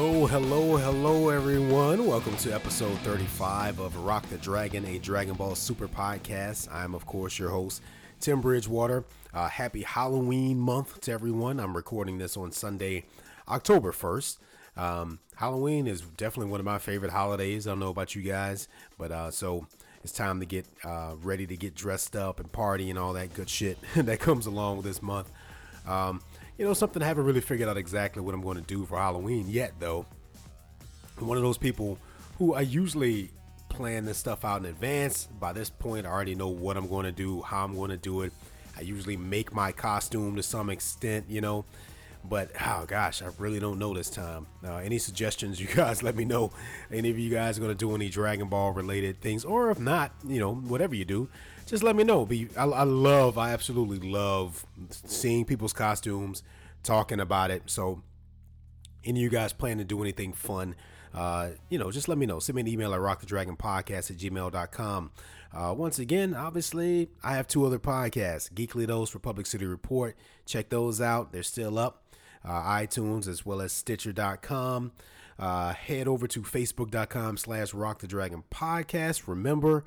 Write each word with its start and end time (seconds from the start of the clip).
Hello, 0.00 0.26
hello, 0.26 0.76
hello, 0.78 1.28
everyone. 1.28 2.06
Welcome 2.06 2.34
to 2.38 2.54
episode 2.54 2.96
35 3.00 3.80
of 3.80 3.98
Rock 3.98 4.26
the 4.30 4.38
Dragon, 4.38 4.86
a 4.86 4.98
Dragon 4.98 5.34
Ball 5.34 5.54
Super 5.54 5.88
podcast. 5.88 6.72
I'm, 6.72 6.94
of 6.94 7.04
course, 7.04 7.38
your 7.38 7.50
host, 7.50 7.82
Tim 8.18 8.40
Bridgewater. 8.40 9.04
Uh, 9.34 9.50
happy 9.50 9.82
Halloween 9.82 10.58
month 10.58 11.02
to 11.02 11.12
everyone. 11.12 11.60
I'm 11.60 11.76
recording 11.76 12.16
this 12.16 12.38
on 12.38 12.50
Sunday, 12.50 13.04
October 13.46 13.92
1st. 13.92 14.38
Um, 14.74 15.18
Halloween 15.36 15.86
is 15.86 16.00
definitely 16.00 16.50
one 16.50 16.60
of 16.60 16.66
my 16.66 16.78
favorite 16.78 17.12
holidays. 17.12 17.66
I 17.66 17.72
don't 17.72 17.80
know 17.80 17.90
about 17.90 18.14
you 18.14 18.22
guys, 18.22 18.68
but 18.96 19.12
uh, 19.12 19.30
so 19.30 19.66
it's 20.02 20.14
time 20.14 20.40
to 20.40 20.46
get 20.46 20.64
uh, 20.82 21.16
ready 21.20 21.46
to 21.46 21.58
get 21.58 21.74
dressed 21.74 22.16
up 22.16 22.40
and 22.40 22.50
party 22.50 22.88
and 22.88 22.98
all 22.98 23.12
that 23.12 23.34
good 23.34 23.50
shit 23.50 23.76
that 23.96 24.18
comes 24.18 24.46
along 24.46 24.78
with 24.78 24.86
this 24.86 25.02
month. 25.02 25.30
Um, 25.86 26.22
you 26.60 26.66
know, 26.66 26.74
something 26.74 27.02
I 27.02 27.06
haven't 27.06 27.24
really 27.24 27.40
figured 27.40 27.70
out 27.70 27.78
exactly 27.78 28.20
what 28.20 28.34
I'm 28.34 28.42
going 28.42 28.58
to 28.58 28.62
do 28.62 28.84
for 28.84 28.98
Halloween 28.98 29.46
yet, 29.48 29.72
though. 29.80 30.04
I'm 31.18 31.26
one 31.26 31.38
of 31.38 31.42
those 31.42 31.56
people 31.56 31.96
who 32.36 32.52
I 32.52 32.60
usually 32.60 33.30
plan 33.70 34.04
this 34.04 34.18
stuff 34.18 34.44
out 34.44 34.60
in 34.60 34.66
advance. 34.66 35.26
By 35.40 35.54
this 35.54 35.70
point, 35.70 36.04
I 36.04 36.10
already 36.10 36.34
know 36.34 36.48
what 36.48 36.76
I'm 36.76 36.86
going 36.86 37.06
to 37.06 37.12
do, 37.12 37.40
how 37.40 37.64
I'm 37.64 37.74
going 37.74 37.88
to 37.88 37.96
do 37.96 38.20
it. 38.20 38.34
I 38.76 38.82
usually 38.82 39.16
make 39.16 39.54
my 39.54 39.72
costume 39.72 40.36
to 40.36 40.42
some 40.42 40.68
extent, 40.68 41.24
you 41.30 41.40
know. 41.40 41.64
But 42.22 42.50
oh 42.60 42.84
gosh, 42.86 43.22
I 43.22 43.30
really 43.38 43.58
don't 43.58 43.78
know 43.78 43.94
this 43.94 44.10
time. 44.10 44.46
Uh, 44.62 44.76
any 44.76 44.98
suggestions, 44.98 45.58
you 45.62 45.66
guys 45.66 46.02
let 46.02 46.14
me 46.14 46.26
know. 46.26 46.52
Any 46.92 47.08
of 47.08 47.18
you 47.18 47.30
guys 47.30 47.56
are 47.56 47.62
going 47.62 47.72
to 47.72 47.74
do 47.74 47.94
any 47.94 48.10
Dragon 48.10 48.48
Ball 48.48 48.72
related 48.72 49.22
things, 49.22 49.46
or 49.46 49.70
if 49.70 49.80
not, 49.80 50.12
you 50.26 50.38
know, 50.38 50.54
whatever 50.54 50.94
you 50.94 51.06
do, 51.06 51.30
just 51.70 51.84
let 51.84 51.94
me 51.94 52.02
know. 52.02 52.26
Be 52.26 52.48
I, 52.56 52.64
I 52.64 52.82
love, 52.82 53.38
I 53.38 53.52
absolutely 53.52 54.00
love 54.00 54.66
seeing 54.90 55.44
people's 55.44 55.72
costumes, 55.72 56.42
talking 56.82 57.20
about 57.20 57.52
it. 57.52 57.62
So 57.66 58.02
any 59.04 59.20
of 59.20 59.22
you 59.22 59.30
guys 59.30 59.52
plan 59.52 59.78
to 59.78 59.84
do 59.84 60.02
anything 60.02 60.32
fun, 60.32 60.74
uh, 61.14 61.50
you 61.68 61.78
know, 61.78 61.92
just 61.92 62.08
let 62.08 62.18
me 62.18 62.26
know. 62.26 62.40
Send 62.40 62.56
me 62.56 62.62
an 62.62 62.68
email 62.68 62.92
at 62.92 63.00
rockthedragonpodcast 63.00 64.10
at 64.10 64.16
gmail.com. 64.16 65.10
Uh, 65.52 65.74
once 65.76 66.00
again, 66.00 66.34
obviously, 66.34 67.08
I 67.22 67.34
have 67.34 67.46
two 67.46 67.64
other 67.64 67.78
podcasts, 67.78 68.52
Geekly 68.52 68.88
Dose, 68.88 69.14
Republic 69.14 69.46
City 69.46 69.64
Report. 69.66 70.16
Check 70.46 70.70
those 70.70 71.00
out. 71.00 71.32
They're 71.32 71.42
still 71.44 71.78
up. 71.78 72.04
Uh, 72.44 72.62
iTunes 72.62 73.28
as 73.28 73.46
well 73.46 73.60
as 73.60 73.72
Stitcher.com. 73.72 74.92
Uh, 75.38 75.72
head 75.72 76.08
over 76.08 76.26
to 76.26 76.42
Facebook.com 76.42 77.36
slash 77.36 77.72
Rock 77.74 78.00
the 78.00 78.08
Dragon 78.08 78.42
Podcast. 78.50 79.28
Remember, 79.28 79.84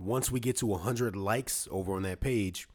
once 0.00 0.30
we 0.30 0.40
get 0.40 0.56
to 0.56 0.66
100 0.66 1.14
likes 1.14 1.68
over 1.70 1.94
on 1.94 2.02
that 2.02 2.20
page, 2.20 2.66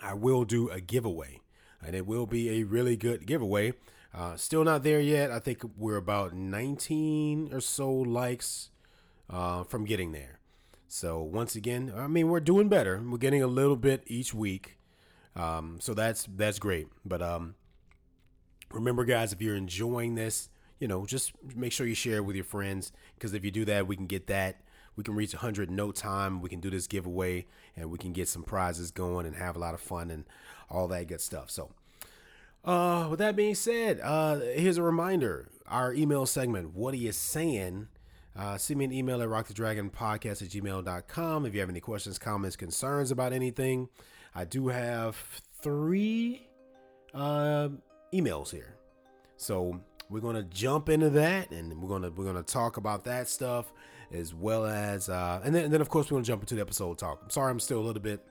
I 0.00 0.14
will 0.14 0.44
do 0.44 0.68
a 0.68 0.80
giveaway 0.80 1.40
and 1.84 1.94
it 1.94 2.06
will 2.06 2.26
be 2.26 2.50
a 2.50 2.64
really 2.64 2.96
good 2.96 3.26
giveaway. 3.26 3.74
Uh, 4.12 4.36
still 4.36 4.64
not 4.64 4.82
there 4.82 5.00
yet. 5.00 5.30
I 5.30 5.38
think 5.38 5.62
we're 5.76 5.96
about 5.96 6.34
19 6.34 7.50
or 7.52 7.60
so 7.60 7.90
likes 7.90 8.70
uh, 9.30 9.62
from 9.64 9.84
getting 9.84 10.12
there. 10.12 10.40
So 10.88 11.22
once 11.22 11.54
again, 11.54 11.92
I 11.94 12.06
mean 12.06 12.28
we're 12.28 12.40
doing 12.40 12.68
better. 12.68 13.02
We're 13.04 13.18
getting 13.18 13.42
a 13.42 13.46
little 13.46 13.76
bit 13.76 14.02
each 14.06 14.32
week, 14.32 14.78
um, 15.34 15.78
so 15.80 15.94
that's 15.94 16.26
that's 16.36 16.58
great. 16.58 16.86
But 17.04 17.20
um, 17.20 17.56
remember, 18.72 19.04
guys, 19.04 19.32
if 19.32 19.42
you're 19.42 19.56
enjoying 19.56 20.14
this, 20.14 20.48
you 20.78 20.86
know, 20.86 21.04
just 21.04 21.32
make 21.54 21.72
sure 21.72 21.86
you 21.86 21.94
share 21.96 22.18
it 22.18 22.24
with 22.24 22.36
your 22.36 22.44
friends 22.44 22.92
because 23.14 23.34
if 23.34 23.44
you 23.44 23.50
do 23.50 23.64
that, 23.64 23.86
we 23.86 23.96
can 23.96 24.06
get 24.06 24.28
that 24.28 24.60
we 24.96 25.04
can 25.04 25.14
reach 25.14 25.34
100 25.34 25.68
in 25.68 25.76
no 25.76 25.92
time. 25.92 26.40
We 26.40 26.48
can 26.48 26.60
do 26.60 26.70
this 26.70 26.86
giveaway 26.86 27.46
and 27.76 27.90
we 27.90 27.98
can 27.98 28.12
get 28.12 28.28
some 28.28 28.42
prizes 28.42 28.90
going 28.90 29.26
and 29.26 29.36
have 29.36 29.56
a 29.56 29.58
lot 29.58 29.74
of 29.74 29.80
fun 29.80 30.10
and 30.10 30.24
all 30.70 30.88
that 30.88 31.06
good 31.06 31.20
stuff. 31.20 31.50
So, 31.50 31.70
uh, 32.64 33.06
with 33.10 33.18
that 33.20 33.36
being 33.36 33.54
said, 33.54 34.00
uh, 34.02 34.40
here's 34.40 34.78
a 34.78 34.82
reminder 34.82 35.48
our 35.66 35.92
email 35.92 36.26
segment, 36.26 36.74
What 36.74 36.94
Are 36.94 36.98
You 36.98 37.10
Saiyan? 37.10 37.88
Uh, 38.36 38.56
send 38.58 38.78
me 38.78 38.84
an 38.84 38.92
email 38.92 39.22
at 39.22 39.28
rockthedragonpodcast 39.28 40.42
at 40.42 40.48
gmail.com 40.48 41.46
if 41.46 41.54
you 41.54 41.60
have 41.60 41.70
any 41.70 41.80
questions, 41.80 42.18
comments, 42.18 42.54
concerns 42.56 43.10
about 43.10 43.32
anything. 43.32 43.88
I 44.34 44.44
do 44.44 44.68
have 44.68 45.16
three 45.62 46.46
uh, 47.14 47.70
emails 48.12 48.50
here. 48.50 48.76
So 49.36 49.80
we're 50.10 50.20
gonna 50.20 50.42
jump 50.42 50.88
into 50.88 51.10
that 51.10 51.50
and 51.50 51.80
we're 51.80 51.88
gonna 51.88 52.10
we're 52.10 52.24
gonna 52.24 52.42
talk 52.42 52.76
about 52.76 53.04
that 53.04 53.28
stuff 53.28 53.72
as 54.16 54.34
well 54.34 54.66
as 54.66 55.08
uh 55.08 55.40
and 55.44 55.54
then, 55.54 55.64
and 55.64 55.72
then 55.72 55.80
of 55.80 55.88
course 55.88 56.10
we're 56.10 56.16
gonna 56.16 56.24
jump 56.24 56.42
into 56.42 56.54
the 56.54 56.60
episode 56.60 56.98
talk. 56.98 57.20
I'm 57.22 57.30
sorry 57.30 57.50
i'm 57.50 57.60
still 57.60 57.78
a 57.78 57.86
little 57.86 58.02
bit 58.02 58.24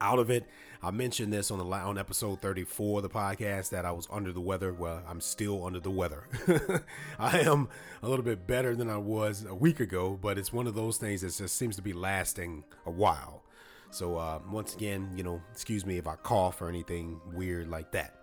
out 0.00 0.18
of 0.18 0.30
it. 0.30 0.44
I 0.82 0.90
mentioned 0.90 1.32
this 1.32 1.50
on 1.50 1.58
the 1.58 1.64
on 1.64 1.96
episode 1.96 2.42
34 2.42 2.98
of 2.98 3.02
the 3.02 3.08
podcast 3.08 3.70
that 3.70 3.84
i 3.84 3.90
was 3.90 4.06
under 4.10 4.32
the 4.32 4.40
weather. 4.40 4.72
Well 4.72 5.02
i'm 5.08 5.20
still 5.20 5.64
under 5.64 5.80
the 5.80 5.90
weather. 5.90 6.28
I 7.18 7.40
am 7.40 7.68
a 8.02 8.08
little 8.08 8.24
bit 8.24 8.46
better 8.46 8.76
than 8.76 8.90
i 8.90 8.98
was 8.98 9.44
a 9.44 9.54
week 9.54 9.80
ago 9.80 10.18
but 10.20 10.38
it's 10.38 10.52
one 10.52 10.66
of 10.66 10.74
those 10.74 10.98
things 10.98 11.22
that 11.22 11.34
just 11.34 11.56
seems 11.56 11.76
to 11.76 11.82
be 11.82 11.92
lasting 11.92 12.64
a 12.84 12.90
while. 12.90 13.42
So 13.90 14.16
uh, 14.16 14.40
once 14.50 14.74
again 14.74 15.10
you 15.16 15.22
know 15.22 15.40
excuse 15.52 15.86
me 15.86 15.98
if 15.98 16.06
i 16.06 16.14
cough 16.16 16.60
or 16.60 16.68
anything 16.68 17.20
weird 17.32 17.68
like 17.68 17.92
that. 17.92 18.14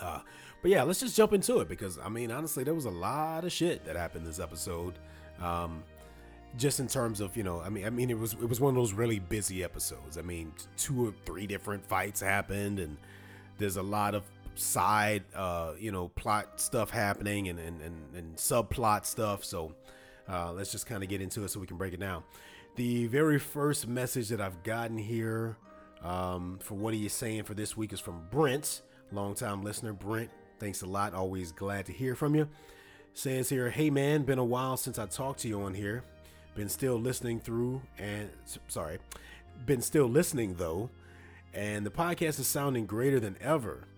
Uh, 0.00 0.20
but 0.62 0.70
yeah, 0.70 0.82
let's 0.82 1.00
just 1.00 1.16
jump 1.16 1.32
into 1.32 1.60
it 1.60 1.68
because 1.68 1.98
I 1.98 2.08
mean, 2.08 2.30
honestly, 2.30 2.64
there 2.64 2.74
was 2.74 2.86
a 2.86 2.90
lot 2.90 3.44
of 3.44 3.52
shit 3.52 3.84
that 3.84 3.96
happened 3.96 4.26
this 4.26 4.40
episode. 4.40 4.94
Um, 5.40 5.82
just 6.56 6.80
in 6.80 6.88
terms 6.88 7.20
of 7.20 7.36
you 7.36 7.42
know, 7.42 7.60
I 7.60 7.68
mean, 7.68 7.84
I 7.84 7.90
mean, 7.90 8.10
it 8.10 8.18
was 8.18 8.32
it 8.34 8.48
was 8.48 8.60
one 8.60 8.70
of 8.70 8.76
those 8.76 8.92
really 8.92 9.18
busy 9.18 9.62
episodes. 9.62 10.18
I 10.18 10.22
mean, 10.22 10.52
two 10.76 11.08
or 11.08 11.14
three 11.24 11.46
different 11.46 11.86
fights 11.86 12.20
happened, 12.20 12.78
and 12.78 12.96
there's 13.58 13.76
a 13.76 13.82
lot 13.82 14.14
of 14.14 14.22
side, 14.54 15.22
uh, 15.34 15.72
you 15.78 15.92
know, 15.92 16.08
plot 16.08 16.60
stuff 16.60 16.90
happening 16.90 17.48
and 17.48 17.58
and 17.58 17.80
and, 17.82 18.14
and 18.14 18.36
subplot 18.36 19.04
stuff. 19.04 19.44
So 19.44 19.74
uh, 20.28 20.52
let's 20.52 20.72
just 20.72 20.86
kind 20.86 21.02
of 21.02 21.08
get 21.08 21.20
into 21.20 21.44
it 21.44 21.50
so 21.50 21.60
we 21.60 21.66
can 21.66 21.76
break 21.76 21.92
it 21.92 22.00
down. 22.00 22.22
The 22.76 23.06
very 23.06 23.38
first 23.38 23.86
message 23.86 24.28
that 24.28 24.40
I've 24.40 24.62
gotten 24.62 24.98
here 24.98 25.56
um, 26.02 26.58
for 26.60 26.74
what 26.74 26.92
are 26.92 26.98
you 26.98 27.08
Saiyan 27.08 27.44
for 27.44 27.54
this 27.54 27.76
week 27.76 27.92
is 27.92 28.00
from 28.00 28.22
Brent. 28.30 28.82
Longtime 29.12 29.62
listener 29.62 29.92
Brent, 29.92 30.30
thanks 30.58 30.82
a 30.82 30.86
lot. 30.86 31.14
Always 31.14 31.52
glad 31.52 31.86
to 31.86 31.92
hear 31.92 32.14
from 32.14 32.34
you. 32.34 32.48
Says 33.16 33.48
here, 33.48 33.70
hey 33.70 33.88
man, 33.88 34.24
been 34.24 34.38
a 34.38 34.44
while 34.44 34.76
since 34.76 34.98
I 34.98 35.06
talked 35.06 35.40
to 35.40 35.48
you 35.48 35.62
on 35.62 35.72
here. 35.72 36.04
Been 36.54 36.68
still 36.68 36.96
listening 36.96 37.40
through 37.40 37.80
and 37.98 38.28
sorry, 38.68 38.98
been 39.64 39.80
still 39.80 40.06
listening 40.06 40.56
though, 40.56 40.90
and 41.54 41.86
the 41.86 41.90
podcast 41.90 42.38
is 42.38 42.46
sounding 42.46 42.84
greater 42.84 43.18
than 43.18 43.38
ever. 43.40 43.88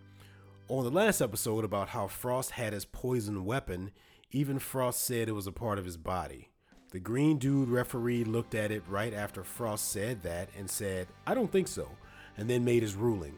On 0.69 0.85
the 0.85 0.91
last 0.93 1.21
episode 1.21 1.65
about 1.65 1.89
how 1.89 2.07
Frost 2.07 2.53
had 2.53 2.73
his 2.73 2.85
poison 2.85 3.45
weapon, 3.45 3.91
even 4.31 4.61
Frost 4.61 5.05
said 5.05 5.29
it 5.29 5.33
was 5.33 5.49
a 5.49 5.53
part 5.53 5.81
of 5.81 5.85
his 5.85 5.97
body. 5.97 6.51
The 6.93 7.01
green 7.01 7.39
dude 7.39 7.71
referee 7.71 8.23
looked 8.23 8.55
at 8.55 8.71
it 8.71 8.85
right 8.87 9.13
after 9.13 9.43
Frost 9.43 9.91
said 9.91 10.23
that 10.23 10.49
and 10.57 10.71
said, 10.71 11.09
I 11.27 11.35
don't 11.35 11.51
think 11.51 11.67
so, 11.67 11.91
and 12.37 12.49
then 12.49 12.65
made 12.65 12.85
his 12.85 12.95
ruling 12.95 13.35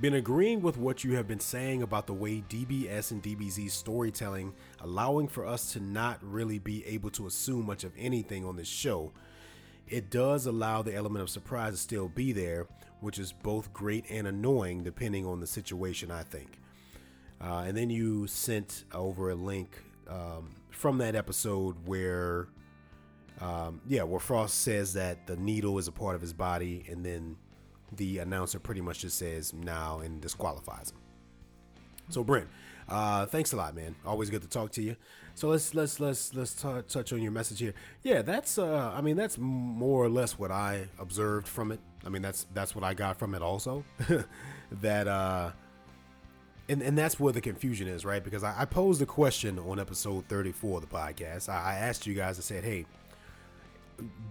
been 0.00 0.14
agreeing 0.14 0.60
with 0.60 0.76
what 0.76 1.04
you 1.04 1.14
have 1.16 1.26
been 1.26 1.40
saying 1.40 1.82
about 1.82 2.06
the 2.06 2.12
way 2.12 2.44
DBS 2.48 3.12
and 3.12 3.22
DBZ 3.22 3.70
storytelling, 3.70 4.52
allowing 4.80 5.26
for 5.26 5.46
us 5.46 5.72
to 5.72 5.80
not 5.80 6.18
really 6.22 6.58
be 6.58 6.84
able 6.86 7.10
to 7.10 7.26
assume 7.26 7.64
much 7.64 7.82
of 7.82 7.92
anything 7.96 8.44
on 8.44 8.56
this 8.56 8.68
show. 8.68 9.12
It 9.88 10.10
does 10.10 10.46
allow 10.46 10.82
the 10.82 10.94
element 10.94 11.22
of 11.22 11.30
surprise 11.30 11.72
to 11.72 11.78
still 11.78 12.08
be 12.08 12.32
there, 12.32 12.66
which 13.00 13.18
is 13.18 13.32
both 13.32 13.72
great 13.72 14.04
and 14.10 14.26
annoying 14.26 14.82
depending 14.82 15.24
on 15.24 15.40
the 15.40 15.46
situation, 15.46 16.10
I 16.10 16.24
think. 16.24 16.60
Uh, 17.40 17.64
and 17.66 17.76
then 17.76 17.88
you 17.88 18.26
sent 18.26 18.84
over 18.92 19.30
a 19.30 19.34
link 19.34 19.82
um, 20.08 20.50
from 20.70 20.98
that 20.98 21.14
episode 21.14 21.74
where, 21.86 22.48
um, 23.40 23.80
yeah, 23.86 24.02
where 24.02 24.20
Frost 24.20 24.60
says 24.60 24.92
that 24.94 25.26
the 25.26 25.36
needle 25.36 25.78
is 25.78 25.88
a 25.88 25.92
part 25.92 26.16
of 26.16 26.20
his 26.20 26.32
body, 26.32 26.84
and 26.88 27.04
then 27.04 27.36
the 27.96 28.18
announcer 28.18 28.58
pretty 28.58 28.80
much 28.80 29.00
just 29.00 29.18
says 29.18 29.52
now 29.52 30.00
and 30.00 30.20
disqualifies 30.20 30.90
him. 30.90 30.98
So 32.08 32.22
Brent, 32.22 32.48
uh, 32.88 33.26
thanks 33.26 33.52
a 33.52 33.56
lot, 33.56 33.74
man. 33.74 33.96
Always 34.04 34.30
good 34.30 34.42
to 34.42 34.48
talk 34.48 34.70
to 34.72 34.82
you. 34.82 34.96
So 35.34 35.48
let's 35.48 35.74
let's 35.74 36.00
let's 36.00 36.34
let's 36.34 36.54
t- 36.54 36.82
touch 36.88 37.12
on 37.12 37.20
your 37.20 37.32
message 37.32 37.58
here. 37.58 37.74
Yeah, 38.02 38.22
that's 38.22 38.58
uh, 38.58 38.92
I 38.96 39.00
mean 39.00 39.16
that's 39.16 39.36
more 39.38 40.02
or 40.04 40.08
less 40.08 40.38
what 40.38 40.50
I 40.50 40.88
observed 40.98 41.46
from 41.48 41.72
it. 41.72 41.80
I 42.04 42.08
mean 42.08 42.22
that's 42.22 42.46
that's 42.54 42.74
what 42.74 42.84
I 42.84 42.94
got 42.94 43.18
from 43.18 43.34
it 43.34 43.42
also. 43.42 43.84
that 44.80 45.08
uh, 45.08 45.50
and 46.68 46.82
and 46.82 46.96
that's 46.96 47.20
where 47.20 47.32
the 47.32 47.40
confusion 47.40 47.88
is, 47.88 48.04
right? 48.04 48.22
Because 48.22 48.44
I, 48.44 48.62
I 48.62 48.64
posed 48.64 49.02
a 49.02 49.06
question 49.06 49.58
on 49.58 49.78
episode 49.78 50.26
34 50.28 50.78
of 50.78 50.88
the 50.88 50.96
podcast. 50.96 51.48
I, 51.48 51.72
I 51.72 51.74
asked 51.74 52.06
you 52.06 52.14
guys. 52.14 52.38
I 52.38 52.42
said, 52.42 52.64
hey, 52.64 52.86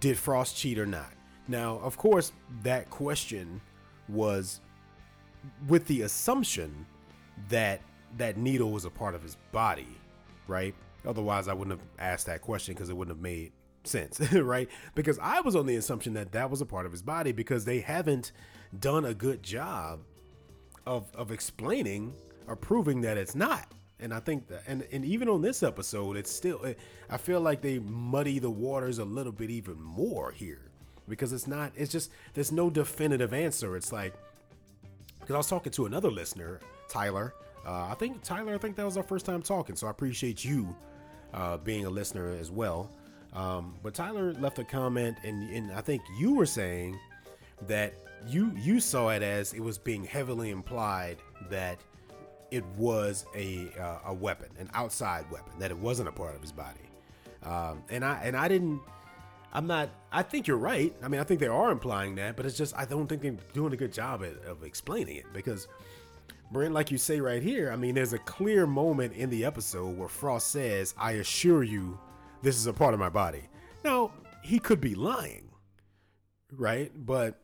did 0.00 0.18
Frost 0.18 0.56
cheat 0.56 0.78
or 0.78 0.86
not? 0.86 1.12
Now, 1.48 1.78
of 1.82 1.96
course, 1.96 2.32
that 2.62 2.90
question 2.90 3.60
was 4.08 4.60
with 5.68 5.86
the 5.86 6.02
assumption 6.02 6.86
that 7.48 7.80
that 8.16 8.36
needle 8.36 8.70
was 8.70 8.84
a 8.84 8.90
part 8.90 9.14
of 9.14 9.22
his 9.22 9.36
body, 9.52 9.88
right? 10.48 10.74
Otherwise, 11.06 11.48
I 11.48 11.52
wouldn't 11.52 11.78
have 11.78 11.88
asked 11.98 12.26
that 12.26 12.42
question 12.42 12.74
because 12.74 12.88
it 12.88 12.96
wouldn't 12.96 13.16
have 13.16 13.22
made 13.22 13.52
sense, 13.84 14.20
right? 14.32 14.68
Because 14.94 15.18
I 15.20 15.40
was 15.40 15.54
on 15.54 15.66
the 15.66 15.76
assumption 15.76 16.14
that 16.14 16.32
that 16.32 16.50
was 16.50 16.60
a 16.60 16.66
part 16.66 16.86
of 16.86 16.92
his 16.92 17.02
body 17.02 17.32
because 17.32 17.64
they 17.64 17.80
haven't 17.80 18.32
done 18.78 19.04
a 19.04 19.14
good 19.14 19.42
job 19.42 20.00
of 20.84 21.10
of 21.14 21.30
explaining 21.30 22.14
or 22.46 22.56
proving 22.56 23.00
that 23.02 23.16
it's 23.16 23.34
not, 23.34 23.72
and 24.00 24.12
I 24.12 24.20
think 24.20 24.48
that, 24.48 24.62
and 24.66 24.86
and 24.90 25.04
even 25.04 25.28
on 25.28 25.42
this 25.42 25.62
episode, 25.62 26.16
it's 26.16 26.30
still. 26.30 26.62
It, 26.64 26.78
I 27.08 27.18
feel 27.18 27.40
like 27.40 27.60
they 27.60 27.78
muddy 27.78 28.38
the 28.38 28.50
waters 28.50 28.98
a 28.98 29.04
little 29.04 29.32
bit 29.32 29.50
even 29.50 29.80
more 29.80 30.32
here 30.32 30.70
because 31.08 31.32
it's 31.32 31.46
not. 31.46 31.72
It's 31.76 31.92
just 31.92 32.10
there's 32.34 32.52
no 32.52 32.70
definitive 32.70 33.32
answer. 33.32 33.76
It's 33.76 33.92
like 33.92 34.14
because 35.20 35.34
I 35.34 35.38
was 35.38 35.48
talking 35.48 35.72
to 35.72 35.86
another 35.86 36.10
listener, 36.10 36.60
Tyler. 36.88 37.34
Uh, 37.66 37.88
I 37.90 37.94
think 37.94 38.22
Tyler. 38.22 38.54
I 38.54 38.58
think 38.58 38.76
that 38.76 38.84
was 38.84 38.96
our 38.96 39.02
first 39.02 39.26
time 39.26 39.42
talking, 39.42 39.76
so 39.76 39.86
I 39.86 39.90
appreciate 39.90 40.44
you 40.44 40.74
uh, 41.34 41.56
being 41.58 41.84
a 41.84 41.90
listener 41.90 42.30
as 42.30 42.50
well. 42.50 42.90
Um, 43.32 43.74
but 43.82 43.92
Tyler 43.92 44.32
left 44.34 44.58
a 44.58 44.64
comment, 44.64 45.18
and, 45.24 45.50
and 45.50 45.72
I 45.72 45.80
think 45.82 46.02
you 46.18 46.34
were 46.34 46.46
saying 46.46 46.98
that 47.66 47.94
you 48.26 48.52
you 48.56 48.80
saw 48.80 49.10
it 49.10 49.22
as 49.22 49.52
it 49.52 49.60
was 49.60 49.78
being 49.78 50.04
heavily 50.04 50.50
implied 50.50 51.18
that 51.50 51.78
it 52.50 52.64
was 52.76 53.26
a 53.34 53.68
uh, 53.78 53.98
a 54.06 54.14
weapon, 54.14 54.48
an 54.58 54.70
outside 54.74 55.30
weapon, 55.30 55.52
that 55.58 55.70
it 55.70 55.78
wasn't 55.78 56.08
a 56.08 56.12
part 56.12 56.34
of 56.34 56.40
his 56.40 56.52
body. 56.52 56.80
Um, 57.42 57.82
and 57.90 58.04
I 58.04 58.20
and 58.22 58.36
I 58.36 58.48
didn't. 58.48 58.80
I'm 59.52 59.66
not. 59.66 59.90
I 60.12 60.22
think 60.22 60.46
you're 60.46 60.58
right. 60.58 60.94
I 61.02 61.08
mean, 61.08 61.20
I 61.20 61.24
think 61.24 61.40
they 61.40 61.46
are 61.46 61.70
implying 61.70 62.14
that, 62.16 62.36
but 62.36 62.46
it's 62.46 62.56
just 62.56 62.76
I 62.76 62.84
don't 62.84 63.06
think 63.06 63.22
they're 63.22 63.36
doing 63.52 63.72
a 63.72 63.76
good 63.76 63.92
job 63.92 64.22
of, 64.22 64.36
of 64.44 64.62
explaining 64.64 65.16
it 65.16 65.26
because, 65.32 65.68
Brent, 66.52 66.74
like 66.74 66.90
you 66.90 66.98
say 66.98 67.20
right 67.20 67.42
here, 67.42 67.70
I 67.72 67.76
mean, 67.76 67.94
there's 67.94 68.12
a 68.12 68.18
clear 68.18 68.66
moment 68.66 69.14
in 69.14 69.30
the 69.30 69.44
episode 69.44 69.96
where 69.96 70.08
Frost 70.08 70.48
says, 70.48 70.94
"I 70.98 71.12
assure 71.12 71.62
you, 71.62 71.98
this 72.42 72.56
is 72.56 72.66
a 72.66 72.72
part 72.72 72.92
of 72.92 73.00
my 73.00 73.08
body." 73.08 73.42
Now 73.84 74.12
he 74.42 74.58
could 74.58 74.80
be 74.80 74.94
lying, 74.94 75.48
right? 76.52 76.92
But 76.94 77.40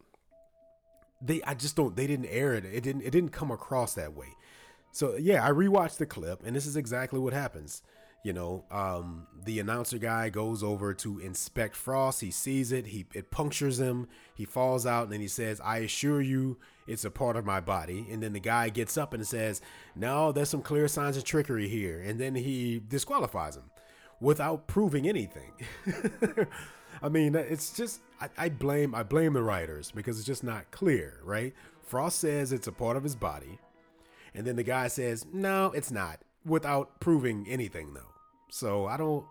they, 1.21 1.43
I 1.43 1.55
just 1.55 1.77
don't. 1.77 1.97
They 1.97 2.07
didn't 2.07 2.27
air 2.27 2.55
it. 2.55 2.65
It 2.65 2.83
didn't. 2.83 3.03
It 3.03 3.11
didn't 3.11 3.31
come 3.33 3.51
across 3.51 3.95
that 3.95 4.15
way. 4.15 4.29
So 4.91 5.17
yeah, 5.17 5.47
I 5.47 5.51
rewatched 5.51 5.97
the 5.97 6.07
clip, 6.07 6.45
and 6.45 6.55
this 6.55 6.67
is 6.67 6.77
exactly 6.77 7.19
what 7.19 7.33
happens. 7.33 7.83
You 8.23 8.33
know, 8.33 8.65
um, 8.71 9.27
the 9.45 9.59
announcer 9.59 9.99
guy 9.99 10.29
goes 10.29 10.63
over 10.63 10.95
to 10.95 11.19
inspect 11.19 11.75
Frost. 11.75 12.21
He 12.21 12.31
sees 12.31 12.71
it. 12.71 12.87
He 12.87 13.05
it 13.15 13.31
punctures 13.33 13.81
him. 13.81 14.07
He 14.35 14.45
falls 14.45 14.87
out, 14.87 15.05
and 15.05 15.13
then 15.13 15.21
he 15.21 15.29
says, 15.29 15.61
"I 15.61 15.79
assure 15.79 16.21
you, 16.21 16.59
it's 16.87 17.05
a 17.05 17.11
part 17.11 17.37
of 17.37 17.45
my 17.45 17.61
body." 17.61 18.07
And 18.11 18.23
then 18.23 18.33
the 18.33 18.41
guy 18.41 18.69
gets 18.69 18.97
up 18.97 19.13
and 19.13 19.27
says, 19.27 19.61
"No, 19.97 20.31
there's 20.31 20.51
some 20.51 20.63
clear 20.63 20.87
signs 20.87 21.17
of 21.17 21.25
trickery 21.25 21.69
here." 21.69 22.01
And 22.01 22.21
then 22.21 22.37
he 22.37 22.81
disqualifies 22.87 23.57
him 23.57 23.71
without 24.21 24.69
proving 24.69 25.09
anything. 25.09 25.53
I 27.03 27.09
mean, 27.09 27.35
it's 27.35 27.73
just 27.77 28.01
I, 28.21 28.29
I 28.39 28.49
blame 28.51 28.95
I 28.95 29.03
blame 29.03 29.33
the 29.33 29.43
writers 29.43 29.91
because 29.91 30.19
it's 30.19 30.27
just 30.27 30.45
not 30.45 30.71
clear, 30.71 31.21
right? 31.25 31.53
Frost 31.83 32.21
says 32.21 32.53
it's 32.53 32.69
a 32.69 32.73
part 32.73 32.97
of 32.97 33.03
his 33.03 33.17
body. 33.17 33.59
And 34.35 34.47
then 34.47 34.57
the 34.57 34.63
guy 34.63 34.89
says, 34.89 35.27
no, 35.31 35.73
it's 35.73 35.91
not, 35.91 36.21
without 36.45 37.01
proving 37.01 37.47
anything 37.49 37.93
though. 37.93 38.12
So 38.53 38.85
I 38.87 38.99
don't, 38.99 39.25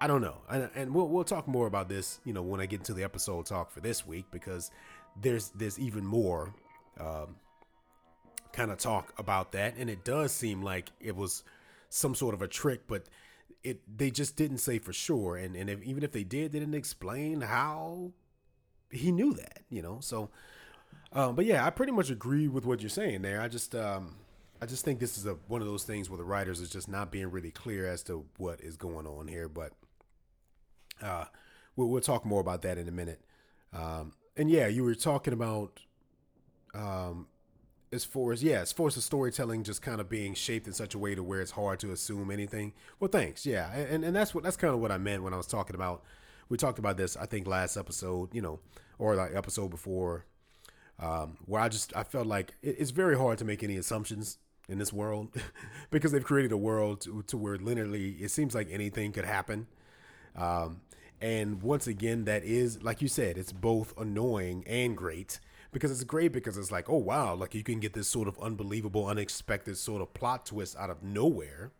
I 0.00 0.06
don't 0.06 0.22
know. 0.22 0.36
And, 0.48 0.70
and 0.76 0.94
we'll, 0.94 1.08
we'll 1.08 1.24
talk 1.24 1.48
more 1.48 1.66
about 1.66 1.88
this, 1.88 2.20
you 2.24 2.32
know, 2.32 2.40
when 2.40 2.60
I 2.60 2.66
get 2.66 2.78
into 2.78 2.94
the 2.94 3.02
episode 3.02 3.46
talk 3.46 3.72
for 3.72 3.80
this 3.80 4.06
week, 4.06 4.26
because 4.30 4.70
there's, 5.20 5.48
there's 5.56 5.76
even 5.76 6.06
more, 6.06 6.54
um, 7.00 7.34
kind 8.52 8.70
of 8.70 8.78
talk 8.78 9.12
about 9.18 9.50
that. 9.52 9.74
And 9.76 9.90
it 9.90 10.04
does 10.04 10.30
seem 10.30 10.62
like 10.62 10.92
it 11.00 11.16
was 11.16 11.42
some 11.88 12.14
sort 12.14 12.32
of 12.32 12.42
a 12.42 12.46
trick, 12.46 12.82
but 12.86 13.06
it, 13.64 13.80
they 13.98 14.12
just 14.12 14.36
didn't 14.36 14.58
say 14.58 14.78
for 14.78 14.92
sure. 14.92 15.36
And, 15.36 15.56
and 15.56 15.68
if, 15.68 15.82
even 15.82 16.04
if 16.04 16.12
they 16.12 16.22
did, 16.22 16.52
they 16.52 16.60
didn't 16.60 16.76
explain 16.76 17.40
how 17.40 18.12
he 18.92 19.10
knew 19.10 19.34
that, 19.34 19.62
you 19.68 19.82
know? 19.82 19.98
So, 20.00 20.30
um, 21.12 21.34
but 21.34 21.44
yeah, 21.44 21.66
I 21.66 21.70
pretty 21.70 21.92
much 21.92 22.08
agree 22.08 22.46
with 22.46 22.64
what 22.64 22.82
you're 22.82 22.88
saying 22.88 23.22
there. 23.22 23.40
I 23.40 23.48
just, 23.48 23.74
um, 23.74 24.14
I 24.62 24.66
just 24.66 24.84
think 24.84 25.00
this 25.00 25.16
is 25.16 25.26
a 25.26 25.34
one 25.48 25.60
of 25.60 25.66
those 25.66 25.84
things 25.84 26.10
where 26.10 26.18
the 26.18 26.24
writers 26.24 26.60
is 26.60 26.70
just 26.70 26.88
not 26.88 27.10
being 27.10 27.30
really 27.30 27.50
clear 27.50 27.86
as 27.86 28.02
to 28.04 28.26
what 28.36 28.60
is 28.60 28.76
going 28.76 29.06
on 29.06 29.28
here. 29.28 29.48
But 29.48 29.72
uh, 31.02 31.24
we'll, 31.76 31.88
we'll 31.88 32.00
talk 32.00 32.24
more 32.24 32.40
about 32.40 32.62
that 32.62 32.78
in 32.78 32.88
a 32.88 32.92
minute. 32.92 33.20
Um, 33.72 34.12
and 34.36 34.50
yeah, 34.50 34.66
you 34.66 34.84
were 34.84 34.94
talking 34.94 35.32
about 35.32 35.80
um, 36.74 37.26
as 37.92 38.04
far 38.04 38.32
as 38.32 38.42
yeah, 38.42 38.60
as 38.60 38.72
far 38.72 38.88
as 38.88 38.94
the 38.94 39.00
storytelling 39.00 39.64
just 39.64 39.82
kind 39.82 40.00
of 40.00 40.08
being 40.08 40.34
shaped 40.34 40.66
in 40.66 40.72
such 40.72 40.94
a 40.94 40.98
way 40.98 41.14
to 41.14 41.22
where 41.22 41.40
it's 41.40 41.52
hard 41.52 41.80
to 41.80 41.92
assume 41.92 42.30
anything. 42.30 42.74
Well, 42.98 43.08
thanks. 43.08 43.46
Yeah, 43.46 43.72
and 43.72 44.04
and 44.04 44.14
that's 44.14 44.34
what 44.34 44.44
that's 44.44 44.56
kind 44.56 44.74
of 44.74 44.80
what 44.80 44.92
I 44.92 44.98
meant 44.98 45.22
when 45.22 45.32
I 45.32 45.38
was 45.38 45.46
talking 45.46 45.74
about. 45.74 46.02
We 46.48 46.56
talked 46.56 46.80
about 46.80 46.96
this, 46.96 47.16
I 47.16 47.26
think, 47.26 47.46
last 47.46 47.76
episode, 47.76 48.34
you 48.34 48.42
know, 48.42 48.58
or 48.98 49.14
like 49.14 49.34
episode 49.34 49.70
before 49.70 50.26
um, 51.00 51.38
where 51.46 51.62
I 51.62 51.68
just 51.68 51.96
I 51.96 52.02
felt 52.02 52.26
like 52.26 52.52
it's 52.62 52.90
very 52.90 53.16
hard 53.16 53.38
to 53.38 53.44
make 53.44 53.62
any 53.62 53.76
assumptions 53.76 54.38
in 54.70 54.78
this 54.78 54.92
world 54.92 55.28
because 55.90 56.12
they've 56.12 56.24
created 56.24 56.52
a 56.52 56.56
world 56.56 57.00
to, 57.02 57.22
to, 57.22 57.36
where 57.36 57.56
literally 57.56 58.10
it 58.20 58.30
seems 58.30 58.54
like 58.54 58.68
anything 58.70 59.12
could 59.12 59.24
happen. 59.24 59.66
Um, 60.36 60.80
and 61.20 61.62
once 61.62 61.86
again, 61.86 62.24
that 62.24 62.44
is 62.44 62.82
like 62.82 63.02
you 63.02 63.08
said, 63.08 63.36
it's 63.36 63.52
both 63.52 63.92
annoying 63.98 64.64
and 64.66 64.96
great 64.96 65.40
because 65.72 65.90
it's 65.90 66.04
great 66.04 66.32
because 66.32 66.56
it's 66.56 66.70
like, 66.70 66.88
oh 66.88 66.96
wow, 66.96 67.34
like 67.34 67.54
you 67.54 67.62
can 67.62 67.80
get 67.80 67.92
this 67.92 68.08
sort 68.08 68.28
of 68.28 68.38
unbelievable, 68.40 69.06
unexpected 69.06 69.76
sort 69.76 70.00
of 70.00 70.14
plot 70.14 70.46
twist 70.46 70.76
out 70.76 70.90
of 70.90 71.02
nowhere. 71.02 71.72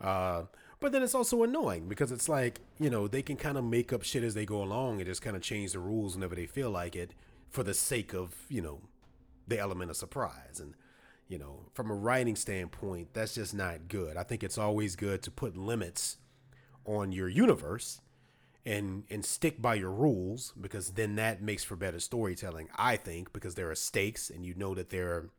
Uh, 0.00 0.42
but 0.80 0.90
then 0.90 1.02
it's 1.02 1.14
also 1.14 1.44
annoying 1.44 1.88
because 1.88 2.10
it's 2.10 2.28
like, 2.28 2.60
you 2.80 2.90
know, 2.90 3.06
they 3.06 3.22
can 3.22 3.36
kind 3.36 3.56
of 3.56 3.64
make 3.64 3.92
up 3.92 4.02
shit 4.02 4.24
as 4.24 4.34
they 4.34 4.44
go 4.44 4.62
along 4.62 4.96
and 4.98 5.06
just 5.06 5.22
kind 5.22 5.36
of 5.36 5.42
change 5.42 5.72
the 5.72 5.78
rules 5.78 6.16
whenever 6.16 6.34
they 6.34 6.46
feel 6.46 6.70
like 6.70 6.96
it 6.96 7.14
for 7.52 7.62
the 7.62 7.74
sake 7.74 8.14
of 8.14 8.34
you 8.48 8.62
know 8.62 8.80
the 9.46 9.58
element 9.58 9.90
of 9.90 9.96
surprise 9.96 10.58
and 10.58 10.74
you 11.32 11.38
know 11.38 11.60
from 11.72 11.90
a 11.90 11.94
writing 11.94 12.36
standpoint 12.36 13.08
that's 13.14 13.34
just 13.34 13.54
not 13.54 13.88
good. 13.88 14.16
I 14.16 14.22
think 14.22 14.44
it's 14.44 14.58
always 14.58 14.94
good 14.96 15.22
to 15.22 15.30
put 15.30 15.56
limits 15.56 16.18
on 16.84 17.12
your 17.12 17.28
universe 17.28 18.00
and 18.64 19.04
and 19.10 19.24
stick 19.24 19.60
by 19.60 19.74
your 19.74 19.90
rules 19.90 20.52
because 20.60 20.90
then 20.90 21.16
that 21.16 21.42
makes 21.42 21.64
for 21.64 21.74
better 21.74 21.98
storytelling 21.98 22.68
i 22.76 22.96
think 22.96 23.32
because 23.32 23.56
there 23.56 23.68
are 23.68 23.74
stakes 23.74 24.30
and 24.30 24.46
you 24.46 24.54
know 24.54 24.72
that 24.72 24.90
there 24.90 25.30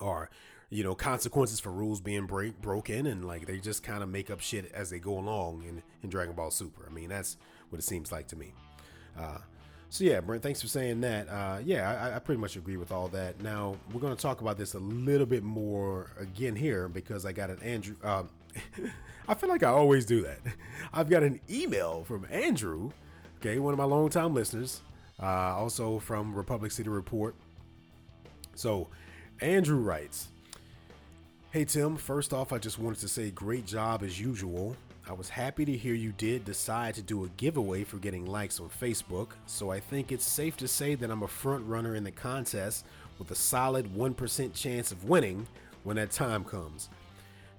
are 0.00 0.30
you 0.70 0.82
know 0.82 0.94
consequences 0.94 1.60
for 1.60 1.70
rules 1.70 2.00
being 2.00 2.26
break 2.26 2.60
broken 2.60 3.06
and 3.06 3.24
like 3.24 3.46
they 3.46 3.58
just 3.58 3.82
kind 3.82 4.02
of 4.02 4.08
make 4.08 4.30
up 4.30 4.40
shit 4.40 4.70
as 4.72 4.90
they 4.90 4.98
go 4.98 5.18
along 5.18 5.62
in 5.62 5.82
in 6.02 6.08
dragon 6.10 6.34
ball 6.34 6.50
super. 6.50 6.86
I 6.88 6.92
mean 6.92 7.08
that's 7.08 7.36
what 7.68 7.78
it 7.78 7.84
seems 7.84 8.10
like 8.10 8.28
to 8.28 8.36
me. 8.36 8.52
Uh 9.18 9.38
so 9.88 10.04
yeah, 10.04 10.20
Brent, 10.20 10.42
thanks 10.42 10.60
for 10.60 10.68
saying 10.68 11.00
that. 11.02 11.28
Uh, 11.28 11.58
yeah, 11.64 12.10
I, 12.12 12.16
I, 12.16 12.18
pretty 12.18 12.40
much 12.40 12.56
agree 12.56 12.76
with 12.76 12.90
all 12.90 13.08
that. 13.08 13.40
Now 13.40 13.76
we're 13.92 14.00
going 14.00 14.14
to 14.14 14.20
talk 14.20 14.40
about 14.40 14.58
this 14.58 14.74
a 14.74 14.78
little 14.78 15.26
bit 15.26 15.42
more 15.42 16.10
again 16.18 16.56
here 16.56 16.88
because 16.88 17.24
I 17.24 17.32
got 17.32 17.50
an 17.50 17.62
Andrew. 17.62 17.96
Um, 18.02 18.28
I 19.28 19.34
feel 19.34 19.48
like 19.48 19.62
I 19.62 19.70
always 19.70 20.04
do 20.04 20.22
that. 20.22 20.40
I've 20.92 21.08
got 21.08 21.22
an 21.22 21.40
email 21.48 22.04
from 22.04 22.26
Andrew, 22.30 22.90
okay, 23.40 23.58
one 23.58 23.72
of 23.72 23.78
my 23.78 23.84
longtime 23.84 24.34
listeners, 24.34 24.82
uh, 25.22 25.26
also 25.56 25.98
from 25.98 26.34
Republic 26.34 26.72
City 26.72 26.88
Report. 26.88 27.34
So 28.54 28.88
Andrew 29.40 29.78
writes. 29.78 30.28
Hey 31.52 31.64
Tim, 31.64 31.96
first 31.96 32.34
off, 32.34 32.52
I 32.52 32.58
just 32.58 32.78
wanted 32.78 32.98
to 33.00 33.08
say 33.08 33.30
great 33.30 33.66
job 33.66 34.02
as 34.02 34.20
usual. 34.20 34.76
I 35.08 35.12
was 35.12 35.28
happy 35.28 35.64
to 35.64 35.76
hear 35.76 35.94
you 35.94 36.10
did 36.10 36.44
decide 36.44 36.96
to 36.96 37.02
do 37.02 37.24
a 37.24 37.28
giveaway 37.36 37.84
for 37.84 37.98
getting 37.98 38.26
likes 38.26 38.58
on 38.58 38.68
Facebook, 38.68 39.28
so 39.46 39.70
I 39.70 39.78
think 39.78 40.10
it's 40.10 40.26
safe 40.26 40.56
to 40.56 40.66
say 40.66 40.96
that 40.96 41.12
I'm 41.12 41.22
a 41.22 41.28
front 41.28 41.64
runner 41.64 41.94
in 41.94 42.02
the 42.02 42.10
contest 42.10 42.84
with 43.16 43.30
a 43.30 43.36
solid 43.36 43.94
1% 43.94 44.52
chance 44.52 44.90
of 44.90 45.04
winning 45.04 45.46
when 45.84 45.94
that 45.94 46.10
time 46.10 46.44
comes. 46.44 46.88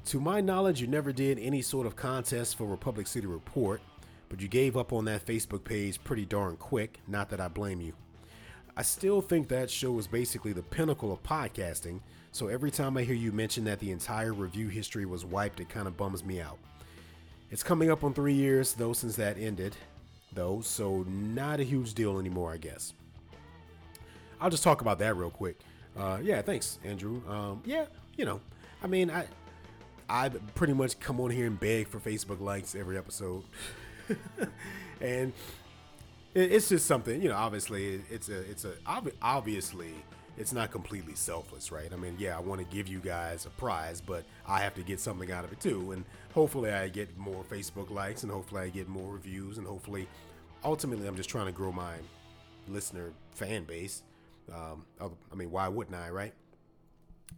To 0.08 0.20
my 0.20 0.42
knowledge, 0.42 0.82
you 0.82 0.88
never 0.88 1.14
did 1.14 1.40
any 1.40 1.62
sort 1.62 1.88
of 1.88 1.96
contest 1.96 2.58
for 2.58 2.66
Republic 2.66 3.08
City 3.08 3.28
Report, 3.28 3.80
but 4.28 4.42
you 4.42 4.50
gave 4.50 4.76
up 4.76 4.92
on 4.92 5.06
that 5.06 5.26
Facebook 5.26 5.64
page 5.64 6.04
pretty 6.04 6.26
darn 6.26 6.58
quick, 6.58 7.00
not 7.08 7.30
that 7.30 7.40
I 7.40 7.48
blame 7.48 7.80
you. 7.80 7.94
I 8.76 8.82
still 8.82 9.22
think 9.22 9.48
that 9.48 9.72
show 9.72 9.94
was 9.94 10.06
basically 10.06 10.52
the 10.52 10.64
pinnacle 10.64 11.14
of 11.14 11.24
podcasting, 11.24 12.02
so 12.34 12.50
every 12.50 12.72
time 12.72 12.98
I 12.98 13.04
hear 13.04 13.16
you 13.16 13.32
mention 13.32 13.64
that 13.64 13.80
the 13.80 13.92
entire 13.92 14.34
review 14.34 14.68
history 14.68 15.06
was 15.06 15.24
wiped, 15.24 15.62
it 15.62 15.70
kind 15.70 15.88
of 15.88 15.96
bums 15.96 16.26
me 16.26 16.42
out. 16.42 16.58
It's 17.50 17.64
coming 17.64 17.90
up 17.90 18.04
on 18.04 18.14
three 18.14 18.34
years, 18.34 18.74
though, 18.74 18.94
since 18.94 19.16
that 19.16 19.38
ended, 19.38 19.76
though, 20.34 20.62
so 20.62 21.04
not 21.08 21.60
a 21.60 21.64
huge 21.64 21.94
deal 21.94 22.20
anymore, 22.20 22.52
I 22.52 22.58
guess. 22.58 22.94
I'll 24.42 24.50
just 24.50 24.64
talk 24.64 24.82
about 24.82 25.00
that 25.00 25.16
real 25.16 25.30
quick. 25.30 25.60
Uh, 25.98 26.20
yeah, 26.22 26.42
thanks, 26.42 26.78
Andrew. 26.84 27.22
Um, 27.28 27.62
yeah, 27.66 27.86
you 28.18 28.26
know, 28.26 28.42
I 28.84 28.88
mean, 28.88 29.10
I 29.10 29.26
I 30.10 30.30
pretty 30.30 30.74
much 30.74 31.00
come 31.00 31.20
on 31.20 31.32
here 31.32 31.48
and 31.48 31.60
beg 31.60 31.88
for 31.88 32.00
Facebook 32.00 32.40
likes 32.40 32.76
every 32.76 32.98
episode, 32.98 33.44
and 35.02 35.34
it's 36.36 36.70
just 36.70 36.86
something, 36.86 37.22
you 37.22 37.30
know. 37.30 37.36
Obviously, 37.36 38.02
it's 38.12 38.30
a 38.30 38.40
it's 38.42 38.66
a 38.66 38.74
obviously 39.22 39.94
it's 40.38 40.54
not 40.54 40.72
completely 40.72 41.16
selfless, 41.16 41.72
right? 41.72 41.92
I 41.92 41.96
mean, 41.96 42.16
yeah, 42.20 42.38
I 42.38 42.40
want 42.40 42.62
to 42.62 42.76
give 42.76 42.88
you 42.88 43.00
guys 43.00 43.46
a 43.46 43.50
prize, 43.50 44.02
but 44.02 44.24
I 44.48 44.60
have 44.60 44.76
to 44.76 44.84
get 44.84 45.00
something 45.00 45.32
out 45.32 45.44
of 45.44 45.52
it 45.52 45.60
too. 45.60 45.92
And 45.92 46.06
hopefully, 46.34 46.72
I 46.72 46.90
get 46.90 47.18
more 47.18 47.44
Facebook 47.44 47.90
likes, 47.90 48.24
and 48.24 48.32
hopefully, 48.32 48.62
I 48.62 48.70
get 48.70 48.88
more 48.88 49.14
reviews, 49.14 49.58
and 49.58 49.66
hopefully, 49.66 50.08
ultimately, 50.64 51.08
I'm 51.08 51.16
just 51.16 51.30
trying 51.30 51.48
to 51.48 51.52
grow 51.52 51.72
my 51.72 51.96
listener 52.68 53.12
fan 53.32 53.64
base. 53.64 54.04
Um, 54.54 54.86
I 55.02 55.36
mean, 55.36 55.52
why 55.52 55.68
wouldn't 55.68 55.96
I, 55.96 56.10
right? 56.10 56.34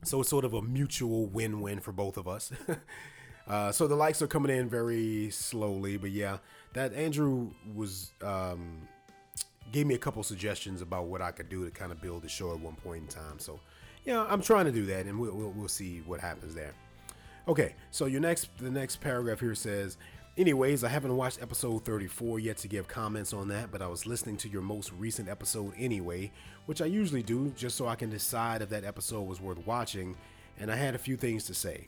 So 0.03 0.21
it's 0.21 0.29
sort 0.29 0.45
of 0.45 0.53
a 0.53 0.61
mutual 0.61 1.25
win-win 1.27 1.79
for 1.79 1.91
both 1.91 2.17
of 2.17 2.27
us. 2.27 2.51
uh, 3.47 3.71
so 3.71 3.87
the 3.87 3.95
likes 3.95 4.21
are 4.21 4.27
coming 4.27 4.55
in 4.55 4.69
very 4.69 5.29
slowly, 5.31 5.97
but 5.97 6.11
yeah, 6.11 6.37
that 6.73 6.93
Andrew 6.93 7.51
was 7.73 8.11
um, 8.21 8.87
gave 9.71 9.85
me 9.85 9.95
a 9.95 9.99
couple 9.99 10.21
suggestions 10.23 10.81
about 10.81 11.05
what 11.05 11.21
I 11.21 11.31
could 11.31 11.49
do 11.49 11.65
to 11.65 11.71
kind 11.71 11.91
of 11.91 12.01
build 12.01 12.23
the 12.23 12.29
show 12.29 12.53
at 12.53 12.59
one 12.59 12.75
point 12.75 13.03
in 13.03 13.07
time. 13.07 13.39
So 13.39 13.59
yeah, 14.05 14.25
I'm 14.29 14.41
trying 14.41 14.65
to 14.65 14.71
do 14.71 14.85
that, 14.87 15.05
and 15.05 15.19
we'll, 15.19 15.35
we'll, 15.35 15.51
we'll 15.51 15.67
see 15.67 16.01
what 16.05 16.19
happens 16.19 16.55
there. 16.55 16.73
Okay, 17.47 17.75
so 17.91 18.05
your 18.05 18.21
next 18.21 18.49
the 18.57 18.69
next 18.69 19.01
paragraph 19.01 19.39
here 19.39 19.55
says, 19.55 19.97
anyways, 20.37 20.83
I 20.83 20.89
haven't 20.89 21.15
watched 21.15 21.41
episode 21.41 21.83
34 21.83 22.39
yet 22.39 22.57
to 22.57 22.67
give 22.67 22.87
comments 22.87 23.33
on 23.33 23.47
that, 23.49 23.71
but 23.71 23.81
I 23.81 23.87
was 23.87 24.05
listening 24.05 24.37
to 24.37 24.49
your 24.49 24.61
most 24.61 24.91
recent 24.93 25.27
episode 25.27 25.73
anyway, 25.77 26.31
which 26.65 26.81
I 26.81 26.85
usually 26.85 27.23
do 27.23 27.51
just 27.55 27.75
so 27.75 27.87
I 27.87 27.95
can 27.95 28.09
decide 28.09 28.61
if 28.61 28.69
that 28.69 28.83
episode 28.83 29.23
was 29.23 29.41
worth 29.41 29.65
watching, 29.65 30.15
and 30.59 30.71
I 30.71 30.75
had 30.75 30.95
a 30.95 30.99
few 30.99 31.17
things 31.17 31.45
to 31.45 31.53
say. 31.53 31.87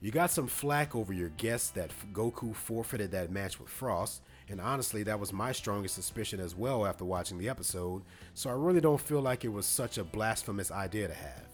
You 0.00 0.10
got 0.10 0.30
some 0.30 0.46
flack 0.48 0.94
over 0.94 1.12
your 1.12 1.30
guess 1.30 1.68
that 1.70 1.90
Goku 2.12 2.54
forfeited 2.54 3.10
that 3.12 3.30
match 3.30 3.58
with 3.58 3.68
Frost, 3.68 4.22
and 4.48 4.60
honestly, 4.60 5.02
that 5.04 5.18
was 5.18 5.32
my 5.32 5.52
strongest 5.52 5.94
suspicion 5.94 6.38
as 6.38 6.54
well 6.54 6.86
after 6.86 7.04
watching 7.04 7.38
the 7.38 7.48
episode, 7.48 8.02
so 8.34 8.50
I 8.50 8.54
really 8.54 8.80
don't 8.80 9.00
feel 9.00 9.20
like 9.20 9.44
it 9.44 9.52
was 9.52 9.66
such 9.66 9.96
a 9.96 10.04
blasphemous 10.04 10.70
idea 10.70 11.08
to 11.08 11.14
have. 11.14 11.48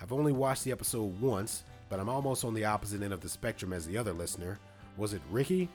I've 0.00 0.12
only 0.12 0.32
watched 0.32 0.64
the 0.64 0.72
episode 0.72 1.20
once, 1.20 1.64
but 1.88 1.98
I'm 1.98 2.08
almost 2.08 2.44
on 2.44 2.52
the 2.52 2.66
opposite 2.66 3.02
end 3.02 3.14
of 3.14 3.20
the 3.20 3.28
spectrum 3.28 3.72
as 3.72 3.86
the 3.86 3.96
other 3.96 4.12
listener. 4.12 4.58
Was 4.96 5.14
it 5.14 5.22
Ricky? 5.30 5.68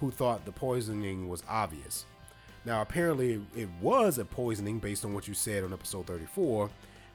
Who 0.00 0.10
thought 0.10 0.44
the 0.44 0.52
poisoning 0.52 1.28
was 1.28 1.42
obvious. 1.48 2.06
Now, 2.64 2.80
apparently, 2.80 3.40
it 3.56 3.68
was 3.80 4.18
a 4.18 4.24
poisoning 4.24 4.78
based 4.78 5.04
on 5.04 5.12
what 5.12 5.28
you 5.28 5.34
said 5.34 5.64
on 5.64 5.72
episode 5.72 6.06
34, 6.06 6.70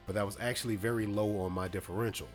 but 0.06 0.14
that 0.14 0.26
was 0.26 0.38
actually 0.40 0.76
very 0.76 1.06
low 1.06 1.40
on 1.40 1.52
my 1.52 1.66
differential. 1.68 2.28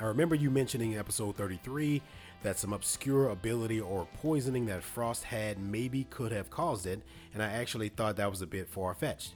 I 0.00 0.04
remember 0.04 0.34
you 0.34 0.50
mentioning 0.50 0.92
in 0.92 0.98
episode 0.98 1.36
33 1.36 2.02
that 2.42 2.58
some 2.58 2.72
obscure 2.72 3.28
ability 3.28 3.80
or 3.80 4.06
poisoning 4.20 4.66
that 4.66 4.82
Frost 4.82 5.24
had 5.24 5.58
maybe 5.58 6.04
could 6.10 6.32
have 6.32 6.50
caused 6.50 6.86
it, 6.86 7.02
and 7.34 7.42
I 7.42 7.46
actually 7.46 7.88
thought 7.88 8.16
that 8.16 8.30
was 8.30 8.42
a 8.42 8.46
bit 8.46 8.68
far 8.68 8.94
fetched. 8.94 9.34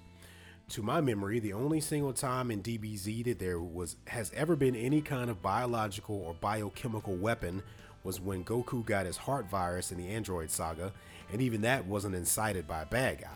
To 0.71 0.83
my 0.83 1.01
memory, 1.01 1.39
the 1.39 1.53
only 1.53 1.81
single 1.81 2.13
time 2.13 2.51
in 2.51 2.63
DBZ 2.63 3.25
that 3.25 3.39
there 3.39 3.61
was 3.61 3.97
has 4.07 4.33
ever 4.35 4.57
been 4.57 4.77
any 4.77 5.03
kind 5.03 5.29
of 5.29 5.43
biological 5.43 6.17
or 6.17 6.35
biochemical 6.35 7.17
weapon 7.17 7.63
was 8.05 8.21
when 8.21 8.45
Goku 8.45 8.85
got 8.85 9.07
his 9.07 9.17
heart 9.17 9.51
virus 9.51 9.93
in 9.93 9.99
the 9.99 10.09
Android 10.09 10.51
saga, 10.51 10.93
and 11.31 11.43
even 11.43 11.63
that 11.63 11.87
wasn't 11.87 12.15
incited 12.15 12.67
by 12.67 12.83
a 12.83 12.87
bad 12.87 13.21
guy. 13.21 13.29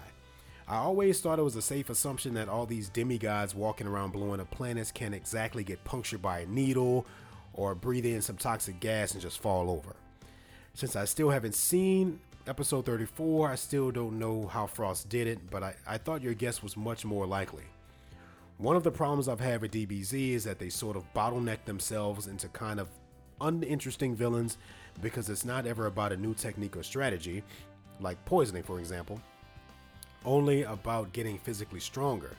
I 0.69 0.79
always 0.79 1.21
thought 1.21 1.39
it 1.39 1.43
was 1.43 1.55
a 1.55 1.63
safe 1.63 1.91
assumption 1.91 2.35
that 2.35 2.49
all 2.49 2.67
these 2.67 2.89
demigods 2.89 3.55
walking 3.55 3.87
around 3.87 4.13
blowing 4.13 4.41
up 4.41 4.51
planets 4.51 4.91
can't 4.91 5.15
exactly 5.15 5.63
get 5.63 5.85
punctured 5.85 6.21
by 6.21 6.41
a 6.41 6.47
needle 6.47 7.07
or 7.57 7.75
breathe 7.75 8.07
in 8.07 8.23
some 8.23 8.37
toxic 8.37 8.79
gas 8.79 9.13
and 9.13 9.21
just 9.21 9.41
fall 9.41 9.71
over. 9.71 9.97
Since 10.75 10.95
I 10.95 11.07
still 11.07 11.31
haven't 11.31 11.55
seen 11.55 12.21
episode 12.47 12.87
34, 12.87 13.51
I 13.51 13.55
still 13.57 13.91
don't 13.91 14.19
know 14.19 14.47
how 14.47 14.67
Frost 14.67 15.09
did 15.09 15.27
it, 15.27 15.51
but 15.51 15.63
I, 15.63 15.75
I 15.87 15.99
thought 15.99 16.23
your 16.23 16.35
guess 16.35 16.63
was 16.63 16.77
much 16.77 17.05
more 17.05 17.27
likely. 17.27 17.65
One 18.59 18.77
of 18.77 18.85
the 18.85 18.91
problems 18.91 19.29
I've 19.29 19.41
had 19.41 19.61
with 19.61 19.73
DBZ 19.73 20.31
is 20.31 20.45
that 20.45 20.59
they 20.59 20.69
sort 20.69 20.97
of 20.97 21.13
bottleneck 21.15 21.65
themselves 21.65 22.27
into 22.27 22.49
kind 22.49 22.79
of 22.79 22.89
uninteresting 23.41 24.15
villains 24.15 24.59
because 25.03 25.29
it's 25.29 25.45
not 25.45 25.67
ever 25.67 25.87
about 25.87 26.13
a 26.13 26.17
new 26.17 26.35
technique 26.35 26.77
or 26.77 26.83
strategy, 26.83 27.43
like 28.01 28.23
poisoning, 28.25 28.63
for 28.63 28.79
example, 28.79 29.21
only 30.25 30.63
about 30.63 31.13
getting 31.13 31.39
physically 31.39 31.81
stronger. 31.81 32.31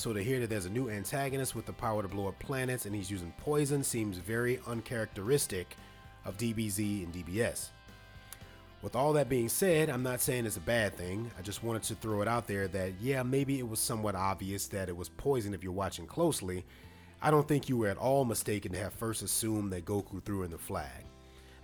So 0.00 0.14
to 0.14 0.24
hear 0.24 0.40
that 0.40 0.48
there's 0.48 0.64
a 0.64 0.70
new 0.70 0.88
antagonist 0.88 1.54
with 1.54 1.66
the 1.66 1.74
power 1.74 2.00
to 2.00 2.08
blow 2.08 2.26
up 2.26 2.38
planets 2.38 2.86
and 2.86 2.94
he's 2.94 3.10
using 3.10 3.34
poison 3.36 3.84
seems 3.84 4.16
very 4.16 4.58
uncharacteristic 4.66 5.76
of 6.24 6.38
DBZ 6.38 7.04
and 7.04 7.12
DBS. 7.12 7.68
With 8.80 8.96
all 8.96 9.12
that 9.12 9.28
being 9.28 9.50
said, 9.50 9.90
I'm 9.90 10.02
not 10.02 10.22
saying 10.22 10.46
it's 10.46 10.56
a 10.56 10.60
bad 10.60 10.96
thing. 10.96 11.30
I 11.38 11.42
just 11.42 11.62
wanted 11.62 11.82
to 11.82 11.96
throw 11.96 12.22
it 12.22 12.28
out 12.28 12.46
there 12.46 12.66
that, 12.68 12.94
yeah, 12.98 13.22
maybe 13.22 13.58
it 13.58 13.68
was 13.68 13.78
somewhat 13.78 14.14
obvious 14.14 14.68
that 14.68 14.88
it 14.88 14.96
was 14.96 15.10
poison 15.10 15.52
if 15.52 15.62
you're 15.62 15.70
watching 15.70 16.06
closely. 16.06 16.64
I 17.20 17.30
don't 17.30 17.46
think 17.46 17.68
you 17.68 17.76
were 17.76 17.88
at 17.88 17.98
all 17.98 18.24
mistaken 18.24 18.72
to 18.72 18.78
have 18.78 18.94
first 18.94 19.20
assumed 19.20 19.70
that 19.74 19.84
Goku 19.84 20.24
threw 20.24 20.44
in 20.44 20.50
the 20.50 20.56
flag. 20.56 21.04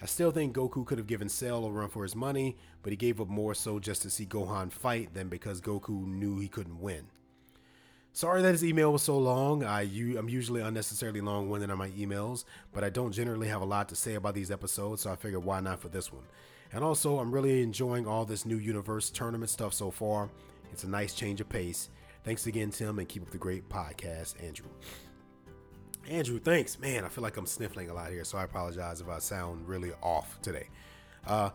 I 0.03 0.05
still 0.05 0.31
think 0.31 0.55
Goku 0.55 0.85
could 0.85 0.99
have 0.99 1.07
given 1.07 1.31
Cell 1.31 1.65
a 1.65 1.71
run 1.71 1.89
for 1.89 2.03
his 2.03 2.15
money, 2.15 2.55
but 2.83 2.93
he 2.93 2.99
gave 2.99 3.19
up 3.19 3.29
more 3.29 3.55
so 3.55 3.79
just 3.79 4.03
to 4.03 4.11
see 4.11 4.27
Gohan 4.27 4.71
fight 4.71 5.15
than 5.15 5.31
because 5.31 5.63
Goku 5.63 6.07
knew 6.07 6.39
he 6.39 6.49
couldn't 6.49 6.83
win. 6.83 7.07
Sorry 8.17 8.41
that 8.41 8.53
his 8.53 8.65
email 8.65 8.95
was 8.95 9.03
so 9.03 9.19
long. 9.19 9.63
I, 9.63 9.83
I'm 9.83 10.31
usually 10.31 10.63
unnecessarily 10.63 11.21
long 11.21 11.51
winded 11.51 11.71
on 11.71 11.77
my 11.77 11.91
emails, 11.91 12.47
but 12.73 12.83
I 12.83 12.89
don't 12.89 13.13
generally 13.13 13.47
have 13.49 13.61
a 13.61 13.67
lot 13.67 13.91
to 13.91 13.95
say 13.95 14.15
about 14.15 14.35
these 14.35 14.51
episodes, 14.51 15.03
so 15.03 15.13
I 15.13 15.17
figured 15.17 15.45
why 15.45 15.61
not 15.61 15.81
for 15.81 15.91
this 15.91 16.11
one. 16.11 16.25
And 16.73 16.83
also, 16.83 17.19
I'm 17.19 17.31
really 17.31 17.63
enjoying 17.63 18.07
all 18.07 18.25
this 18.25 18.47
new 18.47 18.57
universe 18.57 19.11
tournament 19.11 19.51
stuff 19.51 19.75
so 19.75 19.91
far. 19.91 20.31
It's 20.73 20.83
a 20.83 20.89
nice 20.89 21.13
change 21.13 21.43
of 21.43 21.51
pace. 21.51 21.91
Thanks 22.25 22.47
again, 22.47 22.71
Tim, 22.71 22.99
and 22.99 23.07
keep 23.07 23.21
up 23.21 23.29
the 23.33 23.37
great 23.37 23.69
podcast, 23.69 24.43
Andrew. 24.43 24.71
Andrew, 26.09 26.39
thanks. 26.39 26.79
Man, 26.79 27.05
I 27.05 27.09
feel 27.09 27.23
like 27.23 27.37
I'm 27.37 27.45
sniffling 27.45 27.91
a 27.91 27.93
lot 27.93 28.11
here, 28.11 28.25
so 28.25 28.39
I 28.39 28.45
apologize 28.45 29.03
if 29.03 29.11
I 29.11 29.19
sound 29.19 29.69
really 29.69 29.93
off 30.03 30.41
today. 30.41 30.69
Uh, 31.27 31.51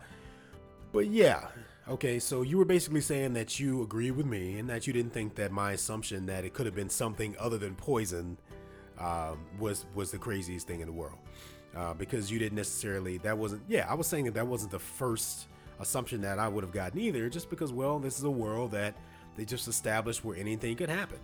but 0.92 1.08
yeah, 1.08 1.48
okay, 1.88 2.18
so 2.18 2.42
you 2.42 2.58
were 2.58 2.64
basically 2.64 3.00
saying 3.00 3.34
that 3.34 3.58
you 3.60 3.82
agree 3.82 4.10
with 4.10 4.26
me 4.26 4.58
and 4.58 4.68
that 4.68 4.86
you 4.86 4.92
didn't 4.92 5.12
think 5.12 5.34
that 5.36 5.52
my 5.52 5.72
assumption 5.72 6.26
that 6.26 6.44
it 6.44 6.54
could 6.54 6.66
have 6.66 6.74
been 6.74 6.90
something 6.90 7.34
other 7.38 7.58
than 7.58 7.74
poison 7.74 8.36
um, 8.98 9.38
was 9.58 9.86
was 9.94 10.10
the 10.10 10.18
craziest 10.18 10.66
thing 10.66 10.80
in 10.80 10.86
the 10.86 10.92
world. 10.92 11.18
Uh, 11.74 11.94
because 11.94 12.30
you 12.30 12.38
didn't 12.38 12.56
necessarily 12.56 13.16
that 13.16 13.38
wasn't 13.38 13.62
yeah 13.66 13.86
i 13.88 13.94
was 13.94 14.06
saying 14.06 14.26
that 14.26 14.34
that 14.34 14.46
wasn't 14.46 14.70
the 14.70 14.78
first 14.78 15.46
assumption 15.80 16.20
that 16.20 16.38
i 16.38 16.46
would 16.46 16.62
have 16.62 16.70
gotten 16.70 17.00
either 17.00 17.30
just 17.30 17.48
because 17.48 17.72
well 17.72 17.98
this 17.98 18.18
is 18.18 18.24
a 18.24 18.30
world 18.30 18.70
that 18.70 18.94
they 19.38 19.46
just 19.46 19.66
established 19.68 20.22
where 20.22 20.36
anything 20.36 20.76
could 20.76 20.90
happen. 20.90 21.18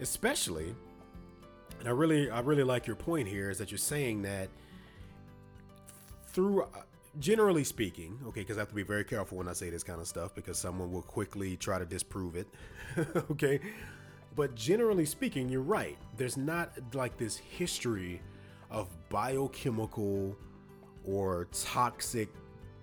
Especially 0.00 0.72
and 1.80 1.88
i 1.88 1.90
really 1.90 2.30
i 2.30 2.38
really 2.40 2.62
like 2.62 2.86
your 2.86 2.94
point 2.94 3.26
here 3.26 3.50
is 3.50 3.58
that 3.58 3.72
you're 3.72 3.78
saying 3.78 4.22
that 4.22 4.48
through 6.28 6.62
uh, 6.62 6.66
generally 7.18 7.64
speaking 7.64 8.18
okay 8.26 8.40
because 8.40 8.56
i 8.56 8.60
have 8.60 8.68
to 8.68 8.74
be 8.74 8.82
very 8.82 9.04
careful 9.04 9.38
when 9.38 9.48
i 9.48 9.52
say 9.52 9.68
this 9.68 9.82
kind 9.82 10.00
of 10.00 10.06
stuff 10.06 10.34
because 10.34 10.56
someone 10.56 10.92
will 10.92 11.02
quickly 11.02 11.56
try 11.56 11.78
to 11.78 11.84
disprove 11.84 12.36
it 12.36 12.46
okay 13.30 13.58
but 14.36 14.54
generally 14.54 15.04
speaking 15.04 15.48
you're 15.48 15.60
right 15.60 15.98
there's 16.16 16.36
not 16.36 16.70
like 16.94 17.16
this 17.16 17.36
history 17.36 18.20
of 18.70 18.88
biochemical 19.08 20.36
or 21.04 21.48
toxic 21.52 22.28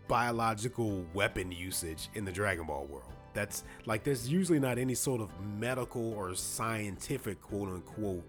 biological 0.07 1.05
weapon 1.13 1.51
usage 1.51 2.09
in 2.15 2.25
the 2.25 2.31
Dragon 2.31 2.65
Ball 2.65 2.85
world. 2.85 3.11
That's 3.33 3.63
like 3.85 4.03
there's 4.03 4.27
usually 4.27 4.59
not 4.59 4.77
any 4.77 4.95
sort 4.95 5.21
of 5.21 5.29
medical 5.59 6.13
or 6.13 6.33
scientific 6.35 7.41
quote 7.41 7.69
unquote 7.69 8.23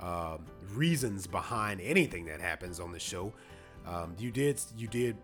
uh, 0.00 0.38
reasons 0.74 1.26
behind 1.26 1.80
anything 1.80 2.24
that 2.26 2.40
happens 2.40 2.80
on 2.80 2.92
the 2.92 2.98
show. 2.98 3.32
Um, 3.86 4.14
you 4.18 4.30
did 4.30 4.60
you 4.76 4.88
did 4.88 5.16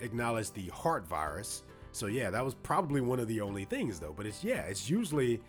acknowledge 0.00 0.50
the 0.52 0.68
heart 0.68 1.06
virus, 1.06 1.62
so 1.92 2.06
yeah, 2.06 2.30
that 2.30 2.44
was 2.44 2.54
probably 2.54 3.00
one 3.00 3.20
of 3.20 3.28
the 3.28 3.40
only 3.40 3.64
things 3.64 3.98
though. 3.98 4.14
But 4.16 4.26
it's 4.26 4.44
yeah, 4.44 4.62
it's 4.62 4.90
usually 4.90 5.40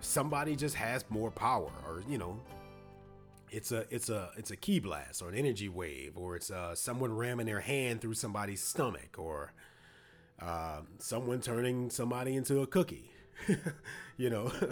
somebody 0.00 0.56
just 0.56 0.74
has 0.76 1.04
more 1.10 1.30
power, 1.30 1.70
or 1.86 2.02
you 2.08 2.18
know, 2.18 2.40
it's 3.50 3.72
a 3.72 3.84
it's 3.90 4.08
a 4.08 4.30
it's 4.36 4.50
a 4.50 4.56
ki 4.56 4.80
blast 4.80 5.22
or 5.22 5.28
an 5.28 5.34
energy 5.34 5.68
wave 5.68 6.16
or 6.16 6.36
it's 6.36 6.50
uh, 6.50 6.74
someone 6.74 7.14
ramming 7.14 7.46
their 7.46 7.60
hand 7.60 8.00
through 8.00 8.14
somebody's 8.14 8.60
stomach 8.60 9.16
or 9.18 9.52
uh, 10.40 10.80
someone 10.98 11.40
turning 11.40 11.90
somebody 11.90 12.34
into 12.34 12.60
a 12.60 12.66
cookie 12.66 13.10
you 14.16 14.30
know. 14.30 14.52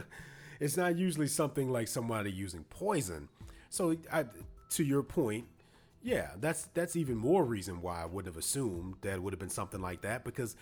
It's 0.61 0.77
not 0.77 0.97
usually 0.97 1.27
something 1.27 1.73
like 1.73 1.89
somebody 1.89 2.31
using 2.31 2.63
poison. 2.71 3.29
So 3.69 3.97
I, 4.13 4.27
to 4.71 4.85
your 4.85 5.03
point 5.03 5.47
yeah 6.03 6.31
that's 6.41 6.69
that's 6.75 6.97
even 6.97 7.17
more 7.17 7.45
reason 7.45 7.81
why 7.81 8.03
i 8.03 8.07
wouldn't 8.07 8.33
have 8.35 8.43
assumed 8.43 8.95
that 9.03 9.23
would 9.23 9.33
have 9.33 9.41
been 9.41 9.49
something 9.49 9.81
like 9.81 10.03
that 10.03 10.25
because 10.25 10.57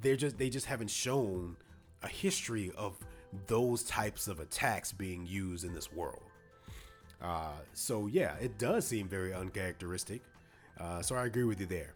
they're 0.00 0.16
just 0.16 0.38
they 0.38 0.48
just 0.48 0.66
haven't 0.66 0.90
shown 0.90 1.56
a 2.02 2.08
history 2.08 2.72
of 2.76 2.96
those 3.46 3.82
types 3.82 4.28
of 4.28 4.40
attacks 4.40 4.92
being 4.92 5.26
used 5.26 5.64
in 5.64 5.72
this 5.72 5.92
world 5.92 6.22
uh, 7.20 7.52
so 7.72 8.06
yeah, 8.06 8.34
it 8.40 8.58
does 8.58 8.86
seem 8.86 9.08
very 9.08 9.32
uncharacteristic. 9.32 10.22
Uh, 10.78 11.00
so 11.00 11.16
I 11.16 11.26
agree 11.26 11.44
with 11.44 11.60
you 11.60 11.66
there. 11.66 11.94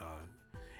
Uh, 0.00 0.04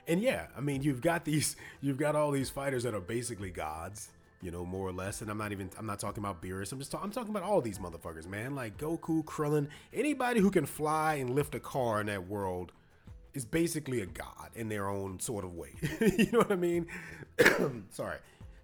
and 0.08 0.20
yeah, 0.20 0.46
I 0.56 0.60
mean, 0.60 0.82
you've 0.82 1.00
got 1.00 1.24
these, 1.24 1.56
you've 1.80 1.98
got 1.98 2.16
all 2.16 2.30
these 2.30 2.50
fighters 2.50 2.82
that 2.82 2.94
are 2.94 3.00
basically 3.00 3.50
gods, 3.50 4.10
you 4.42 4.50
know, 4.50 4.66
more 4.66 4.88
or 4.88 4.92
less. 4.92 5.22
And 5.22 5.30
I'm 5.30 5.38
not 5.38 5.52
even, 5.52 5.70
I'm 5.78 5.86
not 5.86 6.00
talking 6.00 6.22
about 6.22 6.42
Beerus. 6.42 6.72
I'm 6.72 6.78
just, 6.78 6.90
talking, 6.90 7.04
I'm 7.04 7.12
talking 7.12 7.30
about 7.30 7.44
all 7.44 7.60
these 7.60 7.78
motherfuckers, 7.78 8.26
man. 8.26 8.54
Like 8.54 8.76
Goku, 8.76 9.24
Krillin, 9.24 9.68
anybody 9.92 10.40
who 10.40 10.50
can 10.50 10.66
fly 10.66 11.14
and 11.14 11.30
lift 11.30 11.54
a 11.54 11.60
car 11.60 12.00
in 12.00 12.06
that 12.08 12.26
world 12.26 12.72
is 13.34 13.44
basically 13.44 14.00
a 14.00 14.06
god 14.06 14.50
in 14.54 14.68
their 14.68 14.88
own 14.88 15.18
sort 15.20 15.44
of 15.44 15.54
way. 15.54 15.70
you 16.00 16.28
know 16.32 16.40
what 16.40 16.52
I 16.52 16.56
mean? 16.56 16.86
Sorry. 17.90 18.18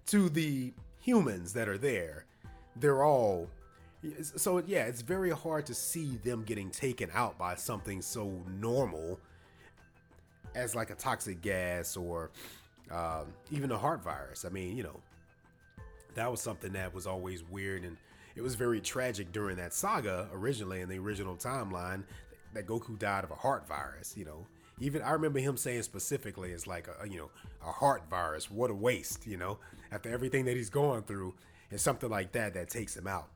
To 0.07 0.29
the 0.29 0.73
humans 0.99 1.53
that 1.53 1.67
are 1.67 1.77
there, 1.77 2.25
they're 2.75 3.03
all 3.03 3.49
So 4.35 4.61
yeah, 4.65 4.85
it's 4.85 5.01
very 5.01 5.31
hard 5.31 5.65
to 5.67 5.73
see 5.73 6.17
them 6.23 6.43
getting 6.43 6.69
taken 6.69 7.09
out 7.13 7.37
by 7.37 7.55
something 7.55 8.01
so 8.01 8.31
normal 8.59 9.19
as 10.55 10.75
like 10.75 10.89
a 10.89 10.95
toxic 10.95 11.41
gas 11.41 11.95
or 11.95 12.31
um, 12.91 13.27
even 13.51 13.71
a 13.71 13.77
heart 13.77 14.03
virus. 14.03 14.45
I 14.45 14.49
mean, 14.49 14.75
you 14.77 14.83
know, 14.83 14.99
that 16.15 16.29
was 16.29 16.41
something 16.41 16.73
that 16.73 16.93
was 16.93 17.07
always 17.07 17.43
weird 17.43 17.83
and 17.83 17.97
it 18.35 18.41
was 18.41 18.55
very 18.55 18.79
tragic 18.79 19.31
during 19.31 19.57
that 19.57 19.73
saga 19.73 20.29
originally 20.33 20.81
in 20.81 20.89
the 20.89 20.97
original 20.97 21.35
timeline 21.35 22.03
that 22.53 22.65
Goku 22.65 22.97
died 22.97 23.23
of 23.23 23.31
a 23.31 23.35
heart 23.35 23.67
virus. 23.67 24.15
You 24.15 24.25
know, 24.25 24.47
even 24.79 25.01
I 25.01 25.11
remember 25.11 25.39
him 25.39 25.57
saying 25.57 25.83
specifically, 25.83 26.51
"It's 26.51 26.67
like 26.67 26.87
a 26.87 27.07
you 27.07 27.17
know 27.17 27.31
a 27.61 27.71
heart 27.71 28.03
virus. 28.09 28.49
What 28.49 28.71
a 28.71 28.73
waste!" 28.73 29.27
You 29.27 29.37
know, 29.37 29.59
after 29.91 30.09
everything 30.09 30.45
that 30.45 30.55
he's 30.55 30.69
going 30.69 31.03
through, 31.03 31.35
and 31.71 31.79
something 31.79 32.09
like 32.09 32.31
that 32.33 32.53
that 32.53 32.69
takes 32.69 32.95
him 32.95 33.07
out. 33.07 33.29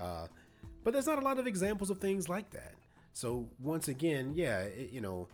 Uh, 0.00 0.26
but 0.84 0.92
there's 0.92 1.06
not 1.06 1.18
a 1.18 1.24
lot 1.24 1.38
of 1.38 1.46
examples 1.46 1.90
of 1.90 1.98
things 1.98 2.28
like 2.28 2.50
that. 2.50 2.74
So 3.12 3.48
once 3.60 3.88
again, 3.88 4.32
yeah, 4.34 4.60
it, 4.60 4.90
you 4.90 5.00
know, 5.00 5.28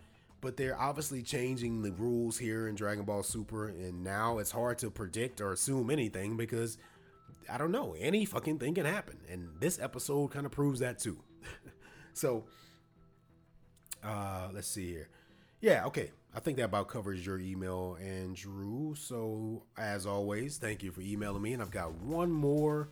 but 0.44 0.58
they're 0.58 0.78
obviously 0.78 1.22
changing 1.22 1.80
the 1.80 1.90
rules 1.92 2.36
here 2.38 2.68
in 2.68 2.74
Dragon 2.74 3.04
Ball 3.04 3.22
Super, 3.22 3.68
and 3.68 4.04
now 4.04 4.38
it's 4.38 4.50
hard 4.50 4.76
to 4.78 4.90
predict 4.90 5.40
or 5.40 5.52
assume 5.52 5.90
anything 5.90 6.36
because 6.36 6.76
I 7.48 7.56
don't 7.56 7.72
know, 7.72 7.96
any 7.98 8.26
fucking 8.26 8.58
thing 8.58 8.74
can 8.74 8.84
happen, 8.84 9.18
and 9.28 9.48
this 9.58 9.80
episode 9.80 10.28
kind 10.28 10.44
of 10.44 10.52
proves 10.52 10.80
that 10.80 10.98
too. 10.98 11.18
so, 12.12 12.44
uh, 14.04 14.50
let's 14.52 14.68
see 14.68 14.86
here. 14.90 15.08
Yeah, 15.62 15.86
okay. 15.86 16.10
I 16.36 16.40
think 16.40 16.58
that 16.58 16.64
about 16.64 16.88
covers 16.88 17.24
your 17.24 17.38
email, 17.38 17.96
Andrew. 18.02 18.94
So, 18.96 19.62
as 19.78 20.04
always, 20.04 20.58
thank 20.58 20.82
you 20.82 20.92
for 20.92 21.00
emailing 21.00 21.40
me. 21.40 21.54
And 21.54 21.62
I've 21.62 21.70
got 21.70 21.94
one 21.94 22.30
more 22.30 22.90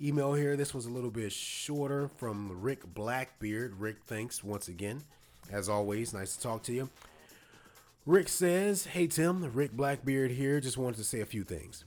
email 0.00 0.34
here. 0.34 0.56
This 0.56 0.72
was 0.72 0.86
a 0.86 0.90
little 0.90 1.10
bit 1.10 1.32
shorter 1.32 2.06
from 2.16 2.60
Rick 2.60 2.94
Blackbeard. 2.94 3.80
Rick, 3.80 4.04
thanks 4.04 4.44
once 4.44 4.68
again. 4.68 5.02
As 5.50 5.68
always, 5.68 6.12
nice 6.12 6.36
to 6.36 6.42
talk 6.42 6.62
to 6.64 6.72
you. 6.72 6.90
Rick 8.04 8.28
says, 8.28 8.86
Hey 8.86 9.06
Tim, 9.06 9.52
Rick 9.52 9.72
Blackbeard 9.72 10.30
here. 10.30 10.60
Just 10.60 10.78
wanted 10.78 10.96
to 10.96 11.04
say 11.04 11.20
a 11.20 11.26
few 11.26 11.44
things. 11.44 11.84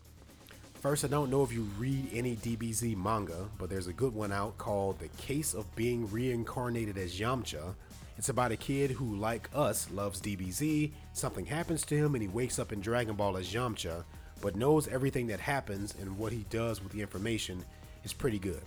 First, 0.82 1.04
I 1.04 1.10
don't 1.10 1.30
know 1.30 1.44
if 1.44 1.52
you 1.52 1.64
read 1.78 2.10
any 2.14 2.38
DBZ 2.38 2.96
manga, 2.96 3.50
but 3.58 3.70
there's 3.70 3.88
a 3.88 3.94
good 3.94 4.14
one 4.14 4.32
out 4.32 4.58
called 4.58 5.00
The 5.00 5.10
Case 5.22 5.54
of 5.54 5.74
Being 5.76 6.10
Reincarnated 6.10 6.98
as 6.98 7.20
Yamcha. 7.20 7.76
It's 8.18 8.30
about 8.30 8.52
a 8.52 8.58
kid 8.58 8.92
who, 8.92 9.16
like 9.16 9.50
us, 9.54 9.90
loves 9.92 10.22
DBZ. 10.22 10.92
Something 11.14 11.46
happens 11.46 11.86
to 11.86 11.98
him 11.98 12.16
and 12.16 12.22
he 12.22 12.28
wakes 12.28 12.60
up 12.60 12.72
in 12.72 12.80
Dragon 12.80 13.16
Ball 13.16 13.38
as 13.38 13.54
Yamcha, 13.54 14.04
but 14.42 14.56
knows 14.56 14.88
everything 14.88 15.28
that 15.28 15.40
happens 15.40 15.96
and 16.00 16.18
what 16.18 16.32
he 16.32 16.46
does 16.50 16.82
with 16.82 16.94
the 16.94 17.02
information 17.02 17.64
is 18.04 18.14
pretty 18.14 18.40
good. 18.40 18.62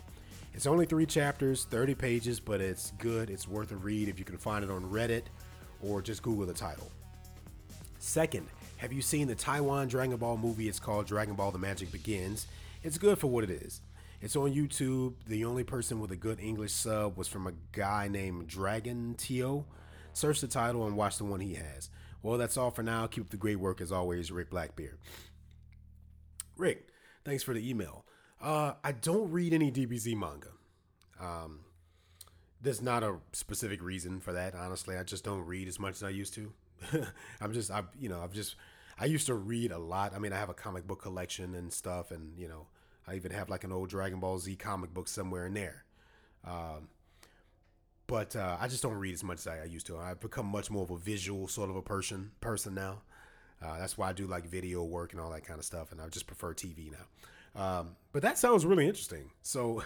It's 0.54 0.66
only 0.66 0.84
three 0.84 1.06
chapters, 1.06 1.64
30 1.70 1.94
pages, 1.94 2.38
but 2.38 2.60
it's 2.60 2.92
good. 2.98 3.30
It's 3.30 3.48
worth 3.48 3.72
a 3.72 3.76
read 3.76 4.08
if 4.08 4.18
you 4.18 4.24
can 4.24 4.36
find 4.36 4.62
it 4.64 4.70
on 4.70 4.84
Reddit 4.84 5.24
or 5.82 6.02
just 6.02 6.22
Google 6.22 6.46
the 6.46 6.52
title. 6.52 6.90
Second, 7.98 8.46
have 8.76 8.92
you 8.92 9.00
seen 9.00 9.28
the 9.28 9.34
Taiwan 9.34 9.88
Dragon 9.88 10.16
Ball 10.16 10.36
movie? 10.36 10.68
It's 10.68 10.80
called 10.80 11.06
Dragon 11.06 11.34
Ball 11.34 11.52
The 11.52 11.58
Magic 11.58 11.90
Begins. 11.90 12.46
It's 12.82 12.98
good 12.98 13.18
for 13.18 13.28
what 13.28 13.44
it 13.44 13.50
is. 13.50 13.80
It's 14.20 14.36
on 14.36 14.52
YouTube. 14.52 15.14
The 15.26 15.44
only 15.44 15.64
person 15.64 16.00
with 16.00 16.10
a 16.12 16.16
good 16.16 16.38
English 16.38 16.72
sub 16.72 17.16
was 17.16 17.28
from 17.28 17.46
a 17.46 17.52
guy 17.72 18.08
named 18.08 18.46
Dragon 18.46 19.14
Tio. 19.16 19.64
Search 20.12 20.40
the 20.40 20.48
title 20.48 20.86
and 20.86 20.96
watch 20.96 21.16
the 21.16 21.24
one 21.24 21.40
he 21.40 21.54
has. 21.54 21.90
Well, 22.22 22.38
that's 22.38 22.56
all 22.56 22.70
for 22.70 22.82
now. 22.82 23.06
Keep 23.06 23.30
the 23.30 23.36
great 23.36 23.58
work 23.58 23.80
as 23.80 23.90
always, 23.90 24.30
Rick 24.30 24.50
Blackbeard. 24.50 24.98
Rick, 26.56 26.88
thanks 27.24 27.42
for 27.42 27.54
the 27.54 27.68
email. 27.68 28.04
Uh, 28.42 28.74
I 28.82 28.92
don't 28.92 29.30
read 29.30 29.54
any 29.54 29.70
DBZ 29.70 30.16
manga. 30.16 30.48
Um, 31.20 31.60
there's 32.60 32.82
not 32.82 33.04
a 33.04 33.18
specific 33.32 33.80
reason 33.80 34.20
for 34.20 34.32
that. 34.32 34.54
Honestly, 34.54 34.96
I 34.96 35.04
just 35.04 35.22
don't 35.22 35.46
read 35.46 35.68
as 35.68 35.78
much 35.78 35.94
as 35.94 36.02
I 36.02 36.10
used 36.10 36.34
to. 36.34 36.52
I'm 37.40 37.52
just, 37.52 37.70
I, 37.70 37.84
you 37.98 38.08
know, 38.08 38.20
I've 38.20 38.32
just, 38.32 38.56
I 38.98 39.04
used 39.04 39.26
to 39.26 39.34
read 39.34 39.70
a 39.70 39.78
lot. 39.78 40.12
I 40.14 40.18
mean, 40.18 40.32
I 40.32 40.38
have 40.38 40.48
a 40.48 40.54
comic 40.54 40.86
book 40.86 41.02
collection 41.02 41.54
and 41.54 41.72
stuff, 41.72 42.10
and 42.10 42.36
you 42.36 42.48
know, 42.48 42.66
I 43.06 43.14
even 43.14 43.30
have 43.30 43.48
like 43.48 43.62
an 43.62 43.72
old 43.72 43.88
Dragon 43.88 44.18
Ball 44.18 44.38
Z 44.38 44.56
comic 44.56 44.92
book 44.92 45.06
somewhere 45.06 45.46
in 45.46 45.54
there. 45.54 45.84
Um, 46.44 46.88
but 48.08 48.34
uh, 48.34 48.56
I 48.60 48.66
just 48.66 48.82
don't 48.82 48.94
read 48.94 49.14
as 49.14 49.22
much 49.22 49.38
as 49.38 49.46
I 49.46 49.64
used 49.64 49.86
to. 49.86 49.98
I've 49.98 50.20
become 50.20 50.46
much 50.46 50.70
more 50.70 50.82
of 50.82 50.90
a 50.90 50.98
visual 50.98 51.46
sort 51.46 51.70
of 51.70 51.76
a 51.76 51.82
person 51.82 52.32
person 52.40 52.74
now. 52.74 53.02
Uh, 53.64 53.78
that's 53.78 53.96
why 53.96 54.08
I 54.08 54.12
do 54.12 54.26
like 54.26 54.46
video 54.46 54.82
work 54.82 55.12
and 55.12 55.20
all 55.20 55.30
that 55.30 55.44
kind 55.44 55.60
of 55.60 55.64
stuff, 55.64 55.92
and 55.92 56.00
I 56.00 56.08
just 56.08 56.26
prefer 56.26 56.52
TV 56.52 56.90
now. 56.90 57.06
Um, 57.54 57.96
but 58.12 58.22
that 58.22 58.38
sounds 58.38 58.64
really 58.64 58.86
interesting. 58.86 59.30
So, 59.42 59.82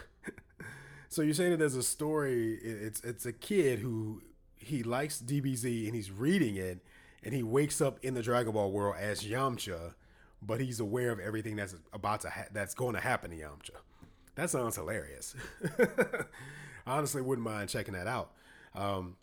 so 1.08 1.22
you're 1.22 1.34
saying 1.34 1.50
that 1.50 1.58
there's 1.58 1.74
a 1.74 1.82
story. 1.82 2.58
It's 2.62 3.00
it's 3.02 3.26
a 3.26 3.32
kid 3.32 3.80
who 3.80 4.22
he 4.56 4.82
likes 4.82 5.20
DBZ 5.20 5.86
and 5.86 5.94
he's 5.94 6.10
reading 6.10 6.56
it, 6.56 6.80
and 7.22 7.34
he 7.34 7.42
wakes 7.42 7.80
up 7.80 7.98
in 8.02 8.14
the 8.14 8.22
Dragon 8.22 8.52
Ball 8.52 8.70
world 8.70 8.96
as 8.98 9.22
Yamcha, 9.22 9.94
but 10.42 10.60
he's 10.60 10.80
aware 10.80 11.10
of 11.10 11.20
everything 11.20 11.56
that's 11.56 11.74
about 11.92 12.20
to 12.22 12.30
ha- 12.30 12.48
that's 12.52 12.74
going 12.74 12.94
to 12.94 13.00
happen 13.00 13.30
to 13.30 13.36
Yamcha. 13.36 13.76
That 14.34 14.50
sounds 14.50 14.76
hilarious. 14.76 15.34
I 16.86 16.98
honestly 16.98 17.22
wouldn't 17.22 17.46
mind 17.46 17.68
checking 17.68 17.94
that 17.94 18.06
out. 18.06 18.32
Um, 18.74 19.16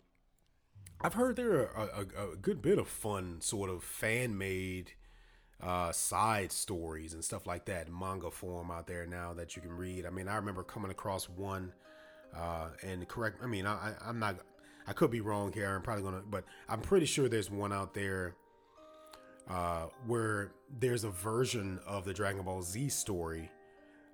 I've 1.00 1.14
heard 1.14 1.36
there 1.36 1.52
are 1.52 1.88
a, 1.94 2.22
a, 2.22 2.32
a, 2.32 2.36
good 2.36 2.60
bit 2.60 2.78
of 2.78 2.88
fun, 2.88 3.40
sort 3.40 3.70
of 3.70 3.84
fan 3.84 4.36
made 4.36 4.92
uh, 5.64 5.90
side 5.92 6.52
stories 6.52 7.14
and 7.14 7.24
stuff 7.24 7.46
like 7.46 7.64
that, 7.64 7.90
manga 7.90 8.30
form 8.30 8.70
out 8.70 8.86
there 8.86 9.06
now 9.06 9.32
that 9.32 9.56
you 9.56 9.62
can 9.62 9.72
read. 9.72 10.04
I 10.04 10.10
mean, 10.10 10.28
I 10.28 10.36
remember 10.36 10.62
coming 10.62 10.90
across 10.90 11.28
one, 11.28 11.72
uh, 12.36 12.68
and 12.82 13.06
correct. 13.08 13.38
I 13.42 13.46
mean, 13.46 13.66
I, 13.66 13.94
I'm 14.04 14.18
not. 14.18 14.36
I 14.86 14.92
could 14.92 15.10
be 15.10 15.22
wrong 15.22 15.52
here. 15.52 15.74
I'm 15.74 15.82
probably 15.82 16.04
gonna, 16.04 16.22
but 16.28 16.44
I'm 16.68 16.80
pretty 16.80 17.06
sure 17.06 17.28
there's 17.28 17.50
one 17.50 17.72
out 17.72 17.94
there 17.94 18.36
uh, 19.48 19.86
where 20.06 20.52
there's 20.78 21.04
a 21.04 21.10
version 21.10 21.80
of 21.86 22.04
the 22.04 22.12
Dragon 22.12 22.42
Ball 22.42 22.62
Z 22.62 22.90
story, 22.90 23.50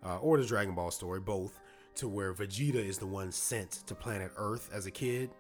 uh, 0.05 0.19
or 0.19 0.39
the 0.39 0.47
Dragon 0.47 0.77
Ball 0.77 0.93
story, 0.93 1.19
both, 1.19 1.59
to 1.97 2.09
where 2.09 2.33
Vegeta 2.33 2.77
is 2.77 2.99
the 2.99 3.07
one 3.07 3.33
sent 3.33 3.73
to 3.87 3.95
planet 3.97 4.31
Earth 4.37 4.71
as 4.73 4.87
a 4.87 4.91
kid 4.93 5.31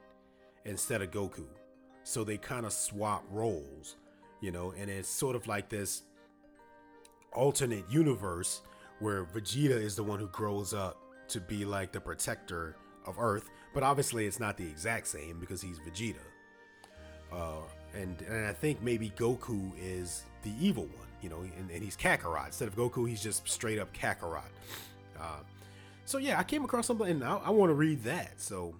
instead 0.64 1.02
of 1.02 1.12
Goku. 1.12 1.46
So 2.02 2.24
they 2.24 2.36
kind 2.36 2.66
of 2.66 2.72
swap 2.72 3.24
roles 3.30 3.96
you 4.40 4.50
know, 4.50 4.72
and 4.78 4.90
it's 4.90 5.08
sort 5.08 5.36
of 5.36 5.46
like 5.46 5.68
this 5.68 6.02
alternate 7.32 7.84
universe 7.90 8.62
where 8.98 9.24
Vegeta 9.24 9.70
is 9.70 9.96
the 9.96 10.02
one 10.02 10.18
who 10.18 10.28
grows 10.28 10.74
up 10.74 10.98
to 11.28 11.40
be 11.40 11.64
like 11.64 11.92
the 11.92 12.00
protector 12.00 12.76
of 13.06 13.18
Earth, 13.18 13.50
but 13.72 13.82
obviously 13.82 14.26
it's 14.26 14.40
not 14.40 14.56
the 14.56 14.66
exact 14.66 15.06
same 15.06 15.38
because 15.38 15.62
he's 15.62 15.78
Vegeta. 15.78 16.16
Uh, 17.32 17.62
and 17.94 18.20
and 18.22 18.46
I 18.46 18.52
think 18.52 18.82
maybe 18.82 19.10
Goku 19.10 19.72
is 19.80 20.24
the 20.42 20.52
evil 20.60 20.84
one, 20.84 21.08
you 21.22 21.28
know, 21.28 21.40
and, 21.40 21.70
and 21.70 21.82
he's 21.82 21.96
Kakarot. 21.96 22.46
Instead 22.46 22.68
of 22.68 22.76
Goku, 22.76 23.08
he's 23.08 23.22
just 23.22 23.48
straight 23.48 23.78
up 23.78 23.92
Kakarot. 23.92 24.42
Uh, 25.18 25.40
so 26.04 26.18
yeah, 26.18 26.38
I 26.38 26.42
came 26.42 26.64
across 26.64 26.86
something 26.86 27.08
and 27.08 27.24
I, 27.24 27.36
I 27.36 27.50
want 27.50 27.70
to 27.70 27.74
read 27.74 28.02
that. 28.04 28.40
So 28.40 28.74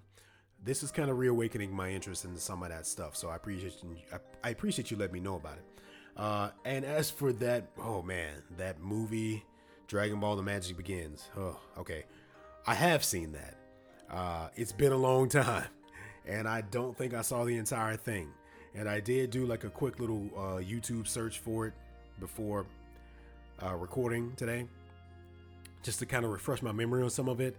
this 0.64 0.82
is 0.82 0.90
kind 0.90 1.10
of 1.10 1.18
reawakening 1.18 1.74
my 1.74 1.90
interest 1.90 2.24
in 2.24 2.36
some 2.36 2.62
of 2.62 2.68
that 2.68 2.86
stuff. 2.86 3.16
So 3.16 3.28
I 3.28 3.36
appreciate 3.36 3.82
you, 3.82 3.96
I 4.44 4.50
appreciate 4.50 4.90
you 4.90 4.96
letting 4.96 5.14
me 5.14 5.20
know 5.20 5.36
about 5.36 5.56
it. 5.56 5.64
Uh, 6.16 6.50
and 6.64 6.84
as 6.84 7.10
for 7.10 7.32
that, 7.34 7.70
oh 7.78 8.02
man, 8.02 8.42
that 8.56 8.80
movie, 8.80 9.44
Dragon 9.86 10.20
Ball: 10.20 10.36
The 10.36 10.42
Magic 10.42 10.76
Begins. 10.76 11.28
Oh, 11.36 11.58
okay, 11.78 12.04
I 12.66 12.74
have 12.74 13.04
seen 13.04 13.32
that. 13.32 13.56
Uh, 14.10 14.48
it's 14.54 14.72
been 14.72 14.92
a 14.92 14.96
long 14.96 15.28
time, 15.28 15.64
and 16.26 16.46
I 16.46 16.62
don't 16.62 16.96
think 16.96 17.14
I 17.14 17.22
saw 17.22 17.44
the 17.44 17.56
entire 17.56 17.96
thing. 17.96 18.28
And 18.74 18.88
I 18.88 19.00
did 19.00 19.30
do 19.30 19.46
like 19.46 19.64
a 19.64 19.70
quick 19.70 19.98
little 19.98 20.30
uh, 20.36 20.60
YouTube 20.60 21.08
search 21.08 21.38
for 21.40 21.66
it 21.66 21.74
before 22.20 22.66
uh, 23.62 23.74
recording 23.74 24.32
today, 24.36 24.66
just 25.82 25.98
to 26.00 26.06
kind 26.06 26.24
of 26.24 26.30
refresh 26.30 26.62
my 26.62 26.70
memory 26.70 27.02
on 27.02 27.10
some 27.10 27.28
of 27.28 27.40
it. 27.40 27.56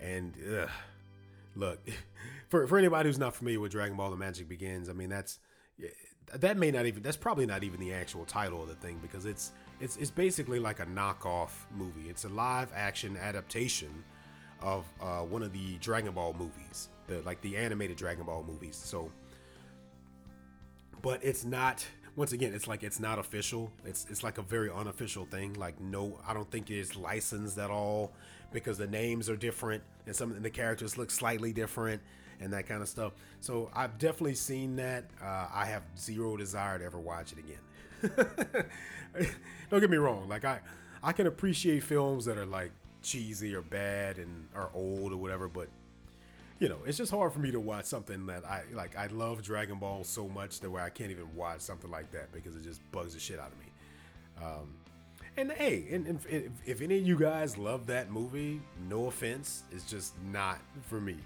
And 0.00 0.34
ugh, 0.58 0.68
look, 1.54 1.80
for 2.48 2.66
for 2.66 2.78
anybody 2.78 3.08
who's 3.08 3.18
not 3.18 3.34
familiar 3.34 3.60
with 3.60 3.72
Dragon 3.72 3.96
Ball: 3.96 4.10
The 4.10 4.16
Magic 4.16 4.48
Begins, 4.48 4.88
I 4.88 4.92
mean 4.92 5.08
that's 5.08 5.38
that 6.34 6.56
may 6.56 6.70
not 6.70 6.86
even 6.86 7.02
that's 7.02 7.16
probably 7.16 7.46
not 7.46 7.62
even 7.62 7.80
the 7.80 7.92
actual 7.92 8.24
title 8.24 8.62
of 8.62 8.68
the 8.68 8.74
thing 8.74 8.98
because 9.02 9.26
it's 9.26 9.52
it's 9.80 9.96
it's 9.96 10.10
basically 10.10 10.58
like 10.58 10.80
a 10.80 10.86
knockoff 10.86 11.50
movie. 11.76 12.08
It's 12.08 12.24
a 12.24 12.28
live 12.28 12.70
action 12.74 13.16
adaptation 13.16 14.04
of 14.60 14.86
uh, 15.00 15.20
one 15.20 15.42
of 15.42 15.52
the 15.52 15.76
Dragon 15.78 16.12
Ball 16.12 16.34
movies, 16.38 16.88
the 17.06 17.20
like 17.22 17.40
the 17.42 17.56
animated 17.56 17.96
Dragon 17.96 18.24
Ball 18.24 18.44
movies. 18.46 18.76
So, 18.76 19.10
but 21.02 21.22
it's 21.22 21.44
not. 21.44 21.86
Once 22.14 22.32
again, 22.32 22.52
it's 22.52 22.68
like 22.68 22.82
it's 22.82 23.00
not 23.00 23.18
official. 23.18 23.72
It's 23.86 24.06
it's 24.10 24.22
like 24.22 24.36
a 24.38 24.42
very 24.42 24.70
unofficial 24.70 25.24
thing. 25.26 25.54
Like 25.54 25.80
no, 25.80 26.18
I 26.26 26.34
don't 26.34 26.50
think 26.50 26.70
it's 26.70 26.94
licensed 26.94 27.58
at 27.58 27.70
all 27.70 28.12
because 28.52 28.76
the 28.76 28.86
names 28.86 29.30
are 29.30 29.36
different 29.36 29.82
and 30.06 30.14
some 30.14 30.30
of 30.30 30.42
the 30.42 30.50
characters 30.50 30.98
look 30.98 31.10
slightly 31.10 31.52
different 31.52 32.02
and 32.40 32.52
that 32.52 32.66
kind 32.66 32.82
of 32.82 32.88
stuff. 32.88 33.12
So 33.40 33.70
I've 33.74 33.98
definitely 33.98 34.34
seen 34.34 34.76
that. 34.76 35.04
Uh, 35.22 35.46
I 35.52 35.66
have 35.66 35.82
zero 35.98 36.36
desire 36.36 36.78
to 36.78 36.84
ever 36.84 36.98
watch 36.98 37.32
it 37.32 37.38
again. 37.38 38.66
Don't 39.70 39.80
get 39.80 39.90
me 39.90 39.96
wrong. 39.96 40.28
Like 40.28 40.44
I, 40.44 40.60
I 41.02 41.12
can 41.12 41.26
appreciate 41.26 41.82
films 41.82 42.24
that 42.24 42.36
are 42.36 42.46
like 42.46 42.72
cheesy 43.02 43.54
or 43.54 43.62
bad 43.62 44.18
and 44.18 44.48
are 44.54 44.70
old 44.74 45.12
or 45.12 45.16
whatever, 45.16 45.48
but 45.48 45.68
you 46.58 46.68
know, 46.68 46.78
it's 46.86 46.96
just 46.96 47.10
hard 47.10 47.32
for 47.32 47.40
me 47.40 47.50
to 47.50 47.58
watch 47.58 47.86
something 47.86 48.26
that 48.26 48.44
I 48.44 48.62
like. 48.72 48.96
I 48.96 49.06
love 49.08 49.42
Dragon 49.42 49.80
Ball 49.80 50.04
so 50.04 50.28
much 50.28 50.60
that 50.60 50.70
where 50.70 50.82
I 50.82 50.90
can't 50.90 51.10
even 51.10 51.34
watch 51.34 51.60
something 51.60 51.90
like 51.90 52.12
that 52.12 52.30
because 52.32 52.54
it 52.54 52.62
just 52.62 52.80
bugs 52.92 53.14
the 53.14 53.20
shit 53.20 53.40
out 53.40 53.50
of 53.50 53.58
me. 53.58 53.72
Um, 54.40 54.74
and 55.36 55.52
hey, 55.52 55.86
and, 55.90 56.06
and 56.06 56.20
if, 56.28 56.52
if 56.64 56.82
any 56.82 56.98
of 56.98 57.06
you 57.06 57.18
guys 57.18 57.56
love 57.56 57.86
that 57.86 58.10
movie, 58.10 58.60
no 58.88 59.06
offense, 59.06 59.64
it's 59.70 59.84
just 59.84 60.14
not 60.22 60.58
for 60.82 61.00
me. 61.00 61.16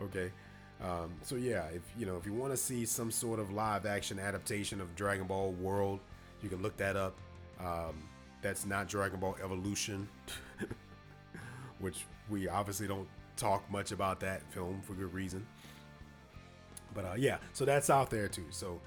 Okay. 0.00 0.30
Um, 0.82 1.12
so 1.22 1.36
yeah, 1.36 1.66
if 1.66 1.82
you 1.96 2.06
know 2.06 2.16
if 2.16 2.26
you 2.26 2.32
want 2.32 2.52
to 2.52 2.56
see 2.56 2.84
some 2.84 3.10
sort 3.10 3.38
of 3.38 3.52
live 3.52 3.86
action 3.86 4.18
adaptation 4.18 4.80
of 4.80 4.94
Dragon 4.96 5.26
Ball 5.26 5.52
World, 5.52 6.00
you 6.42 6.48
can 6.48 6.62
look 6.62 6.76
that 6.78 6.96
up. 6.96 7.16
Um, 7.60 8.08
that's 8.40 8.66
not 8.66 8.88
Dragon 8.88 9.20
Ball 9.20 9.36
Evolution, 9.42 10.08
which 11.78 12.04
we 12.28 12.48
obviously 12.48 12.88
don't 12.88 13.08
talk 13.36 13.70
much 13.70 13.92
about 13.92 14.18
that 14.20 14.42
film 14.52 14.80
for 14.82 14.94
good 14.94 15.12
reason. 15.14 15.46
But 16.94 17.04
uh, 17.04 17.14
yeah, 17.16 17.38
so 17.52 17.64
that's 17.64 17.90
out 17.90 18.10
there 18.10 18.28
too. 18.28 18.46
So, 18.50 18.80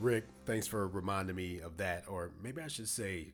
Rick, 0.00 0.24
thanks 0.46 0.66
for 0.66 0.88
reminding 0.88 1.36
me 1.36 1.60
of 1.60 1.76
that. 1.76 2.04
Or 2.08 2.30
maybe 2.42 2.62
I 2.62 2.68
should 2.68 2.88
say, 2.88 3.28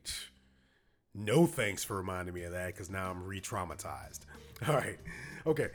no 1.19 1.45
thanks 1.45 1.83
for 1.83 1.97
reminding 1.97 2.33
me 2.33 2.43
of 2.43 2.51
that 2.53 2.67
because 2.67 2.89
now 2.89 3.11
I'm 3.11 3.23
re 3.25 3.41
traumatized. 3.41 4.21
All 4.67 4.75
right. 4.75 4.97
Okay. 5.45 5.67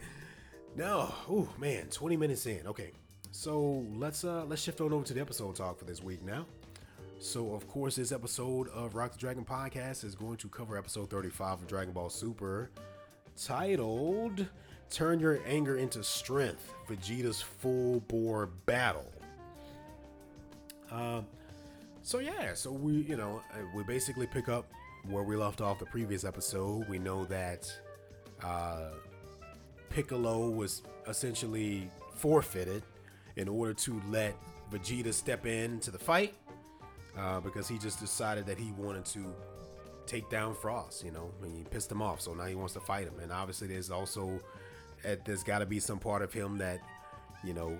Now, 0.76 1.14
oh 1.28 1.48
man, 1.58 1.86
20 1.86 2.16
minutes 2.16 2.46
in. 2.46 2.66
Okay. 2.66 2.90
So 3.30 3.84
let's 3.96 4.24
uh 4.24 4.44
let's 4.46 4.62
shift 4.62 4.80
on 4.80 4.92
over 4.92 5.04
to 5.04 5.14
the 5.14 5.20
episode 5.20 5.56
talk 5.56 5.78
for 5.78 5.84
this 5.84 6.02
week 6.02 6.22
now. 6.24 6.46
So 7.18 7.54
of 7.54 7.68
course 7.68 7.96
this 7.96 8.12
episode 8.12 8.68
of 8.68 8.94
Rock 8.94 9.12
the 9.12 9.18
Dragon 9.18 9.44
podcast 9.44 10.04
is 10.04 10.14
going 10.14 10.36
to 10.38 10.48
cover 10.48 10.76
episode 10.76 11.10
35 11.10 11.62
of 11.62 11.66
Dragon 11.66 11.92
Ball 11.92 12.10
Super 12.10 12.70
titled 13.36 14.46
Turn 14.90 15.18
Your 15.18 15.40
Anger 15.46 15.76
into 15.76 16.02
Strength 16.04 16.72
Vegeta's 16.88 17.40
Full 17.40 18.00
Bore 18.00 18.46
Battle. 18.66 19.10
Uh, 20.90 21.22
so, 22.02 22.18
yeah, 22.18 22.54
so 22.54 22.70
we, 22.70 22.92
you 22.92 23.16
know, 23.16 23.42
uh, 23.52 23.64
we 23.74 23.82
basically 23.82 24.26
pick 24.26 24.48
up 24.48 24.66
where 25.08 25.22
we 25.22 25.36
left 25.36 25.60
off 25.60 25.78
the 25.78 25.86
previous 25.86 26.24
episode. 26.24 26.88
We 26.88 26.98
know 26.98 27.24
that 27.26 27.70
uh, 28.42 28.90
Piccolo 29.90 30.50
was 30.50 30.82
essentially 31.08 31.90
forfeited 32.14 32.82
in 33.36 33.48
order 33.48 33.74
to 33.74 34.00
let 34.08 34.34
Vegeta 34.70 35.12
step 35.12 35.46
into 35.46 35.90
the 35.90 35.98
fight 35.98 36.34
uh, 37.18 37.40
because 37.40 37.68
he 37.68 37.78
just 37.78 38.00
decided 38.00 38.46
that 38.46 38.58
he 38.58 38.72
wanted 38.72 39.04
to 39.06 39.34
take 40.06 40.28
down 40.30 40.54
Frost. 40.54 41.04
You 41.04 41.12
know, 41.12 41.30
mean, 41.42 41.56
he 41.56 41.64
pissed 41.64 41.90
him 41.90 42.02
off, 42.02 42.20
so 42.20 42.34
now 42.34 42.44
he 42.44 42.54
wants 42.54 42.74
to 42.74 42.80
fight 42.80 43.06
him. 43.06 43.18
And 43.20 43.32
obviously, 43.32 43.68
there's 43.68 43.90
also 43.90 44.40
uh, 45.08 45.16
there's 45.24 45.42
got 45.42 45.58
to 45.58 45.66
be 45.66 45.80
some 45.80 45.98
part 45.98 46.22
of 46.22 46.32
him 46.32 46.58
that 46.58 46.80
you 47.42 47.54
know 47.54 47.76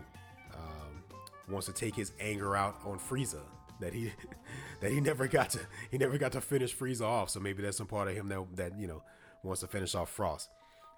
um, 0.55 1.03
wants 1.49 1.67
to 1.67 1.73
take 1.73 1.95
his 1.95 2.13
anger 2.21 2.57
out 2.57 2.77
on 2.85 2.99
Frieza 2.99 3.41
that 3.81 3.93
he 3.93 4.13
that 4.81 4.91
he 4.91 5.01
never 5.01 5.27
got 5.27 5.51
to 5.51 5.61
he 5.91 5.99
never 5.99 6.19
got 6.19 6.33
to 6.33 6.41
finish 6.41 6.77
Frieza 6.77 7.03
off. 7.07 7.31
So 7.31 7.41
maybe 7.41 7.63
there's 7.63 7.77
some 7.77 7.87
part 7.87 8.09
of 8.09 8.15
him 8.15 8.29
that 8.29 8.57
that 8.57 8.79
you 8.79 8.87
know 8.87 9.03
wants 9.43 9.61
to 9.61 9.67
finish 9.67 9.95
off 9.95 10.11
Frost. 10.11 10.49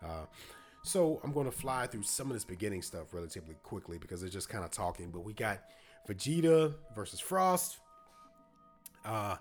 Uh, 0.02 0.26
so 0.82 1.20
I'm 1.24 1.32
going 1.32 1.46
to 1.46 1.52
fly 1.52 1.86
through 1.88 2.04
some 2.04 2.28
of 2.28 2.34
this 2.34 2.44
beginning 2.44 2.82
stuff 2.82 3.12
relatively 3.12 3.56
quickly 3.62 3.98
because 3.98 4.22
it's 4.22 4.32
just 4.32 4.48
kind 4.48 4.64
of 4.64 4.70
talking. 4.70 5.10
But 5.10 5.24
we 5.24 5.32
got 5.32 5.60
Vegeta 6.08 6.74
versus 6.94 7.18
Frost. 7.18 7.78
Uh, 9.04 9.36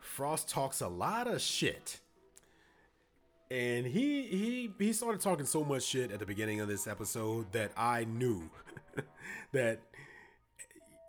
Frost 0.00 0.48
talks 0.48 0.80
a 0.80 0.88
lot 0.88 1.28
of 1.28 1.40
shit. 1.40 2.00
And 3.50 3.86
he 3.86 4.22
he 4.22 4.70
he 4.78 4.92
started 4.92 5.20
talking 5.20 5.46
so 5.46 5.64
much 5.64 5.82
shit 5.84 6.10
at 6.10 6.18
the 6.18 6.26
beginning 6.26 6.60
of 6.60 6.68
this 6.68 6.86
episode 6.86 7.52
that 7.52 7.72
I 7.76 8.04
knew 8.04 8.50
that 9.52 9.80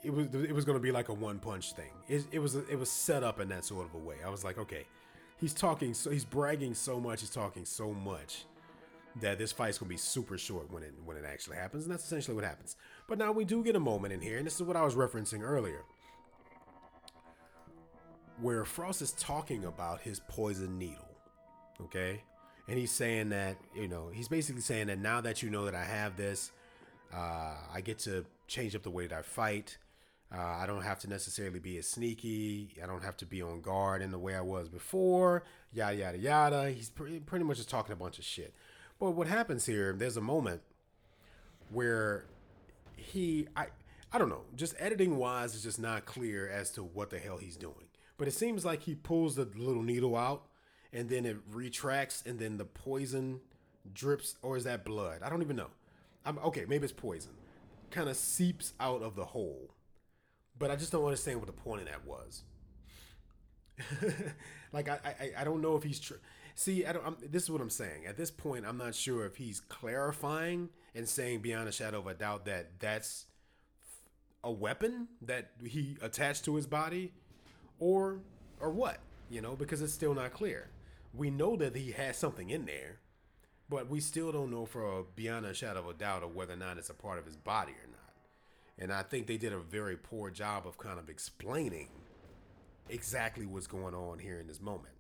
it 0.03 0.13
was 0.13 0.27
it 0.33 0.53
was 0.53 0.65
going 0.65 0.77
to 0.77 0.81
be 0.81 0.91
like 0.91 1.09
a 1.09 1.13
one 1.13 1.39
punch 1.39 1.73
thing. 1.73 1.91
It, 2.07 2.25
it 2.31 2.39
was 2.39 2.55
it 2.55 2.77
was 2.77 2.89
set 2.89 3.23
up 3.23 3.39
in 3.39 3.49
that 3.49 3.65
sort 3.65 3.85
of 3.85 3.93
a 3.93 3.97
way. 3.97 4.15
I 4.25 4.29
was 4.29 4.43
like, 4.43 4.57
okay, 4.57 4.85
he's 5.37 5.53
talking 5.53 5.93
so 5.93 6.09
he's 6.09 6.25
bragging 6.25 6.73
so 6.73 6.99
much, 6.99 7.21
he's 7.21 7.29
talking 7.29 7.65
so 7.65 7.93
much 7.93 8.45
that 9.21 9.37
this 9.37 9.51
fight's 9.51 9.77
gonna 9.77 9.89
be 9.89 9.97
super 9.97 10.37
short 10.37 10.71
when 10.71 10.83
it 10.83 10.93
when 11.03 11.17
it 11.17 11.25
actually 11.25 11.57
happens, 11.57 11.83
and 11.83 11.91
that's 11.91 12.03
essentially 12.03 12.35
what 12.35 12.43
happens. 12.45 12.75
But 13.07 13.17
now 13.17 13.31
we 13.31 13.45
do 13.45 13.63
get 13.63 13.75
a 13.75 13.79
moment 13.79 14.13
in 14.13 14.21
here, 14.21 14.37
and 14.37 14.45
this 14.45 14.55
is 14.55 14.63
what 14.63 14.75
I 14.75 14.83
was 14.83 14.95
referencing 14.95 15.41
earlier 15.41 15.83
where 18.41 18.63
Frost 18.65 19.01
is 19.01 19.11
talking 19.13 19.65
about 19.65 20.01
his 20.01 20.19
poison 20.27 20.77
needle. 20.77 21.07
Okay? 21.81 22.21
And 22.67 22.77
he's 22.77 22.91
saying 22.91 23.29
that, 23.29 23.57
you 23.75 23.87
know, 23.87 24.09
he's 24.13 24.27
basically 24.27 24.61
saying 24.61 24.87
that 24.87 24.99
now 24.99 25.21
that 25.21 25.41
you 25.41 25.49
know 25.49 25.65
that 25.65 25.75
I 25.75 25.83
have 25.83 26.15
this, 26.15 26.51
uh, 27.13 27.55
I 27.73 27.81
get 27.81 27.99
to 27.99 28.25
change 28.47 28.75
up 28.75 28.83
the 28.83 28.91
way 28.91 29.07
that 29.07 29.17
I 29.17 29.21
fight. 29.21 29.77
Uh, 30.31 30.41
I 30.41 30.65
don't 30.67 30.83
have 30.83 30.99
to 30.99 31.09
necessarily 31.09 31.59
be 31.59 31.77
as 31.79 31.87
sneaky. 31.87 32.75
I 32.81 32.85
don't 32.85 33.03
have 33.03 33.17
to 33.17 33.25
be 33.25 33.41
on 33.41 33.61
guard 33.61 34.01
in 34.01 34.11
the 34.11 34.19
way 34.19 34.35
I 34.35 34.41
was 34.41 34.69
before. 34.69 35.43
Yada, 35.73 35.95
yada, 35.95 36.17
yada. 36.19 36.69
He's 36.69 36.89
pretty, 36.89 37.19
pretty 37.19 37.45
much 37.45 37.57
just 37.57 37.69
talking 37.69 37.93
a 37.93 37.95
bunch 37.95 38.19
of 38.19 38.25
shit. 38.25 38.53
But 38.99 39.11
what 39.11 39.27
happens 39.27 39.65
here, 39.65 39.95
there's 39.97 40.17
a 40.17 40.21
moment 40.21 40.61
where 41.71 42.25
he, 42.95 43.47
I, 43.55 43.67
I 44.13 44.19
don't 44.19 44.29
know, 44.29 44.43
just 44.55 44.75
editing 44.77 45.17
wise, 45.17 45.55
is 45.55 45.63
just 45.63 45.79
not 45.79 46.05
clear 46.05 46.47
as 46.47 46.69
to 46.71 46.83
what 46.83 47.09
the 47.09 47.17
hell 47.17 47.37
he's 47.37 47.55
doing. 47.55 47.87
But 48.17 48.27
it 48.27 48.33
seems 48.33 48.65
like 48.65 48.83
he 48.83 48.93
pulls 48.95 49.35
the 49.35 49.47
little 49.55 49.81
needle 49.81 50.15
out 50.15 50.43
and 50.93 51.09
then 51.09 51.25
it 51.25 51.37
retracts 51.51 52.21
and 52.25 52.37
then 52.37 52.57
the 52.57 52.65
poison 52.65 53.39
drips 53.93 54.35
or 54.41 54.57
is 54.57 54.65
that 54.65 54.85
blood? 54.85 55.21
I 55.23 55.29
don't 55.29 55.41
even 55.41 55.55
know. 55.55 55.69
I'm 56.25 56.37
okay, 56.39 56.65
maybe 56.67 56.83
it's 56.83 56.93
poison. 56.93 57.31
Kind 57.91 58.09
of 58.09 58.17
seeps 58.17 58.73
out 58.79 59.01
of 59.01 59.15
the 59.15 59.25
hole. 59.25 59.71
But 60.59 60.71
I 60.71 60.75
just 60.75 60.91
don't 60.91 61.05
understand 61.05 61.39
what 61.39 61.47
the 61.47 61.53
point 61.53 61.81
of 61.81 61.87
that 61.87 62.05
was. 62.05 62.43
like 64.73 64.89
I, 64.89 64.99
I 65.05 65.41
I 65.41 65.43
don't 65.45 65.61
know 65.61 65.77
if 65.77 65.83
he's 65.83 66.01
tr- 66.01 66.15
see 66.53 66.85
I 66.85 66.91
don't 66.91 67.05
I'm, 67.05 67.17
this 67.31 67.43
is 67.43 67.49
what 67.49 67.61
I'm 67.61 67.69
saying 67.69 68.05
at 68.05 68.17
this 68.17 68.29
point 68.29 68.65
I'm 68.67 68.77
not 68.77 68.93
sure 68.93 69.25
if 69.25 69.37
he's 69.37 69.61
clarifying 69.61 70.67
and 70.93 71.07
saying 71.07 71.39
beyond 71.39 71.69
a 71.69 71.71
shadow 71.71 71.99
of 71.99 72.07
a 72.07 72.13
doubt 72.13 72.43
that 72.45 72.79
that's 72.79 73.25
a 74.43 74.51
weapon 74.51 75.07
that 75.21 75.51
he 75.65 75.97
attached 76.01 76.45
to 76.45 76.55
his 76.55 76.65
body 76.65 77.13
or 77.79 78.19
or 78.59 78.71
what? 78.71 78.99
You 79.29 79.41
know, 79.41 79.55
because 79.55 79.81
it's 79.81 79.93
still 79.93 80.13
not 80.13 80.33
clear. 80.33 80.69
We 81.13 81.29
know 81.29 81.55
that 81.55 81.75
he 81.75 81.91
has 81.91 82.17
something 82.17 82.49
in 82.49 82.65
there, 82.65 82.99
but 83.69 83.89
we 83.89 83.99
still 83.99 84.31
don't 84.31 84.51
know 84.51 84.65
for 84.65 84.99
a, 84.99 85.03
beyond 85.15 85.45
a 85.45 85.53
shadow 85.53 85.79
of 85.79 85.87
a 85.87 85.93
doubt 85.93 86.23
of 86.23 86.35
whether 86.35 86.53
or 86.53 86.57
not 86.57 86.77
it's 86.77 86.89
a 86.89 86.93
part 86.93 87.19
of 87.19 87.25
his 87.25 87.37
body 87.37 87.73
or. 87.73 87.88
And 88.79 88.93
I 88.93 89.03
think 89.03 89.27
they 89.27 89.37
did 89.37 89.53
a 89.53 89.59
very 89.59 89.97
poor 89.97 90.29
job 90.29 90.65
of 90.65 90.77
kind 90.77 90.97
of 90.97 91.09
explaining 91.09 91.89
exactly 92.87 93.45
what's 93.45 93.67
going 93.67 93.93
on 93.93 94.19
here 94.19 94.39
in 94.39 94.47
this 94.47 94.61
moment. 94.61 94.95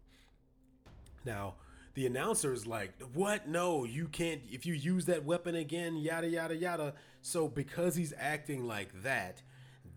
Now, 1.25 1.55
the 1.93 2.05
announcer 2.05 2.53
is 2.53 2.67
like, 2.67 2.93
"What? 3.13 3.47
No, 3.47 3.85
you 3.85 4.07
can't. 4.07 4.41
If 4.51 4.65
you 4.65 4.73
use 4.73 5.05
that 5.05 5.25
weapon 5.25 5.55
again, 5.55 5.97
yada 5.97 6.27
yada 6.27 6.55
yada." 6.55 6.93
So 7.21 7.47
because 7.47 7.95
he's 7.95 8.13
acting 8.17 8.65
like 8.67 9.01
that, 9.03 9.41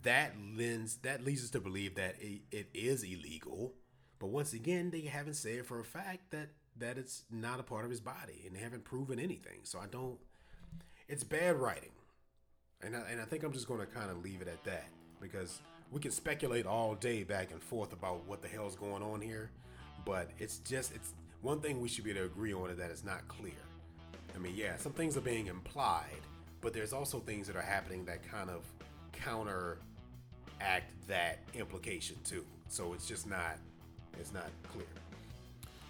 that 0.02 0.34
lends 0.56 0.96
that 0.98 1.24
leads 1.24 1.44
us 1.44 1.50
to 1.50 1.60
believe 1.60 1.96
that 1.96 2.16
it, 2.20 2.42
it 2.50 2.68
is 2.72 3.02
illegal. 3.02 3.74
But 4.18 4.28
once 4.28 4.52
again, 4.52 4.90
they 4.90 5.02
haven't 5.02 5.34
said 5.34 5.66
for 5.66 5.80
a 5.80 5.84
fact 5.84 6.30
that 6.30 6.50
that 6.76 6.98
it's 6.98 7.24
not 7.30 7.60
a 7.60 7.62
part 7.62 7.84
of 7.84 7.90
his 7.90 8.00
body, 8.00 8.44
and 8.46 8.54
they 8.54 8.60
haven't 8.60 8.84
proven 8.84 9.18
anything. 9.18 9.60
So 9.64 9.78
I 9.78 9.86
don't. 9.86 10.18
It's 11.08 11.24
bad 11.24 11.56
writing, 11.56 11.90
and 12.82 12.96
I, 12.96 13.00
and 13.10 13.20
I 13.20 13.24
think 13.24 13.42
I'm 13.42 13.52
just 13.52 13.68
going 13.68 13.80
to 13.80 13.86
kind 13.86 14.10
of 14.10 14.22
leave 14.22 14.42
it 14.42 14.48
at 14.48 14.62
that 14.64 14.88
because 15.20 15.60
we 15.90 16.00
can 16.00 16.10
speculate 16.10 16.66
all 16.66 16.94
day 16.94 17.22
back 17.22 17.50
and 17.52 17.62
forth 17.62 17.92
about 17.92 18.26
what 18.26 18.42
the 18.42 18.48
hell's 18.48 18.76
going 18.76 19.02
on 19.02 19.20
here, 19.20 19.50
but 20.04 20.30
it's 20.38 20.58
just 20.58 20.94
it's 20.94 21.14
one 21.42 21.60
thing 21.60 21.80
we 21.80 21.88
should 21.88 22.04
be 22.04 22.10
able 22.10 22.20
to 22.20 22.26
agree 22.26 22.52
on 22.52 22.70
is 22.70 22.78
that 22.78 22.90
it's 22.90 23.04
not 23.04 23.26
clear. 23.28 23.52
I 24.34 24.38
mean, 24.38 24.54
yeah, 24.56 24.76
some 24.76 24.92
things 24.92 25.16
are 25.16 25.22
being 25.22 25.46
implied, 25.46 26.20
but 26.60 26.72
there's 26.72 26.92
also 26.92 27.20
things 27.20 27.46
that 27.46 27.56
are 27.56 27.62
happening 27.62 28.04
that 28.06 28.22
kind 28.28 28.48
of 28.48 28.62
counter 29.12 29.78
act 30.60 30.92
that 31.08 31.40
implication 31.54 32.16
too. 32.24 32.44
So 32.68 32.92
it's 32.94 33.06
just 33.06 33.28
not 33.28 33.58
it's 34.18 34.32
not 34.32 34.48
clear. 34.72 34.86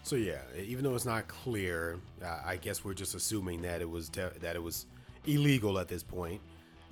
So 0.02 0.16
yeah, 0.16 0.40
even 0.58 0.82
though 0.82 0.94
it's 0.94 1.04
not 1.04 1.28
clear, 1.28 1.98
I 2.44 2.56
guess 2.56 2.84
we're 2.84 2.94
just 2.94 3.14
assuming 3.14 3.62
that 3.62 3.80
it 3.80 3.88
was 3.88 4.08
that 4.10 4.56
it 4.56 4.62
was 4.62 4.86
illegal 5.26 5.78
at 5.78 5.88
this 5.88 6.02
point. 6.02 6.40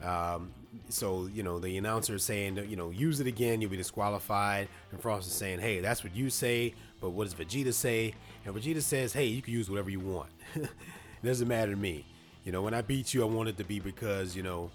Um, 0.03 0.53
so 0.89 1.29
you 1.33 1.43
know 1.43 1.59
the 1.59 1.77
announcer 1.79 2.15
is 2.15 2.25
saying 2.25 2.57
you 2.69 2.77
know 2.77 2.91
use 2.91 3.21
it 3.21 3.27
again 3.27 3.61
you'll 3.61 3.71
be 3.71 3.77
disqualified. 3.77 4.69
And 4.93 5.01
Frost 5.01 5.29
is 5.29 5.35
saying 5.35 5.61
hey 5.61 5.81
that's 5.81 6.03
what 6.05 6.15
you 6.15 6.31
say 6.31 6.75
but 7.01 7.11
what 7.11 7.25
does 7.25 7.35
Vegeta 7.35 7.73
say? 7.73 8.15
And 8.45 8.55
Vegeta 8.55 8.83
says 8.83 9.13
hey 9.13 9.27
you 9.27 9.43
can 9.43 9.53
use 9.53 9.69
whatever 9.71 9.91
you 9.91 10.01
want. 10.01 10.31
It 10.55 10.69
doesn't 11.25 11.49
matter 11.49 11.73
to 11.73 11.77
me. 11.77 12.07
You 12.45 12.53
know 12.53 12.63
when 12.63 12.75
I 12.75 12.83
beat 12.83 13.13
you 13.15 13.23
I 13.23 13.27
want 13.27 13.49
it 13.49 13.57
to 13.59 13.65
be 13.65 13.81
because 13.81 14.35
you 14.37 14.43
know 14.43 14.71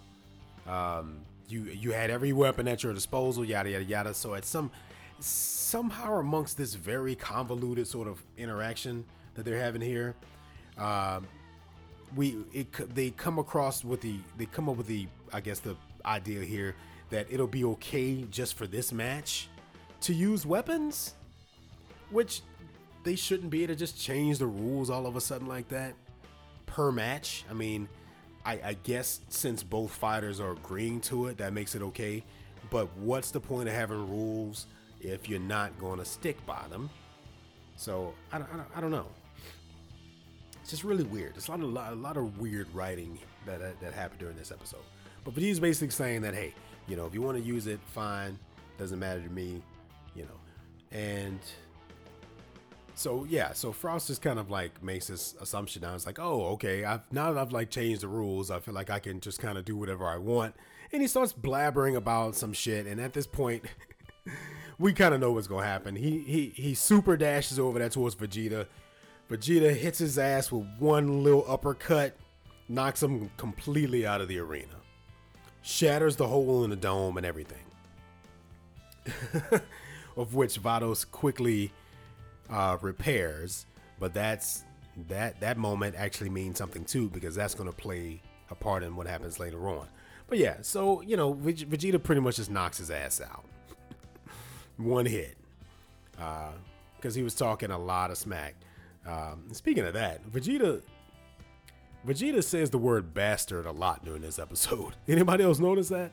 um, 0.67 1.19
you 1.47 1.63
you 1.63 1.91
had 1.91 2.09
every 2.09 2.33
weapon 2.33 2.67
at 2.67 2.83
your 2.83 2.93
disposal, 2.93 3.45
yada 3.45 3.69
yada 3.69 3.85
yada. 3.85 4.13
So 4.13 4.33
at 4.33 4.45
some 4.45 4.71
somehow 5.19 6.19
amongst 6.19 6.57
this 6.57 6.73
very 6.73 7.15
convoluted 7.15 7.87
sort 7.87 8.07
of 8.07 8.21
interaction 8.37 9.05
that 9.35 9.45
they're 9.45 9.59
having 9.59 9.81
here, 9.81 10.15
Um, 10.77 11.27
we 12.15 12.37
it 12.53 12.95
they 12.95 13.11
come 13.11 13.39
across 13.39 13.83
with 13.83 14.01
the 14.01 14.19
they 14.37 14.45
come 14.45 14.69
up 14.69 14.77
with 14.77 14.87
the 14.87 15.07
I 15.33 15.41
guess 15.41 15.59
the 15.59 15.75
idea 16.05 16.43
here 16.43 16.75
that 17.09 17.27
it'll 17.29 17.47
be 17.47 17.63
okay 17.65 18.23
just 18.23 18.55
for 18.55 18.67
this 18.67 18.91
match 18.91 19.49
to 20.01 20.13
use 20.13 20.45
weapons, 20.45 21.13
which 22.09 22.41
they 23.03 23.15
shouldn't 23.15 23.49
be 23.49 23.67
to 23.67 23.75
just 23.75 23.99
change 23.99 24.39
the 24.39 24.47
rules 24.47 24.89
all 24.89 25.05
of 25.05 25.15
a 25.15 25.21
sudden 25.21 25.47
like 25.47 25.67
that 25.69 25.93
per 26.65 26.91
match. 26.91 27.45
I 27.49 27.53
mean, 27.53 27.87
I, 28.45 28.53
I 28.63 28.77
guess 28.83 29.21
since 29.29 29.63
both 29.63 29.91
fighters 29.91 30.39
are 30.39 30.51
agreeing 30.51 31.01
to 31.01 31.27
it, 31.27 31.37
that 31.37 31.53
makes 31.53 31.75
it 31.75 31.81
okay. 31.81 32.23
But 32.69 32.95
what's 32.97 33.31
the 33.31 33.39
point 33.39 33.69
of 33.69 33.75
having 33.75 34.09
rules 34.09 34.67
if 35.01 35.29
you're 35.29 35.39
not 35.39 35.77
going 35.79 35.99
to 35.99 36.05
stick 36.05 36.43
by 36.45 36.63
them? 36.69 36.89
So 37.75 38.13
I 38.31 38.37
I 38.37 38.43
I 38.75 38.81
don't 38.81 38.91
know. 38.91 39.07
It's 40.65 40.71
just 40.71 40.83
really 40.83 41.03
weird. 41.03 41.33
It's 41.35 41.47
a 41.47 41.51
lot 41.51 41.59
of 41.59 41.93
a 41.93 42.01
lot 42.01 42.17
of 42.17 42.39
weird 42.39 42.65
writing 42.73 43.19
that 43.45 43.59
that, 43.59 43.79
that 43.81 43.93
happened 43.93 44.19
during 44.19 44.35
this 44.35 44.51
episode. 44.51 44.81
But 45.23 45.35
Vegeta's 45.35 45.59
basically 45.59 45.91
saying 45.91 46.23
that 46.23 46.33
hey, 46.33 46.55
you 46.87 46.95
know, 46.95 47.05
if 47.05 47.13
you 47.13 47.21
want 47.21 47.37
to 47.37 47.43
use 47.43 47.67
it, 47.67 47.79
fine. 47.93 48.39
Doesn't 48.79 48.97
matter 48.97 49.21
to 49.21 49.29
me, 49.29 49.61
you 50.15 50.23
know. 50.23 50.97
And 50.97 51.37
so 52.95 53.27
yeah, 53.29 53.53
so 53.53 53.71
Frost 53.71 54.07
just 54.07 54.23
kind 54.23 54.39
of 54.39 54.49
like 54.49 54.81
makes 54.81 55.05
this 55.05 55.35
assumption. 55.39 55.85
I 55.85 55.93
was 55.93 56.07
like, 56.07 56.17
oh, 56.17 56.47
okay. 56.53 56.83
I've 56.83 57.01
now 57.13 57.31
that 57.31 57.39
I've 57.39 57.51
like 57.51 57.69
changed 57.69 58.01
the 58.01 58.07
rules, 58.07 58.49
I 58.49 58.59
feel 58.59 58.73
like 58.73 58.89
I 58.89 58.97
can 58.97 59.19
just 59.19 59.37
kind 59.37 59.59
of 59.59 59.65
do 59.65 59.77
whatever 59.77 60.07
I 60.07 60.17
want. 60.17 60.55
And 60.91 60.99
he 60.99 61.07
starts 61.07 61.31
blabbering 61.31 61.95
about 61.95 62.33
some 62.33 62.53
shit. 62.53 62.87
And 62.87 62.99
at 62.99 63.13
this 63.13 63.27
point, 63.27 63.65
we 64.79 64.93
kind 64.93 65.13
of 65.13 65.19
know 65.19 65.31
what's 65.31 65.45
gonna 65.45 65.63
happen. 65.63 65.95
He 65.95 66.21
he 66.21 66.53
he 66.55 66.73
super 66.73 67.15
dashes 67.15 67.59
over 67.59 67.77
there 67.77 67.89
towards 67.89 68.15
Vegeta. 68.15 68.65
Vegeta 69.29 69.75
hits 69.75 69.99
his 69.99 70.17
ass 70.17 70.51
with 70.51 70.67
one 70.77 71.23
little 71.23 71.45
uppercut, 71.47 72.15
knocks 72.69 73.01
him 73.01 73.29
completely 73.37 74.05
out 74.05 74.21
of 74.21 74.27
the 74.27 74.37
arena, 74.39 74.75
shatters 75.61 76.15
the 76.15 76.27
hole 76.27 76.63
in 76.63 76.69
the 76.69 76.75
dome 76.75 77.17
and 77.17 77.25
everything. 77.25 77.57
of 80.17 80.33
which 80.33 80.61
Vados 80.61 81.09
quickly 81.09 81.71
uh, 82.49 82.77
repairs, 82.81 83.65
but 83.99 84.13
that's 84.13 84.63
that 85.07 85.39
that 85.41 85.57
moment 85.57 85.95
actually 85.97 86.29
means 86.29 86.57
something 86.57 86.85
too 86.85 87.09
because 87.09 87.35
that's 87.35 87.53
going 87.53 87.69
to 87.69 87.75
play 87.75 88.21
a 88.49 88.55
part 88.55 88.83
in 88.83 88.95
what 88.95 89.07
happens 89.07 89.39
later 89.39 89.67
on. 89.67 89.87
But 90.27 90.37
yeah, 90.37 90.57
so 90.61 91.01
you 91.01 91.17
know, 91.17 91.33
Vegeta 91.33 92.01
pretty 92.01 92.21
much 92.21 92.37
just 92.37 92.49
knocks 92.49 92.77
his 92.77 92.89
ass 92.89 93.21
out, 93.21 93.45
one 94.77 95.05
hit, 95.05 95.37
because 96.11 97.15
uh, 97.15 97.17
he 97.17 97.23
was 97.23 97.35
talking 97.35 97.71
a 97.71 97.77
lot 97.77 98.11
of 98.11 98.17
smack. 98.17 98.55
Um, 99.05 99.43
speaking 99.51 99.85
of 99.85 99.93
that, 99.93 100.25
Vegeta 100.31 100.81
Vegeta 102.05 102.43
says 102.43 102.69
the 102.69 102.77
word 102.77 103.13
bastard 103.13 103.65
a 103.65 103.71
lot 103.71 104.05
during 104.05 104.21
this 104.21 104.37
episode. 104.37 104.95
Anybody 105.07 105.43
else 105.43 105.59
notice 105.59 105.89
that? 105.89 106.11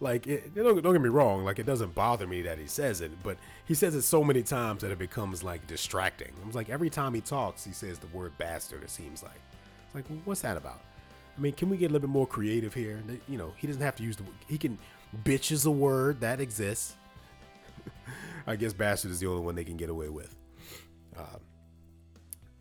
Like, 0.00 0.26
it, 0.26 0.54
don't, 0.54 0.82
don't 0.82 0.92
get 0.92 1.02
me 1.02 1.08
wrong, 1.08 1.44
like, 1.44 1.58
it 1.58 1.66
doesn't 1.66 1.94
bother 1.94 2.26
me 2.26 2.42
that 2.42 2.58
he 2.58 2.66
says 2.66 3.00
it, 3.00 3.12
but 3.22 3.38
he 3.64 3.74
says 3.74 3.94
it 3.94 4.02
so 4.02 4.24
many 4.24 4.42
times 4.42 4.82
that 4.82 4.90
it 4.90 4.98
becomes, 4.98 5.42
like, 5.42 5.66
distracting. 5.66 6.32
It's 6.46 6.56
like 6.56 6.68
every 6.68 6.90
time 6.90 7.14
he 7.14 7.20
talks, 7.20 7.64
he 7.64 7.72
says 7.72 7.98
the 7.98 8.08
word 8.08 8.36
bastard, 8.36 8.82
it 8.82 8.90
seems 8.90 9.22
like. 9.22 9.40
It's 9.86 9.94
like, 9.94 10.04
what's 10.24 10.40
that 10.40 10.56
about? 10.56 10.80
I 11.36 11.40
mean, 11.40 11.52
can 11.52 11.68
we 11.68 11.76
get 11.76 11.90
a 11.90 11.92
little 11.92 12.08
bit 12.08 12.12
more 12.12 12.26
creative 12.26 12.74
here? 12.74 13.02
You 13.28 13.38
know, 13.38 13.52
he 13.56 13.66
doesn't 13.66 13.82
have 13.82 13.96
to 13.96 14.02
use 14.02 14.16
the 14.16 14.24
he 14.48 14.58
can 14.58 14.78
bitch 15.24 15.52
is 15.52 15.64
a 15.66 15.70
word 15.70 16.20
that 16.20 16.40
exists. 16.40 16.94
I 18.46 18.56
guess 18.56 18.72
bastard 18.72 19.10
is 19.10 19.20
the 19.20 19.26
only 19.26 19.42
one 19.42 19.54
they 19.54 19.64
can 19.64 19.76
get 19.76 19.90
away 19.90 20.08
with. 20.08 20.34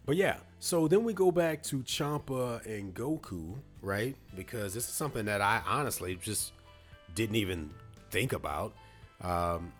But 0.06 0.16
yeah, 0.18 0.38
so 0.60 0.88
then 0.88 1.04
we 1.04 1.14
go 1.14 1.32
back 1.32 1.64
to 1.64 1.82
Champa 1.84 2.62
and 2.66 2.94
Goku, 2.94 3.56
right? 3.82 4.16
Because 4.36 4.74
this 4.74 4.88
is 4.88 4.94
something 4.94 5.26
that 5.26 5.42
I 5.42 5.62
honestly 5.66 6.18
just 6.22 6.52
didn't 7.16 7.38
even 7.38 7.70
think 8.12 8.34
about. 8.34 8.74
Um, 9.22 9.72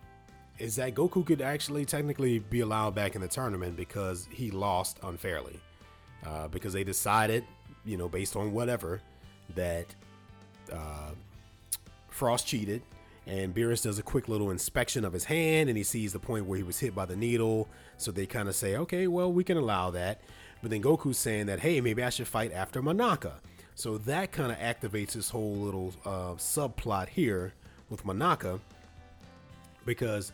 is 0.58 0.76
that 0.76 0.94
Goku 0.94 1.26
could 1.26 1.42
actually 1.42 1.84
technically 1.84 2.38
be 2.38 2.60
allowed 2.60 2.94
back 2.94 3.14
in 3.16 3.20
the 3.20 3.28
tournament 3.28 3.76
because 3.76 4.28
he 4.30 4.50
lost 4.50 4.98
unfairly. 5.02 5.60
Uh, 6.24 6.48
because 6.48 6.72
they 6.72 6.84
decided, 6.84 7.44
you 7.84 7.98
know, 7.98 8.08
based 8.08 8.34
on 8.34 8.52
whatever, 8.52 9.02
that 9.54 9.86
uh, 10.72 11.10
Frost 12.08 12.46
cheated. 12.46 12.80
And 13.26 13.54
Beerus 13.54 13.82
does 13.82 13.98
a 13.98 14.02
quick 14.02 14.28
little 14.28 14.50
inspection 14.50 15.04
of 15.04 15.12
his 15.12 15.24
hand 15.24 15.68
and 15.68 15.78
he 15.78 15.84
sees 15.84 16.12
the 16.12 16.18
point 16.18 16.46
where 16.46 16.58
he 16.58 16.62
was 16.62 16.78
hit 16.78 16.94
by 16.94 17.06
the 17.06 17.16
needle. 17.16 17.68
So 17.96 18.10
they 18.10 18.26
kind 18.26 18.48
of 18.48 18.54
say, 18.54 18.76
okay, 18.76 19.06
well, 19.06 19.32
we 19.32 19.44
can 19.44 19.56
allow 19.56 19.90
that. 19.90 20.20
But 20.60 20.70
then 20.70 20.82
Goku's 20.82 21.18
saying 21.18 21.46
that, 21.46 21.60
hey, 21.60 21.80
maybe 21.80 22.02
I 22.02 22.10
should 22.10 22.28
fight 22.28 22.52
after 22.52 22.82
Monaka. 22.82 23.34
So 23.74 23.98
that 23.98 24.30
kind 24.30 24.52
of 24.52 24.58
activates 24.58 25.12
this 25.12 25.30
whole 25.30 25.56
little 25.56 25.92
uh, 26.04 26.34
subplot 26.34 27.08
here 27.08 27.54
with 27.88 28.04
Monaka 28.04 28.60
because 29.84 30.32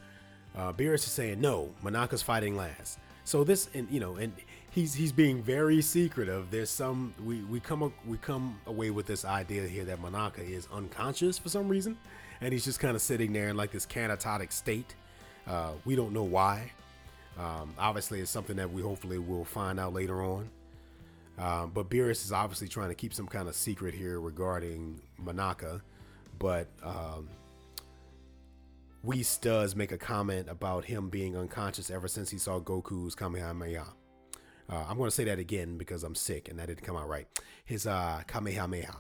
uh, 0.57 0.73
Beerus 0.73 1.05
is 1.05 1.13
saying, 1.13 1.41
no, 1.41 1.73
Monaka's 1.83 2.23
fighting 2.23 2.57
last. 2.57 2.99
So 3.25 3.45
this, 3.45 3.69
and 3.75 3.89
you 3.91 4.01
know, 4.01 4.17
and 4.17 4.33
he's 4.71 4.95
he's 4.95 5.13
being 5.13 5.43
very 5.43 5.81
secretive. 5.83 6.51
There's 6.51 6.71
some 6.71 7.15
we 7.25 7.43
we 7.43 7.61
come 7.61 7.83
up, 7.83 7.93
we 8.07 8.17
come 8.19 8.59
away 8.67 8.91
with 8.91 9.07
this 9.07 9.25
idea 9.25 9.67
here 9.67 9.85
that 9.85 10.03
Monaka 10.03 10.41
is 10.41 10.67
unconscious 10.73 11.39
for 11.39 11.49
some 11.49 11.69
reason, 11.69 11.97
and 12.41 12.53
he's 12.53 12.65
just 12.65 12.81
kind 12.81 12.97
of 12.97 13.03
sitting 13.03 13.33
there 13.33 13.49
in 13.49 13.57
like 13.57 13.71
this 13.71 13.87
catatonic 13.87 14.53
state. 14.53 14.95
Uh, 15.47 15.73
we 15.85 15.97
don't 15.97 16.13
know 16.13 16.25
why. 16.25 16.71
Um, 17.39 17.75
obviously, 17.79 18.21
it's 18.21 18.31
something 18.31 18.57
that 18.57 18.71
we 18.71 18.83
hopefully 18.83 19.19
will 19.19 19.45
find 19.45 19.81
out 19.81 19.93
later 19.93 20.23
on. 20.23 20.49
Um, 21.39 21.71
but 21.73 21.89
Beerus 21.89 22.25
is 22.25 22.33
obviously 22.33 22.69
trying 22.69 22.91
to 22.91 22.95
keep 22.95 23.15
some 23.15 23.27
kind 23.27 23.49
of 23.49 23.55
secret 23.55 23.95
here 23.95 24.21
regarding 24.21 25.01
Monaka. 25.23 25.81
But 26.39 26.69
um, 26.83 27.29
Whis 29.03 29.39
does 29.39 29.75
make 29.75 29.93
a 29.93 29.99
comment 29.99 30.49
about 30.49 30.85
him 30.85 31.09
being 31.09 31.37
unconscious 31.37 31.91
ever 31.91 32.09
since 32.09 32.29
he 32.31 32.39
saw 32.39 32.61
Goku's 32.61 33.15
Kamehameha. 33.15 33.87
Uh, 34.69 34.85
I'm 34.89 34.99
going 34.99 35.09
to 35.09 35.15
say 35.15 35.25
that 35.25 35.39
again 35.39 35.79
because 35.79 36.05
I'm 36.05 36.15
sick 36.15 36.49
and 36.49 36.59
that 36.59 36.67
didn't 36.67 36.83
come 36.83 36.97
out 36.97 37.09
right. 37.09 37.27
His 37.65 37.87
uh, 37.87 38.23
Kamehameha. 38.27 38.97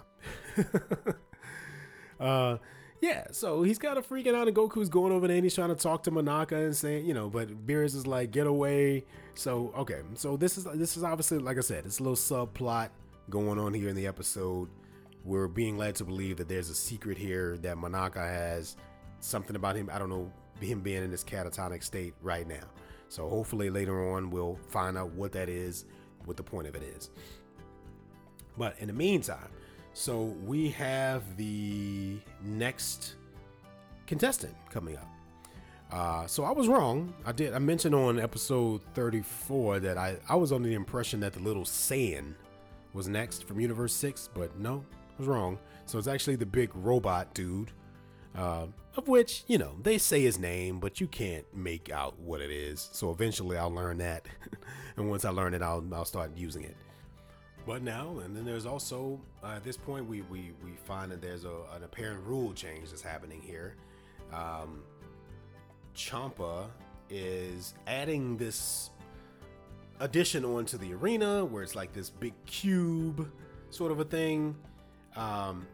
uh, 2.20 2.56
yeah, 3.00 3.28
so 3.30 3.62
he's 3.62 3.78
kind 3.78 3.96
of 3.96 4.06
freaking 4.06 4.34
out, 4.34 4.46
and 4.46 4.56
Goku's 4.56 4.90
going 4.90 5.12
over 5.12 5.26
there 5.26 5.36
and 5.36 5.44
he's 5.44 5.54
trying 5.54 5.70
to 5.70 5.74
talk 5.74 6.02
to 6.02 6.10
Monaka 6.10 6.52
and 6.52 6.76
saying, 6.76 7.06
you 7.06 7.14
know, 7.14 7.30
but 7.30 7.66
Beerus 7.66 7.94
is 7.94 8.06
like, 8.06 8.30
get 8.30 8.46
away. 8.46 9.04
So 9.34 9.72
okay, 9.76 10.02
so 10.14 10.36
this 10.36 10.58
is 10.58 10.64
this 10.74 10.96
is 10.96 11.04
obviously 11.04 11.38
like 11.38 11.56
I 11.56 11.62
said, 11.62 11.86
it's 11.86 11.98
a 11.98 12.02
little 12.02 12.16
subplot 12.16 12.90
going 13.30 13.58
on 13.58 13.72
here 13.72 13.88
in 13.88 13.96
the 13.96 14.06
episode. 14.06 14.68
We're 15.24 15.48
being 15.48 15.78
led 15.78 15.94
to 15.96 16.04
believe 16.04 16.36
that 16.38 16.48
there's 16.48 16.68
a 16.68 16.74
secret 16.74 17.16
here 17.16 17.56
that 17.58 17.76
Monaka 17.76 18.16
has 18.16 18.76
something 19.20 19.56
about 19.56 19.76
him. 19.76 19.88
I 19.92 19.98
don't 19.98 20.10
know 20.10 20.30
him 20.60 20.80
being 20.80 21.02
in 21.02 21.10
this 21.10 21.24
catatonic 21.24 21.82
state 21.82 22.14
right 22.22 22.46
now. 22.46 22.64
So 23.08 23.28
hopefully 23.28 23.70
later 23.70 24.12
on 24.14 24.30
we'll 24.30 24.58
find 24.68 24.98
out 24.98 25.10
what 25.12 25.32
that 25.32 25.48
is, 25.48 25.86
what 26.26 26.36
the 26.36 26.42
point 26.42 26.68
of 26.68 26.74
it 26.74 26.82
is. 26.82 27.10
But 28.58 28.78
in 28.78 28.88
the 28.88 28.92
meantime, 28.92 29.48
so 29.92 30.34
we 30.44 30.70
have 30.70 31.36
the 31.36 32.18
next 32.42 33.14
contestant 34.06 34.54
coming 34.70 34.96
up. 34.96 35.08
Uh, 35.92 36.26
so 36.26 36.44
I 36.44 36.52
was 36.52 36.68
wrong. 36.68 37.12
I 37.26 37.32
did. 37.32 37.52
I 37.52 37.58
mentioned 37.58 37.94
on 37.94 38.20
episode 38.20 38.80
34 38.94 39.80
that 39.80 39.98
I, 39.98 40.16
I 40.28 40.36
was 40.36 40.52
under 40.52 40.68
the 40.68 40.74
impression 40.74 41.20
that 41.20 41.32
the 41.32 41.40
little 41.40 41.64
Saiyan 41.64 42.34
was 42.92 43.08
next 43.08 43.44
from 43.44 43.60
Universe 43.60 43.92
6, 43.94 44.30
but 44.34 44.56
no, 44.58 44.84
I 44.92 45.18
was 45.18 45.26
wrong. 45.26 45.58
So 45.86 45.98
it's 45.98 46.06
actually 46.06 46.36
the 46.36 46.46
big 46.46 46.70
robot 46.74 47.34
dude, 47.34 47.72
uh, 48.36 48.66
of 48.96 49.08
which, 49.08 49.44
you 49.48 49.58
know, 49.58 49.74
they 49.82 49.98
say 49.98 50.22
his 50.22 50.38
name, 50.38 50.78
but 50.78 51.00
you 51.00 51.08
can't 51.08 51.44
make 51.54 51.90
out 51.90 52.18
what 52.20 52.40
it 52.40 52.50
is. 52.50 52.88
So 52.92 53.10
eventually 53.10 53.56
I'll 53.56 53.74
learn 53.74 53.98
that. 53.98 54.26
and 54.96 55.10
once 55.10 55.24
I 55.24 55.30
learn 55.30 55.54
it, 55.54 55.62
I'll, 55.62 55.84
I'll 55.92 56.04
start 56.04 56.30
using 56.36 56.62
it. 56.62 56.76
But 57.70 57.84
now, 57.84 58.18
and 58.24 58.36
then 58.36 58.44
there's 58.44 58.66
also 58.66 59.20
uh, 59.44 59.52
at 59.54 59.62
this 59.62 59.76
point 59.76 60.08
we 60.08 60.22
we, 60.22 60.50
we 60.64 60.72
find 60.86 61.12
that 61.12 61.22
there's 61.22 61.44
a, 61.44 61.54
an 61.72 61.84
apparent 61.84 62.26
rule 62.26 62.52
change 62.52 62.90
that's 62.90 63.00
happening 63.00 63.40
here. 63.40 63.76
Um, 64.32 64.82
Champa 65.94 66.66
is 67.10 67.74
adding 67.86 68.36
this 68.36 68.90
addition 70.00 70.44
onto 70.44 70.78
the 70.78 70.92
arena 70.94 71.44
where 71.44 71.62
it's 71.62 71.76
like 71.76 71.92
this 71.92 72.10
big 72.10 72.34
cube 72.44 73.30
sort 73.70 73.92
of 73.92 74.00
a 74.00 74.04
thing. 74.04 74.56
Um, 75.14 75.64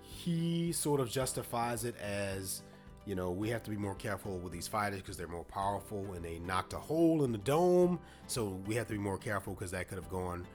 he 0.00 0.72
sort 0.72 1.00
of 1.00 1.10
justifies 1.10 1.84
it 1.84 1.96
as 2.00 2.62
you 3.04 3.14
know 3.14 3.30
we 3.30 3.50
have 3.50 3.62
to 3.64 3.70
be 3.70 3.76
more 3.76 3.96
careful 3.96 4.38
with 4.38 4.54
these 4.54 4.68
fighters 4.68 5.02
because 5.02 5.18
they're 5.18 5.28
more 5.28 5.44
powerful 5.44 6.14
and 6.14 6.24
they 6.24 6.38
knocked 6.38 6.72
a 6.72 6.78
hole 6.78 7.24
in 7.24 7.32
the 7.32 7.38
dome 7.38 7.98
so 8.26 8.58
we 8.66 8.74
have 8.74 8.86
to 8.86 8.94
be 8.94 8.98
more 8.98 9.18
careful 9.18 9.52
because 9.52 9.72
that 9.72 9.86
could 9.86 9.98
have 9.98 10.08
gone 10.08 10.46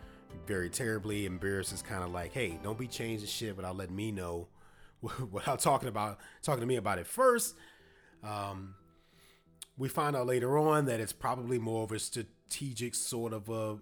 very 0.46 0.70
terribly. 0.70 1.28
Beerus. 1.30 1.74
is 1.74 1.82
kind 1.82 2.04
of 2.04 2.12
like, 2.12 2.34
hey, 2.34 2.60
don't 2.63 2.78
be 2.78 2.88
changing 2.88 3.28
shit 3.28 3.56
without 3.56 3.76
letting 3.76 3.96
me 3.96 4.12
know, 4.12 4.48
without 5.32 5.60
talking 5.60 5.90
about 5.90 6.20
talking 6.42 6.62
to 6.62 6.68
me 6.68 6.78
about 6.78 7.00
it 7.00 7.08
first. 7.08 7.56
Um, 8.24 8.76
we 9.78 9.90
find 9.90 10.16
out 10.16 10.26
later 10.26 10.58
on 10.58 10.86
that 10.86 11.00
it's 11.00 11.13
probably 11.13 11.60
more 11.60 11.84
of 11.84 11.92
a 11.92 12.00
strategic 12.00 12.96
sort 12.96 13.34
of 13.34 13.50
a 13.50 13.78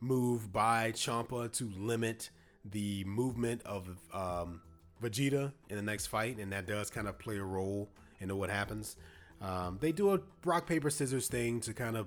move 0.00 0.52
by 0.52 0.92
Champa 0.92 1.48
to 1.48 1.70
limit 1.76 2.30
the 2.64 3.04
movement 3.04 3.62
of 3.64 3.88
um, 4.12 4.60
Vegeta 5.02 5.52
in 5.68 5.76
the 5.76 5.82
next 5.82 6.06
fight, 6.06 6.38
and 6.38 6.52
that 6.52 6.66
does 6.66 6.90
kind 6.90 7.08
of 7.08 7.18
play 7.18 7.38
a 7.38 7.42
role 7.42 7.90
into 8.20 8.36
what 8.36 8.50
happens. 8.50 8.96
Um, 9.40 9.78
they 9.80 9.92
do 9.92 10.14
a 10.14 10.20
rock 10.44 10.66
paper 10.66 10.90
scissors 10.90 11.28
thing 11.28 11.60
to 11.60 11.74
kind 11.74 11.96
of, 11.96 12.06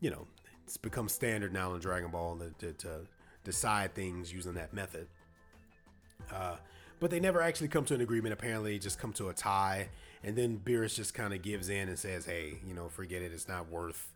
you 0.00 0.10
know, 0.10 0.26
it's 0.64 0.76
become 0.76 1.08
standard 1.08 1.52
now 1.52 1.74
in 1.74 1.80
Dragon 1.80 2.10
Ball 2.10 2.38
to, 2.38 2.50
to, 2.66 2.72
to 2.72 3.00
decide 3.44 3.94
things 3.94 4.32
using 4.32 4.54
that 4.54 4.72
method. 4.72 5.06
Uh, 6.32 6.56
but 7.00 7.10
they 7.10 7.20
never 7.20 7.42
actually 7.42 7.68
come 7.68 7.84
to 7.86 7.94
an 7.94 8.00
agreement. 8.00 8.32
Apparently, 8.32 8.78
just 8.78 8.98
come 8.98 9.12
to 9.14 9.28
a 9.28 9.34
tie, 9.34 9.88
and 10.22 10.36
then 10.36 10.60
Beerus 10.64 10.94
just 10.94 11.12
kind 11.12 11.34
of 11.34 11.42
gives 11.42 11.68
in 11.68 11.88
and 11.88 11.98
says, 11.98 12.24
"Hey, 12.24 12.54
you 12.66 12.72
know, 12.72 12.88
forget 12.88 13.20
it. 13.20 13.32
It's 13.32 13.48
not 13.48 13.68
worth 13.68 14.12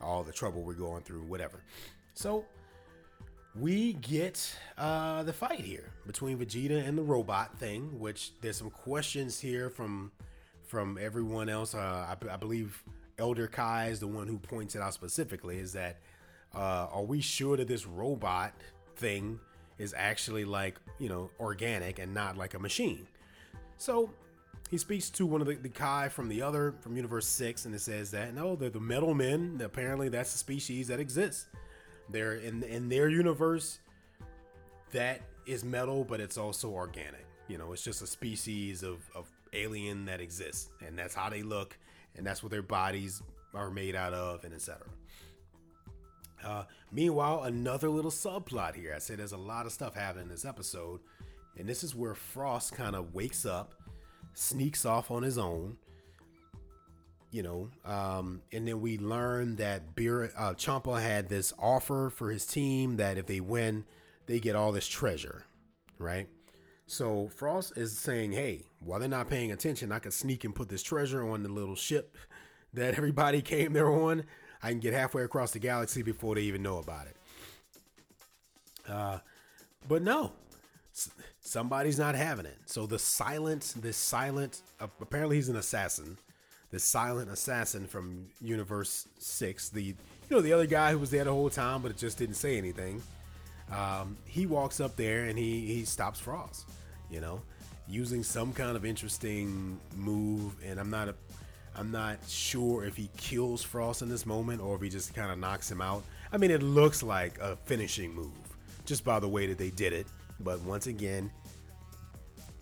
all 0.00 0.22
the 0.22 0.32
trouble 0.32 0.62
we're 0.62 0.74
going 0.74 1.02
through. 1.02 1.22
Whatever." 1.22 1.64
So 2.14 2.44
we 3.56 3.94
get 3.94 4.54
uh, 4.76 5.22
the 5.24 5.32
fight 5.32 5.60
here 5.60 5.90
between 6.06 6.38
Vegeta 6.38 6.86
and 6.86 6.96
the 6.96 7.02
robot 7.02 7.58
thing, 7.58 7.98
which 7.98 8.32
there's 8.40 8.56
some 8.56 8.70
questions 8.70 9.40
here 9.40 9.68
from 9.68 10.12
from 10.66 10.98
everyone 11.00 11.48
else. 11.48 11.74
Uh, 11.74 12.06
I, 12.08 12.34
I, 12.34 12.36
believe 12.36 12.82
Elder 13.18 13.46
Kai 13.46 13.88
is 13.88 14.00
the 14.00 14.06
one 14.06 14.26
who 14.26 14.38
points 14.38 14.74
it 14.74 14.82
out 14.82 14.94
specifically. 14.94 15.58
Is 15.58 15.72
that 15.72 15.96
uh, 16.54 16.86
are 16.92 17.02
we 17.02 17.20
sure 17.20 17.56
that 17.56 17.68
this 17.68 17.86
robot 17.86 18.52
thing 18.96 19.38
is 19.78 19.94
actually 19.96 20.44
like 20.44 20.76
you 20.98 21.08
know 21.08 21.30
organic 21.40 21.98
and 21.98 22.14
not 22.14 22.36
like 22.36 22.54
a 22.54 22.58
machine? 22.58 23.06
So 23.76 24.10
he 24.70 24.76
speaks 24.76 25.08
to 25.10 25.24
one 25.26 25.40
of 25.40 25.46
the, 25.46 25.54
the 25.54 25.68
Kai 25.68 26.08
from 26.08 26.28
the 26.28 26.42
other 26.42 26.74
from 26.80 26.96
Universe 26.96 27.26
Six, 27.26 27.64
and 27.64 27.74
it 27.74 27.80
says 27.80 28.10
that 28.10 28.34
no, 28.34 28.56
they're 28.56 28.70
the 28.70 28.80
Metal 28.80 29.14
Men. 29.14 29.60
Apparently, 29.64 30.08
that's 30.08 30.32
the 30.32 30.38
species 30.38 30.88
that 30.88 31.00
exists. 31.00 31.46
They're 32.10 32.34
in 32.34 32.62
in 32.62 32.88
their 32.88 33.08
universe. 33.08 33.78
That 34.92 35.20
is 35.46 35.64
metal, 35.64 36.04
but 36.04 36.20
it's 36.20 36.38
also 36.38 36.70
organic. 36.70 37.26
You 37.48 37.58
know, 37.58 37.72
it's 37.72 37.82
just 37.82 38.02
a 38.02 38.06
species 38.06 38.82
of, 38.82 38.98
of 39.14 39.26
alien 39.52 40.04
that 40.06 40.20
exists, 40.20 40.70
and 40.86 40.98
that's 40.98 41.14
how 41.14 41.30
they 41.30 41.42
look, 41.42 41.76
and 42.16 42.26
that's 42.26 42.42
what 42.42 42.50
their 42.50 42.62
bodies 42.62 43.22
are 43.54 43.70
made 43.70 43.94
out 43.94 44.12
of, 44.12 44.44
and 44.44 44.54
etc. 44.54 44.86
Uh, 46.44 46.64
meanwhile, 46.92 47.44
another 47.44 47.88
little 47.88 48.10
subplot 48.10 48.74
here. 48.74 48.92
I 48.94 48.98
said 48.98 49.18
there's 49.18 49.32
a 49.32 49.36
lot 49.36 49.66
of 49.66 49.72
stuff 49.72 49.94
happening 49.94 50.24
in 50.24 50.30
this 50.30 50.44
episode, 50.44 51.00
and 51.56 51.68
this 51.68 51.82
is 51.82 51.94
where 51.94 52.14
Frost 52.14 52.72
kind 52.72 52.94
of 52.94 53.14
wakes 53.14 53.44
up, 53.44 53.74
sneaks 54.34 54.84
off 54.84 55.10
on 55.10 55.22
his 55.22 55.38
own, 55.38 55.76
you 57.30 57.42
know, 57.42 57.68
um, 57.84 58.40
and 58.52 58.66
then 58.66 58.80
we 58.80 58.98
learn 58.98 59.56
that 59.56 59.94
Beer 59.94 60.32
uh, 60.36 60.54
Champa 60.54 61.00
had 61.00 61.28
this 61.28 61.52
offer 61.58 62.10
for 62.14 62.30
his 62.30 62.46
team 62.46 62.96
that 62.96 63.18
if 63.18 63.26
they 63.26 63.40
win, 63.40 63.84
they 64.26 64.40
get 64.40 64.56
all 64.56 64.72
this 64.72 64.86
treasure, 64.86 65.44
right? 65.98 66.28
So 66.86 67.28
Frost 67.28 67.76
is 67.76 67.98
saying, 67.98 68.32
hey, 68.32 68.62
while 68.80 69.00
they're 69.00 69.08
not 69.08 69.28
paying 69.28 69.52
attention, 69.52 69.92
I 69.92 69.98
could 69.98 70.12
sneak 70.12 70.44
and 70.44 70.54
put 70.54 70.68
this 70.68 70.82
treasure 70.82 71.28
on 71.28 71.42
the 71.42 71.48
little 71.48 71.76
ship 71.76 72.16
that 72.74 72.94
everybody 72.94 73.42
came 73.42 73.72
there 73.72 73.90
on. 73.90 74.24
I 74.62 74.70
can 74.70 74.80
get 74.80 74.92
halfway 74.92 75.22
across 75.22 75.52
the 75.52 75.58
galaxy 75.58 76.02
before 76.02 76.34
they 76.34 76.42
even 76.42 76.62
know 76.62 76.78
about 76.78 77.06
it. 77.06 77.16
Uh, 78.88 79.18
but 79.86 80.02
no, 80.02 80.32
somebody's 81.40 81.98
not 81.98 82.14
having 82.14 82.46
it. 82.46 82.56
So 82.66 82.86
the 82.86 82.98
silent, 82.98 83.74
this 83.76 83.96
silent, 83.96 84.62
uh, 84.80 84.88
apparently 85.00 85.36
he's 85.36 85.48
an 85.48 85.56
assassin. 85.56 86.18
This 86.70 86.84
silent 86.84 87.30
assassin 87.30 87.86
from 87.86 88.26
Universe 88.42 89.06
Six, 89.18 89.70
the 89.70 89.82
you 89.82 89.94
know 90.30 90.40
the 90.40 90.52
other 90.52 90.66
guy 90.66 90.92
who 90.92 90.98
was 90.98 91.10
there 91.10 91.24
the 91.24 91.32
whole 91.32 91.48
time, 91.48 91.80
but 91.80 91.90
it 91.90 91.96
just 91.96 92.18
didn't 92.18 92.34
say 92.34 92.58
anything. 92.58 93.02
Um, 93.72 94.18
he 94.26 94.44
walks 94.44 94.80
up 94.80 94.96
there 94.96 95.24
and 95.24 95.38
he 95.38 95.60
he 95.60 95.84
stops 95.84 96.20
Frost 96.20 96.66
you 97.10 97.20
know, 97.20 97.40
using 97.88 98.22
some 98.22 98.52
kind 98.52 98.76
of 98.76 98.84
interesting 98.84 99.80
move. 99.96 100.54
And 100.64 100.78
I'm 100.78 100.90
not 100.90 101.08
a, 101.08 101.14
I'm 101.74 101.90
not 101.90 102.18
sure 102.28 102.84
if 102.84 102.96
he 102.96 103.10
kills 103.16 103.62
Frost 103.62 104.02
in 104.02 104.08
this 104.08 104.26
moment 104.26 104.60
or 104.60 104.76
if 104.76 104.82
he 104.82 104.88
just 104.88 105.14
kind 105.14 105.30
of 105.30 105.38
knocks 105.38 105.70
him 105.70 105.80
out. 105.80 106.04
I 106.32 106.36
mean, 106.36 106.50
it 106.50 106.62
looks 106.62 107.02
like 107.02 107.38
a 107.38 107.56
finishing 107.64 108.14
move 108.14 108.32
just 108.84 109.04
by 109.04 109.20
the 109.20 109.28
way 109.28 109.46
that 109.46 109.58
they 109.58 109.70
did 109.70 109.92
it. 109.92 110.06
But 110.40 110.60
once 110.62 110.86
again, 110.86 111.30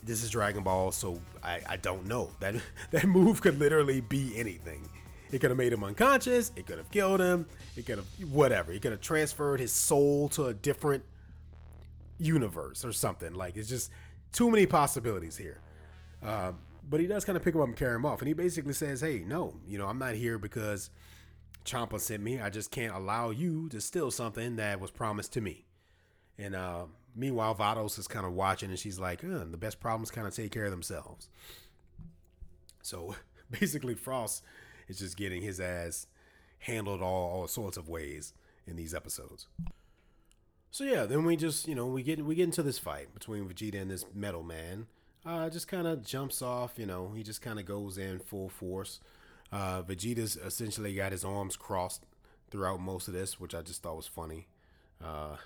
this 0.02 0.22
is 0.22 0.30
Dragon 0.30 0.62
Ball, 0.62 0.92
so 0.92 1.20
I, 1.42 1.60
I 1.68 1.76
don't 1.76 2.06
know. 2.06 2.30
That 2.40 2.56
that 2.90 3.06
move 3.06 3.40
could 3.40 3.58
literally 3.58 4.00
be 4.00 4.32
anything. 4.36 4.88
It 5.32 5.40
could 5.40 5.50
have 5.50 5.58
made 5.58 5.72
him 5.72 5.82
unconscious. 5.82 6.52
It 6.54 6.66
could 6.66 6.78
have 6.78 6.90
killed 6.90 7.20
him. 7.20 7.46
It 7.76 7.86
could 7.86 7.98
have 7.98 8.06
whatever. 8.30 8.72
It 8.72 8.82
could 8.82 8.92
have 8.92 9.00
transferred 9.00 9.58
his 9.58 9.72
soul 9.72 10.28
to 10.30 10.46
a 10.46 10.54
different 10.54 11.04
universe 12.18 12.84
or 12.84 12.92
something. 12.92 13.34
Like 13.34 13.56
it's 13.56 13.68
just 13.68 13.90
too 14.32 14.50
many 14.50 14.66
possibilities 14.66 15.36
here. 15.36 15.60
Uh, 16.22 16.52
but 16.88 17.00
he 17.00 17.06
does 17.06 17.24
kind 17.24 17.36
of 17.36 17.42
pick 17.42 17.54
him 17.54 17.60
up 17.60 17.68
and 17.68 17.76
carry 17.76 17.96
him 17.96 18.06
off. 18.06 18.20
And 18.20 18.28
he 18.28 18.34
basically 18.34 18.72
says, 18.72 19.00
hey, 19.00 19.24
no, 19.26 19.54
you 19.66 19.78
know, 19.78 19.86
I'm 19.86 19.98
not 19.98 20.14
here 20.14 20.38
because 20.38 20.90
Champa 21.64 21.98
sent 21.98 22.22
me. 22.22 22.40
I 22.40 22.50
just 22.50 22.70
can't 22.70 22.94
allow 22.94 23.30
you 23.30 23.68
to 23.70 23.80
steal 23.80 24.10
something 24.10 24.56
that 24.56 24.80
was 24.80 24.90
promised 24.90 25.32
to 25.34 25.40
me. 25.40 25.66
And 26.38 26.54
uh, 26.54 26.84
meanwhile, 27.14 27.54
Vados 27.54 27.98
is 27.98 28.06
kind 28.06 28.24
of 28.24 28.32
watching 28.32 28.70
and 28.70 28.78
she's 28.78 28.98
like, 28.98 29.20
the 29.22 29.56
best 29.58 29.80
problems 29.80 30.10
kind 30.10 30.26
of 30.26 30.34
take 30.34 30.52
care 30.52 30.66
of 30.66 30.70
themselves. 30.70 31.28
So 32.82 33.16
basically, 33.50 33.94
Frost 33.94 34.44
is 34.86 34.98
just 34.98 35.16
getting 35.16 35.42
his 35.42 35.60
ass 35.60 36.06
handled 36.60 37.02
all, 37.02 37.30
all 37.30 37.46
sorts 37.48 37.76
of 37.76 37.88
ways 37.88 38.32
in 38.66 38.76
these 38.76 38.94
episodes. 38.94 39.48
So 40.70 40.84
yeah, 40.84 41.04
then 41.04 41.24
we 41.24 41.36
just 41.36 41.68
you 41.68 41.74
know 41.74 41.86
we 41.86 42.02
get 42.02 42.24
we 42.24 42.34
get 42.34 42.44
into 42.44 42.62
this 42.62 42.78
fight 42.78 43.12
between 43.14 43.48
Vegeta 43.48 43.80
and 43.80 43.90
this 43.90 44.04
Metal 44.14 44.42
Man. 44.42 44.86
Uh, 45.24 45.50
just 45.50 45.66
kind 45.66 45.88
of 45.88 46.04
jumps 46.04 46.40
off, 46.40 46.78
you 46.78 46.86
know. 46.86 47.10
He 47.16 47.24
just 47.24 47.42
kind 47.42 47.58
of 47.58 47.66
goes 47.66 47.98
in 47.98 48.20
full 48.20 48.48
force. 48.48 49.00
Uh, 49.50 49.82
Vegeta's 49.82 50.36
essentially 50.36 50.94
got 50.94 51.10
his 51.12 51.24
arms 51.24 51.56
crossed 51.56 52.04
throughout 52.50 52.80
most 52.80 53.08
of 53.08 53.14
this, 53.14 53.40
which 53.40 53.54
I 53.54 53.62
just 53.62 53.82
thought 53.82 53.96
was 53.96 54.06
funny. 54.06 54.46
Uh, 55.04 55.36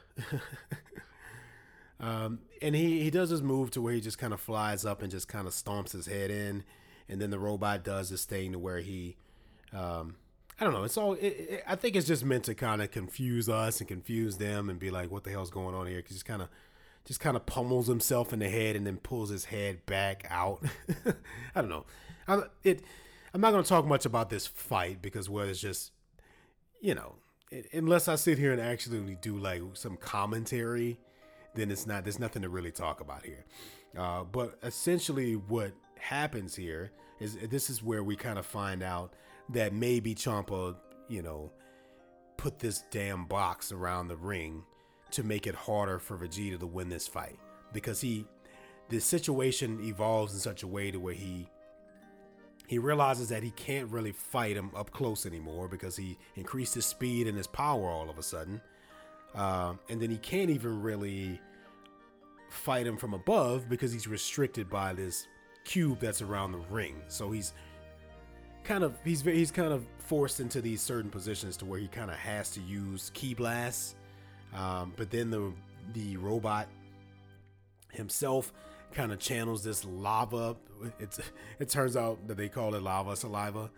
um, 2.00 2.40
and 2.60 2.74
he, 2.74 3.02
he 3.02 3.10
does 3.10 3.30
his 3.30 3.42
move 3.42 3.70
to 3.72 3.80
where 3.80 3.94
he 3.94 4.00
just 4.00 4.18
kind 4.18 4.34
of 4.34 4.40
flies 4.40 4.84
up 4.84 5.00
and 5.02 5.10
just 5.10 5.28
kind 5.28 5.46
of 5.46 5.54
stomps 5.54 5.92
his 5.92 6.06
head 6.06 6.30
in. 6.30 6.64
And 7.08 7.20
then 7.20 7.30
the 7.30 7.38
robot 7.38 7.82
does 7.82 8.10
this 8.10 8.24
thing 8.24 8.52
to 8.52 8.58
where 8.58 8.80
he 8.80 9.16
um, 9.72 10.16
I 10.60 10.64
don't 10.64 10.74
know. 10.74 10.84
It's 10.84 10.98
all. 10.98 11.14
It, 11.14 11.26
it, 11.26 11.64
I 11.66 11.74
think 11.74 11.96
it's 11.96 12.06
just 12.06 12.24
meant 12.24 12.44
to 12.44 12.54
kind 12.54 12.82
of 12.82 12.90
confuse 12.90 13.48
us 13.48 13.80
and 13.80 13.88
confuse 13.88 14.36
them 14.36 14.68
and 14.68 14.78
be 14.78 14.90
like, 14.90 15.10
"What 15.10 15.24
the 15.24 15.30
hell's 15.30 15.50
going 15.50 15.74
on 15.74 15.86
here?" 15.86 15.96
Because 15.96 16.16
just 16.16 16.26
kind 16.26 16.42
of, 16.42 16.48
just 17.06 17.18
kind 17.18 17.34
of 17.34 17.46
pummels 17.46 17.86
himself 17.86 18.34
in 18.34 18.40
the 18.40 18.48
head 18.48 18.76
and 18.76 18.86
then 18.86 18.98
pulls 18.98 19.30
his 19.30 19.46
head 19.46 19.86
back 19.86 20.26
out. 20.28 20.62
I 21.54 21.62
don't 21.62 21.70
know. 21.70 21.86
I'm, 22.28 22.44
it. 22.62 22.82
I'm 23.32 23.40
not 23.40 23.52
going 23.52 23.62
to 23.62 23.68
talk 23.68 23.86
much 23.86 24.04
about 24.04 24.28
this 24.28 24.46
fight 24.46 25.00
because 25.00 25.30
well, 25.30 25.48
it's 25.48 25.60
just, 25.60 25.92
you 26.80 26.94
know, 26.94 27.14
it, 27.50 27.68
unless 27.72 28.06
I 28.06 28.16
sit 28.16 28.38
here 28.38 28.52
and 28.52 28.60
actually 28.60 29.16
do 29.22 29.38
like 29.38 29.62
some 29.72 29.96
commentary, 29.96 30.98
then 31.54 31.70
it's 31.70 31.86
not. 31.86 32.04
There's 32.04 32.18
nothing 32.18 32.42
to 32.42 32.50
really 32.50 32.72
talk 32.72 33.00
about 33.00 33.24
here. 33.24 33.46
Uh, 33.96 34.24
but 34.24 34.58
essentially, 34.62 35.36
what 35.36 35.72
happens 35.98 36.54
here 36.54 36.92
is 37.18 37.36
this 37.48 37.70
is 37.70 37.82
where 37.82 38.04
we 38.04 38.14
kind 38.14 38.38
of 38.38 38.44
find 38.44 38.82
out 38.82 39.14
that 39.52 39.72
maybe 39.72 40.14
Champa, 40.14 40.76
you 41.08 41.22
know, 41.22 41.50
put 42.36 42.58
this 42.58 42.84
damn 42.90 43.26
box 43.26 43.72
around 43.72 44.08
the 44.08 44.16
ring 44.16 44.62
to 45.10 45.22
make 45.22 45.46
it 45.46 45.54
harder 45.54 45.98
for 45.98 46.16
Vegeta 46.16 46.58
to 46.58 46.66
win 46.66 46.88
this 46.88 47.06
fight 47.06 47.38
because 47.72 48.00
he 48.00 48.24
the 48.88 49.00
situation 49.00 49.78
evolves 49.82 50.32
in 50.32 50.40
such 50.40 50.62
a 50.62 50.66
way 50.66 50.90
to 50.90 50.98
where 50.98 51.14
he 51.14 51.48
he 52.66 52.78
realizes 52.78 53.28
that 53.30 53.42
he 53.42 53.50
can't 53.50 53.90
really 53.90 54.12
fight 54.12 54.56
him 54.56 54.70
up 54.76 54.92
close 54.92 55.26
anymore 55.26 55.66
because 55.66 55.96
he 55.96 56.16
increased 56.36 56.74
his 56.74 56.86
speed 56.86 57.26
and 57.26 57.36
his 57.36 57.48
power 57.48 57.88
all 57.88 58.08
of 58.08 58.16
a 58.16 58.22
sudden. 58.22 58.60
Uh, 59.34 59.74
and 59.88 60.00
then 60.00 60.08
he 60.08 60.18
can't 60.18 60.50
even 60.50 60.80
really 60.80 61.40
fight 62.48 62.86
him 62.86 62.96
from 62.96 63.12
above 63.12 63.68
because 63.68 63.92
he's 63.92 64.06
restricted 64.06 64.70
by 64.70 64.92
this 64.92 65.26
cube 65.64 65.98
that's 65.98 66.22
around 66.22 66.52
the 66.52 66.58
ring. 66.70 66.94
So 67.08 67.32
he's 67.32 67.54
kind 68.64 68.84
of 68.84 68.94
he's 69.04 69.22
he's 69.22 69.50
kind 69.50 69.72
of 69.72 69.86
forced 69.98 70.40
into 70.40 70.60
these 70.60 70.82
certain 70.82 71.10
positions 71.10 71.56
to 71.58 71.64
where 71.64 71.78
he 71.78 71.88
kind 71.88 72.10
of 72.10 72.16
has 72.16 72.50
to 72.52 72.60
use 72.60 73.10
ki 73.14 73.34
blasts. 73.34 73.94
Um, 74.54 74.92
but 74.96 75.10
then 75.10 75.30
the 75.30 75.52
the 75.92 76.16
robot 76.16 76.68
himself 77.92 78.52
kind 78.92 79.12
of 79.12 79.18
channels 79.18 79.62
this 79.62 79.84
lava. 79.84 80.56
It's 80.98 81.20
it 81.58 81.68
turns 81.68 81.96
out 81.96 82.26
that 82.28 82.36
they 82.36 82.48
call 82.48 82.74
it 82.74 82.82
lava 82.82 83.16
saliva. 83.16 83.70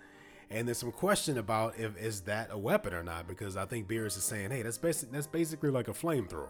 And 0.51 0.69
there's 0.69 0.79
some 0.79 0.93
question 0.93 1.39
about 1.39 1.79
if 1.79 1.97
is 1.97 2.23
that 2.23 2.49
a 2.51 2.59
weapon 2.59 2.93
or 2.93 3.03
not 3.03 3.27
because 3.27 3.57
I 3.57 3.65
think 3.65 3.89
Beerus 3.89 4.19
is 4.19 4.25
saying, 4.25 4.51
hey, 4.51 4.63
that's 4.63 4.79
basic 4.79 5.11
that's 5.11 5.27
basically 5.27 5.71
like 5.71 5.89
a 5.89 5.93
flamethrower. 5.93 6.49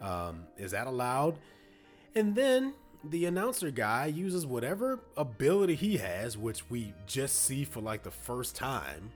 Um, 0.00 0.46
is 0.56 0.72
that 0.72 0.86
allowed? 0.86 1.38
And 2.14 2.34
then 2.34 2.74
the 3.04 3.24
announcer 3.24 3.70
guy 3.70 4.06
uses 4.06 4.46
whatever 4.46 5.00
ability 5.16 5.74
he 5.74 5.96
has, 5.96 6.36
which 6.36 6.68
we 6.68 6.92
just 7.06 7.44
see 7.44 7.64
for 7.64 7.80
like 7.80 8.02
the 8.02 8.10
first 8.10 8.54
time, 8.54 9.10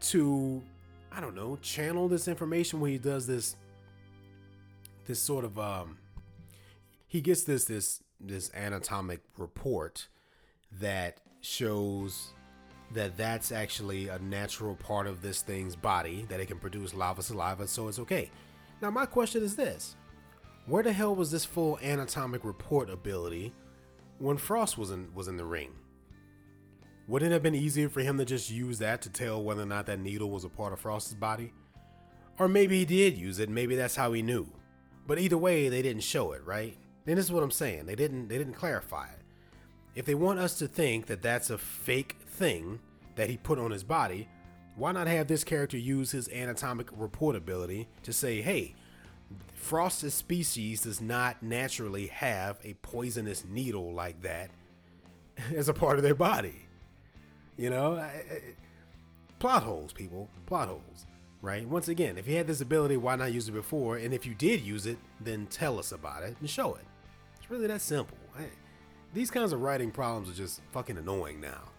to 0.00 0.62
I 1.12 1.20
don't 1.20 1.36
know, 1.36 1.56
channel 1.62 2.08
this 2.08 2.26
information 2.26 2.80
when 2.80 2.90
he 2.90 2.98
does 2.98 3.26
this 3.26 3.56
this 5.06 5.20
sort 5.20 5.44
of 5.44 5.58
um 5.58 5.98
he 7.06 7.20
gets 7.20 7.44
this 7.44 7.64
this 7.64 8.02
this 8.20 8.50
anatomic 8.54 9.20
report 9.36 10.08
that 10.80 11.18
shows 11.40 12.32
that 12.92 13.16
that's 13.16 13.52
actually 13.52 14.08
a 14.08 14.18
natural 14.18 14.74
part 14.76 15.06
of 15.06 15.20
this 15.20 15.42
thing's 15.42 15.76
body 15.76 16.24
that 16.28 16.40
it 16.40 16.46
can 16.46 16.58
produce 16.58 16.94
lava 16.94 17.22
saliva 17.22 17.68
so 17.68 17.88
it's 17.88 17.98
okay. 17.98 18.30
Now 18.82 18.90
my 18.90 19.06
question 19.06 19.42
is 19.42 19.54
this 19.54 19.94
where 20.66 20.82
the 20.82 20.92
hell 20.92 21.14
was 21.14 21.30
this 21.30 21.44
full 21.44 21.78
anatomic 21.82 22.44
report 22.44 22.88
ability 22.88 23.52
when 24.18 24.36
frost 24.36 24.78
was 24.78 24.90
in 24.90 25.12
was 25.14 25.28
in 25.28 25.36
the 25.36 25.44
ring? 25.44 25.72
Wouldn't 27.06 27.30
it 27.30 27.34
have 27.34 27.42
been 27.42 27.54
easier 27.54 27.90
for 27.90 28.00
him 28.00 28.16
to 28.16 28.24
just 28.24 28.50
use 28.50 28.78
that 28.78 29.02
to 29.02 29.10
tell 29.10 29.42
whether 29.42 29.62
or 29.62 29.66
not 29.66 29.86
that 29.86 30.00
needle 30.00 30.30
was 30.30 30.44
a 30.44 30.48
part 30.48 30.72
of 30.72 30.80
frost's 30.80 31.12
body? 31.12 31.52
Or 32.38 32.48
maybe 32.48 32.78
he 32.78 32.84
did 32.84 33.18
use 33.18 33.38
it 33.38 33.48
maybe 33.48 33.76
that's 33.76 33.96
how 33.96 34.12
he 34.12 34.22
knew. 34.22 34.46
But 35.06 35.18
either 35.18 35.36
way 35.36 35.68
they 35.68 35.82
didn't 35.82 36.02
show 36.02 36.32
it 36.32 36.44
right? 36.44 36.76
Then 37.04 37.16
this 37.16 37.26
is 37.26 37.32
what 37.32 37.42
i'm 37.42 37.50
saying. 37.50 37.86
They 37.86 37.94
didn't 37.94 38.28
they 38.28 38.38
didn't 38.38 38.54
clarify 38.54 39.06
it. 39.08 39.20
If 39.94 40.06
they 40.06 40.14
want 40.14 40.38
us 40.38 40.58
to 40.58 40.66
think 40.66 41.06
that 41.06 41.22
that's 41.22 41.50
a 41.50 41.58
fake 41.58 42.16
thing 42.26 42.80
that 43.16 43.30
he 43.30 43.36
put 43.36 43.58
on 43.58 43.70
his 43.70 43.84
body, 43.84 44.28
why 44.76 44.92
not 44.92 45.06
have 45.06 45.28
this 45.28 45.44
character 45.44 45.76
use 45.76 46.10
his 46.10 46.28
anatomic 46.28 46.88
report 46.96 47.36
ability 47.36 47.86
to 48.02 48.12
say, 48.12 48.42
hey, 48.42 48.74
Frost's 49.54 50.14
species 50.14 50.82
does 50.82 51.00
not 51.00 51.42
naturally 51.42 52.08
have 52.08 52.58
a 52.64 52.74
poisonous 52.74 53.44
needle 53.48 53.92
like 53.92 54.20
that 54.22 54.50
as 55.54 55.68
a 55.68 55.74
part 55.74 55.96
of 55.96 56.02
their 56.02 56.14
body? 56.14 56.66
You 57.56 57.70
know, 57.70 57.96
I, 57.96 58.02
I, 58.02 58.40
plot 59.38 59.62
holes, 59.62 59.92
people, 59.92 60.28
plot 60.46 60.68
holes, 60.68 61.06
right? 61.40 61.66
Once 61.68 61.88
again, 61.88 62.18
if 62.18 62.26
you 62.26 62.36
had 62.36 62.46
this 62.46 62.60
ability, 62.60 62.96
why 62.96 63.16
not 63.16 63.32
use 63.32 63.48
it 63.48 63.52
before? 63.52 63.96
And 63.96 64.12
if 64.12 64.26
you 64.26 64.34
did 64.34 64.60
use 64.60 64.86
it, 64.86 64.98
then 65.20 65.46
tell 65.46 65.78
us 65.78 65.92
about 65.92 66.22
it 66.24 66.36
and 66.40 66.50
show 66.50 66.74
it. 66.74 66.84
It's 67.38 67.50
really 67.50 67.66
that 67.66 67.80
simple. 67.80 68.18
I, 68.36 68.44
these 69.14 69.30
kinds 69.30 69.52
of 69.52 69.62
writing 69.62 69.90
problems 69.90 70.28
are 70.28 70.34
just 70.34 70.60
fucking 70.72 70.98
annoying 70.98 71.40
now. 71.40 71.70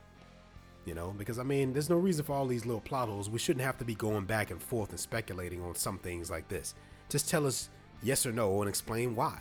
You 0.85 0.93
know, 0.93 1.13
because 1.17 1.39
I 1.39 1.43
mean, 1.43 1.73
there's 1.73 1.89
no 1.89 1.97
reason 1.97 2.23
for 2.23 2.33
all 2.33 2.45
these 2.45 2.65
little 2.65 2.81
plot 2.81 3.09
holes. 3.09 3.29
We 3.29 3.39
shouldn't 3.39 3.65
have 3.65 3.77
to 3.79 3.85
be 3.85 3.95
going 3.95 4.25
back 4.25 4.51
and 4.51 4.61
forth 4.61 4.91
and 4.91 4.99
speculating 4.99 5.63
on 5.63 5.75
some 5.75 5.97
things 5.97 6.29
like 6.29 6.47
this. 6.47 6.75
Just 7.09 7.29
tell 7.29 7.45
us 7.45 7.69
yes 8.03 8.25
or 8.25 8.31
no 8.31 8.61
and 8.61 8.69
explain 8.69 9.15
why. 9.15 9.39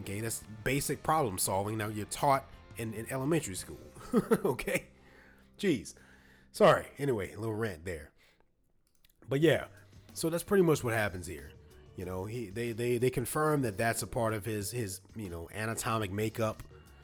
Okay, 0.00 0.20
that's 0.20 0.42
basic 0.64 1.02
problem 1.02 1.38
solving. 1.38 1.76
Now 1.76 1.88
you're 1.88 2.06
taught 2.06 2.44
in, 2.76 2.94
in 2.94 3.06
elementary 3.10 3.54
school. 3.54 3.80
okay? 4.44 4.84
Jeez. 5.58 5.94
Sorry. 6.52 6.86
Anyway, 6.98 7.32
a 7.32 7.38
little 7.38 7.54
rant 7.54 7.84
there. 7.84 8.10
But 9.28 9.40
yeah, 9.40 9.64
so 10.14 10.30
that's 10.30 10.42
pretty 10.42 10.64
much 10.64 10.82
what 10.82 10.94
happens 10.94 11.26
here. 11.26 11.50
You 11.96 12.06
know, 12.06 12.24
he 12.24 12.48
they 12.48 12.72
they 12.72 12.96
they 12.96 13.10
confirm 13.10 13.62
that 13.62 13.76
that's 13.76 14.02
a 14.02 14.06
part 14.06 14.32
of 14.32 14.44
his 14.46 14.70
his 14.70 15.00
you 15.14 15.28
know 15.28 15.48
anatomic 15.54 16.10
makeup 16.10 16.62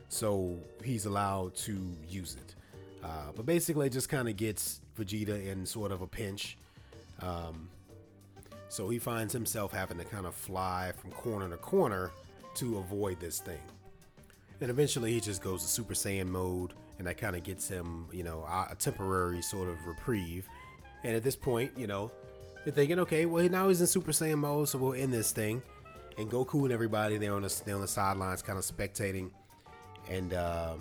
so 0.08 0.58
he's 0.82 1.06
allowed 1.06 1.54
to 1.54 1.96
use 2.08 2.36
it. 2.36 2.54
Uh, 3.04 3.32
but 3.36 3.46
basically, 3.46 3.86
it 3.86 3.90
just 3.90 4.08
kind 4.08 4.28
of 4.28 4.36
gets 4.36 4.80
Vegeta 4.98 5.46
in 5.46 5.64
sort 5.66 5.92
of 5.92 6.00
a 6.02 6.06
pinch. 6.06 6.58
Um, 7.20 7.68
so 8.68 8.88
he 8.88 8.98
finds 8.98 9.32
himself 9.32 9.72
having 9.72 9.98
to 9.98 10.04
kind 10.04 10.26
of 10.26 10.34
fly 10.34 10.92
from 10.96 11.10
corner 11.10 11.48
to 11.48 11.56
corner 11.56 12.10
to 12.54 12.78
avoid 12.78 13.20
this 13.20 13.40
thing. 13.40 13.60
And 14.60 14.70
eventually, 14.70 15.12
he 15.12 15.20
just 15.20 15.42
goes 15.42 15.62
to 15.62 15.68
Super 15.68 15.94
Saiyan 15.94 16.26
mode, 16.26 16.74
and 16.98 17.06
that 17.06 17.16
kind 17.16 17.36
of 17.36 17.44
gets 17.44 17.68
him, 17.68 18.06
you 18.12 18.24
know, 18.24 18.44
a 18.44 18.74
temporary 18.74 19.40
sort 19.40 19.68
of 19.68 19.86
reprieve. 19.86 20.48
And 21.04 21.14
at 21.14 21.22
this 21.22 21.36
point, 21.36 21.72
you 21.76 21.86
know, 21.86 22.10
they're 22.64 22.72
thinking, 22.72 22.98
okay, 23.00 23.24
well, 23.26 23.48
now 23.48 23.68
he's 23.68 23.80
in 23.80 23.86
Super 23.86 24.10
Saiyan 24.10 24.38
mode, 24.38 24.68
so 24.68 24.78
we'll 24.78 24.94
end 24.94 25.12
this 25.12 25.30
thing. 25.30 25.62
And 26.18 26.28
Goku 26.28 26.64
and 26.64 26.72
everybody, 26.72 27.16
they're 27.16 27.34
on 27.34 27.42
the, 27.42 27.62
they're 27.64 27.76
on 27.76 27.80
the 27.80 27.88
sidelines, 27.88 28.42
kind 28.42 28.58
of 28.58 28.64
spectating 28.64 29.30
and 30.10 30.32
uh, 30.34 30.74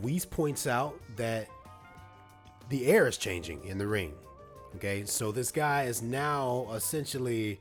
Whis 0.00 0.24
points 0.24 0.66
out 0.66 0.98
that 1.16 1.48
the 2.68 2.86
air 2.86 3.06
is 3.06 3.16
changing 3.16 3.64
in 3.64 3.78
the 3.78 3.86
ring. 3.86 4.12
Okay, 4.76 5.06
so 5.06 5.32
this 5.32 5.50
guy 5.50 5.84
is 5.84 6.02
now 6.02 6.66
essentially. 6.74 7.58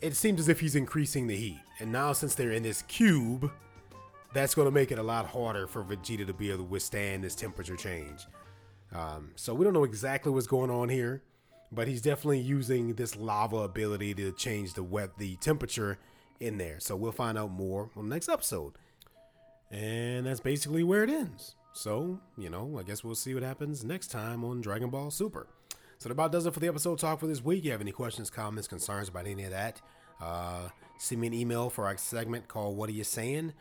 It 0.00 0.14
seems 0.14 0.38
as 0.38 0.48
if 0.48 0.60
he's 0.60 0.76
increasing 0.76 1.26
the 1.26 1.34
heat, 1.34 1.60
and 1.80 1.90
now 1.90 2.12
since 2.12 2.36
they're 2.36 2.52
in 2.52 2.62
this 2.62 2.82
cube, 2.82 3.50
that's 4.32 4.54
going 4.54 4.66
to 4.66 4.70
make 4.70 4.92
it 4.92 5.00
a 5.00 5.02
lot 5.02 5.26
harder 5.26 5.66
for 5.66 5.82
Vegeta 5.82 6.26
to 6.28 6.32
be 6.32 6.50
able 6.50 6.58
to 6.58 6.64
withstand 6.64 7.24
this 7.24 7.34
temperature 7.34 7.74
change. 7.74 8.26
Um, 8.94 9.32
so 9.34 9.52
we 9.52 9.64
don't 9.64 9.72
know 9.72 9.82
exactly 9.82 10.30
what's 10.30 10.46
going 10.46 10.70
on 10.70 10.88
here, 10.88 11.22
but 11.72 11.88
he's 11.88 12.00
definitely 12.00 12.38
using 12.38 12.94
this 12.94 13.16
lava 13.16 13.56
ability 13.56 14.14
to 14.14 14.30
change 14.30 14.74
the 14.74 14.84
wet 14.84 15.18
the 15.18 15.34
temperature 15.36 15.98
in 16.38 16.56
there. 16.56 16.78
So 16.78 16.94
we'll 16.94 17.10
find 17.10 17.36
out 17.36 17.50
more 17.50 17.90
on 17.96 18.08
the 18.08 18.14
next 18.14 18.28
episode. 18.28 18.74
And 19.72 20.26
that's 20.26 20.38
basically 20.40 20.84
where 20.84 21.02
it 21.02 21.10
ends. 21.10 21.56
So, 21.72 22.20
you 22.38 22.48
know, 22.48 22.76
I 22.78 22.84
guess 22.84 23.02
we'll 23.02 23.16
see 23.16 23.34
what 23.34 23.42
happens 23.42 23.82
next 23.82 24.12
time 24.12 24.44
on 24.44 24.60
Dragon 24.60 24.90
Ball 24.90 25.10
Super. 25.10 25.48
So 26.04 26.10
that 26.10 26.12
about 26.12 26.32
does 26.32 26.44
it 26.44 26.52
for 26.52 26.60
the 26.60 26.68
episode 26.68 26.98
talk 26.98 27.18
for 27.18 27.26
this 27.26 27.42
week. 27.42 27.60
If 27.60 27.64
you 27.64 27.70
have 27.70 27.80
any 27.80 27.90
questions, 27.90 28.28
comments, 28.28 28.68
concerns 28.68 29.08
about 29.08 29.26
any 29.26 29.44
of 29.44 29.52
that, 29.52 29.80
uh, 30.20 30.68
send 30.98 31.18
me 31.18 31.28
an 31.28 31.32
email 31.32 31.70
for 31.70 31.86
our 31.86 31.96
segment 31.96 32.46
called 32.46 32.76
What 32.76 32.90
Are 32.90 32.92
You 32.92 33.04
Saiyan? 33.04 33.54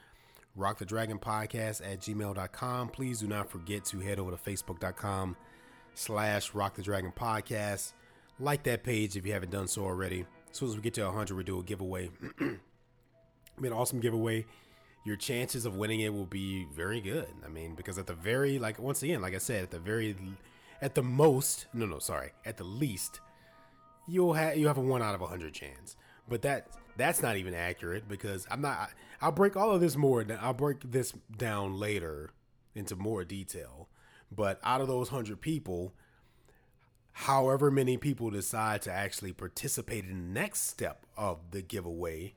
Rock 0.57 0.77
the 0.77 0.83
Dragon 0.83 1.19
Podcast 1.19 1.81
at 1.89 2.01
gmail.com. 2.01 2.89
Please 2.89 3.21
do 3.21 3.29
not 3.29 3.49
forget 3.49 3.85
to 3.85 4.01
head 4.01 4.19
over 4.19 4.31
to 4.31 4.35
facebook.com 4.35 5.37
slash 5.93 6.53
Rock 6.53 6.75
the 6.75 6.81
Dragon 6.81 7.13
Podcast. 7.15 7.93
Like 8.41 8.63
that 8.63 8.83
page 8.83 9.15
if 9.15 9.25
you 9.25 9.31
haven't 9.31 9.51
done 9.51 9.69
so 9.69 9.85
already. 9.85 10.25
As 10.51 10.57
soon 10.57 10.67
as 10.67 10.75
we 10.75 10.81
get 10.81 10.95
to 10.95 11.05
100, 11.05 11.37
we 11.37 11.45
do 11.45 11.61
a 11.61 11.63
giveaway. 11.63 12.09
I 12.41 12.57
mean, 13.57 13.71
awesome 13.71 14.01
giveaway 14.01 14.45
your 15.05 15.15
chances 15.17 15.65
of 15.65 15.75
winning 15.75 15.99
it 15.99 16.13
will 16.13 16.25
be 16.25 16.65
very 16.73 17.01
good. 17.01 17.27
I 17.45 17.49
mean, 17.49 17.75
because 17.75 17.97
at 17.97 18.07
the 18.07 18.13
very 18.13 18.59
like 18.59 18.79
once 18.79 19.01
again, 19.03 19.21
like 19.21 19.35
I 19.35 19.37
said, 19.37 19.63
at 19.63 19.71
the 19.71 19.79
very 19.79 20.15
at 20.81 20.95
the 20.95 21.03
most, 21.03 21.67
no, 21.73 21.85
no, 21.85 21.99
sorry, 21.99 22.31
at 22.45 22.57
the 22.57 22.63
least, 22.63 23.19
you'll 24.07 24.33
have 24.33 24.57
you 24.57 24.67
have 24.67 24.77
a 24.77 24.81
one 24.81 25.01
out 25.01 25.15
of 25.15 25.21
a 25.21 25.27
hundred 25.27 25.53
chance. 25.53 25.95
But 26.27 26.41
that 26.43 26.67
that's 26.95 27.21
not 27.21 27.37
even 27.37 27.53
accurate 27.53 28.07
because 28.07 28.47
I'm 28.49 28.61
not. 28.61 28.91
I'll 29.21 29.31
break 29.31 29.55
all 29.55 29.71
of 29.71 29.81
this 29.81 29.95
more. 29.95 30.25
I'll 30.39 30.53
break 30.53 30.91
this 30.91 31.13
down 31.35 31.79
later 31.79 32.31
into 32.75 32.95
more 32.95 33.23
detail. 33.23 33.89
But 34.31 34.59
out 34.63 34.81
of 34.81 34.87
those 34.87 35.09
hundred 35.09 35.41
people, 35.41 35.93
however 37.13 37.69
many 37.69 37.97
people 37.97 38.29
decide 38.29 38.81
to 38.83 38.91
actually 38.91 39.33
participate 39.33 40.05
in 40.05 40.09
the 40.09 40.39
next 40.39 40.67
step 40.67 41.05
of 41.17 41.51
the 41.51 41.61
giveaway 41.61 42.33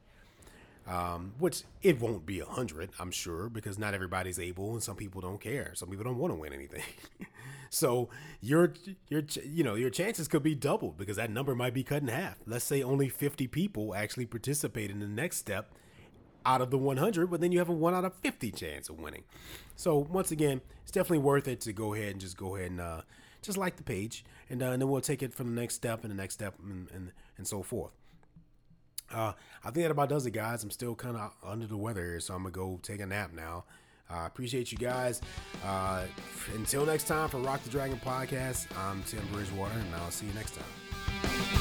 um, 0.86 1.34
which 1.38 1.62
it 1.82 2.00
won't 2.00 2.26
be 2.26 2.40
a 2.40 2.44
hundred, 2.44 2.90
I'm 2.98 3.10
sure, 3.10 3.48
because 3.48 3.78
not 3.78 3.94
everybody's 3.94 4.38
able, 4.38 4.72
and 4.72 4.82
some 4.82 4.96
people 4.96 5.20
don't 5.20 5.40
care. 5.40 5.72
Some 5.74 5.88
people 5.88 6.04
don't 6.04 6.18
want 6.18 6.32
to 6.32 6.38
win 6.38 6.52
anything. 6.52 6.84
so 7.70 8.08
your 8.40 8.72
your 9.08 9.22
you 9.44 9.64
know 9.64 9.74
your 9.74 9.90
chances 9.90 10.28
could 10.28 10.42
be 10.42 10.54
doubled 10.54 10.96
because 10.96 11.16
that 11.16 11.30
number 11.30 11.54
might 11.54 11.74
be 11.74 11.82
cut 11.82 12.02
in 12.02 12.08
half. 12.08 12.38
Let's 12.46 12.64
say 12.64 12.82
only 12.82 13.08
50 13.08 13.48
people 13.48 13.94
actually 13.94 14.26
participate 14.26 14.90
in 14.90 15.00
the 15.00 15.08
next 15.08 15.38
step 15.38 15.70
out 16.44 16.60
of 16.60 16.70
the 16.70 16.78
100, 16.78 17.28
but 17.28 17.40
then 17.40 17.50
you 17.50 17.58
have 17.58 17.68
a 17.68 17.72
one 17.72 17.92
out 17.92 18.04
of 18.04 18.14
50 18.14 18.52
chance 18.52 18.88
of 18.88 19.00
winning. 19.00 19.24
So 19.74 19.98
once 19.98 20.30
again, 20.30 20.60
it's 20.82 20.92
definitely 20.92 21.18
worth 21.18 21.48
it 21.48 21.60
to 21.62 21.72
go 21.72 21.94
ahead 21.94 22.12
and 22.12 22.20
just 22.20 22.36
go 22.36 22.54
ahead 22.54 22.70
and 22.70 22.80
uh, 22.80 23.00
just 23.42 23.58
like 23.58 23.76
the 23.76 23.82
page, 23.82 24.24
and, 24.48 24.62
uh, 24.62 24.66
and 24.66 24.80
then 24.80 24.88
we'll 24.88 25.00
take 25.00 25.22
it 25.22 25.34
from 25.34 25.52
the 25.52 25.60
next 25.60 25.74
step 25.74 26.04
and 26.04 26.12
the 26.12 26.16
next 26.16 26.34
step 26.34 26.54
and, 26.62 26.88
and, 26.92 27.12
and 27.36 27.48
so 27.48 27.62
forth. 27.64 27.90
Uh, 29.12 29.32
I 29.64 29.70
think 29.70 29.84
that 29.84 29.90
about 29.90 30.08
does 30.08 30.26
it, 30.26 30.32
guys. 30.32 30.62
I'm 30.62 30.70
still 30.70 30.94
kind 30.94 31.16
of 31.16 31.32
under 31.44 31.66
the 31.66 31.76
weather 31.76 32.02
here, 32.02 32.20
so 32.20 32.34
I'm 32.34 32.42
gonna 32.42 32.52
go 32.52 32.78
take 32.82 33.00
a 33.00 33.06
nap 33.06 33.32
now. 33.34 33.64
I 34.08 34.24
uh, 34.24 34.26
appreciate 34.26 34.70
you 34.70 34.78
guys. 34.78 35.20
Uh, 35.64 36.04
until 36.54 36.86
next 36.86 37.08
time 37.08 37.28
for 37.28 37.38
Rock 37.38 37.62
the 37.62 37.70
Dragon 37.70 38.00
podcast, 38.04 38.66
I'm 38.78 39.02
Tim 39.02 39.26
Bridgewater, 39.32 39.78
and 39.78 39.94
I'll 39.96 40.10
see 40.10 40.26
you 40.26 40.32
next 40.34 40.54
time. 40.54 41.55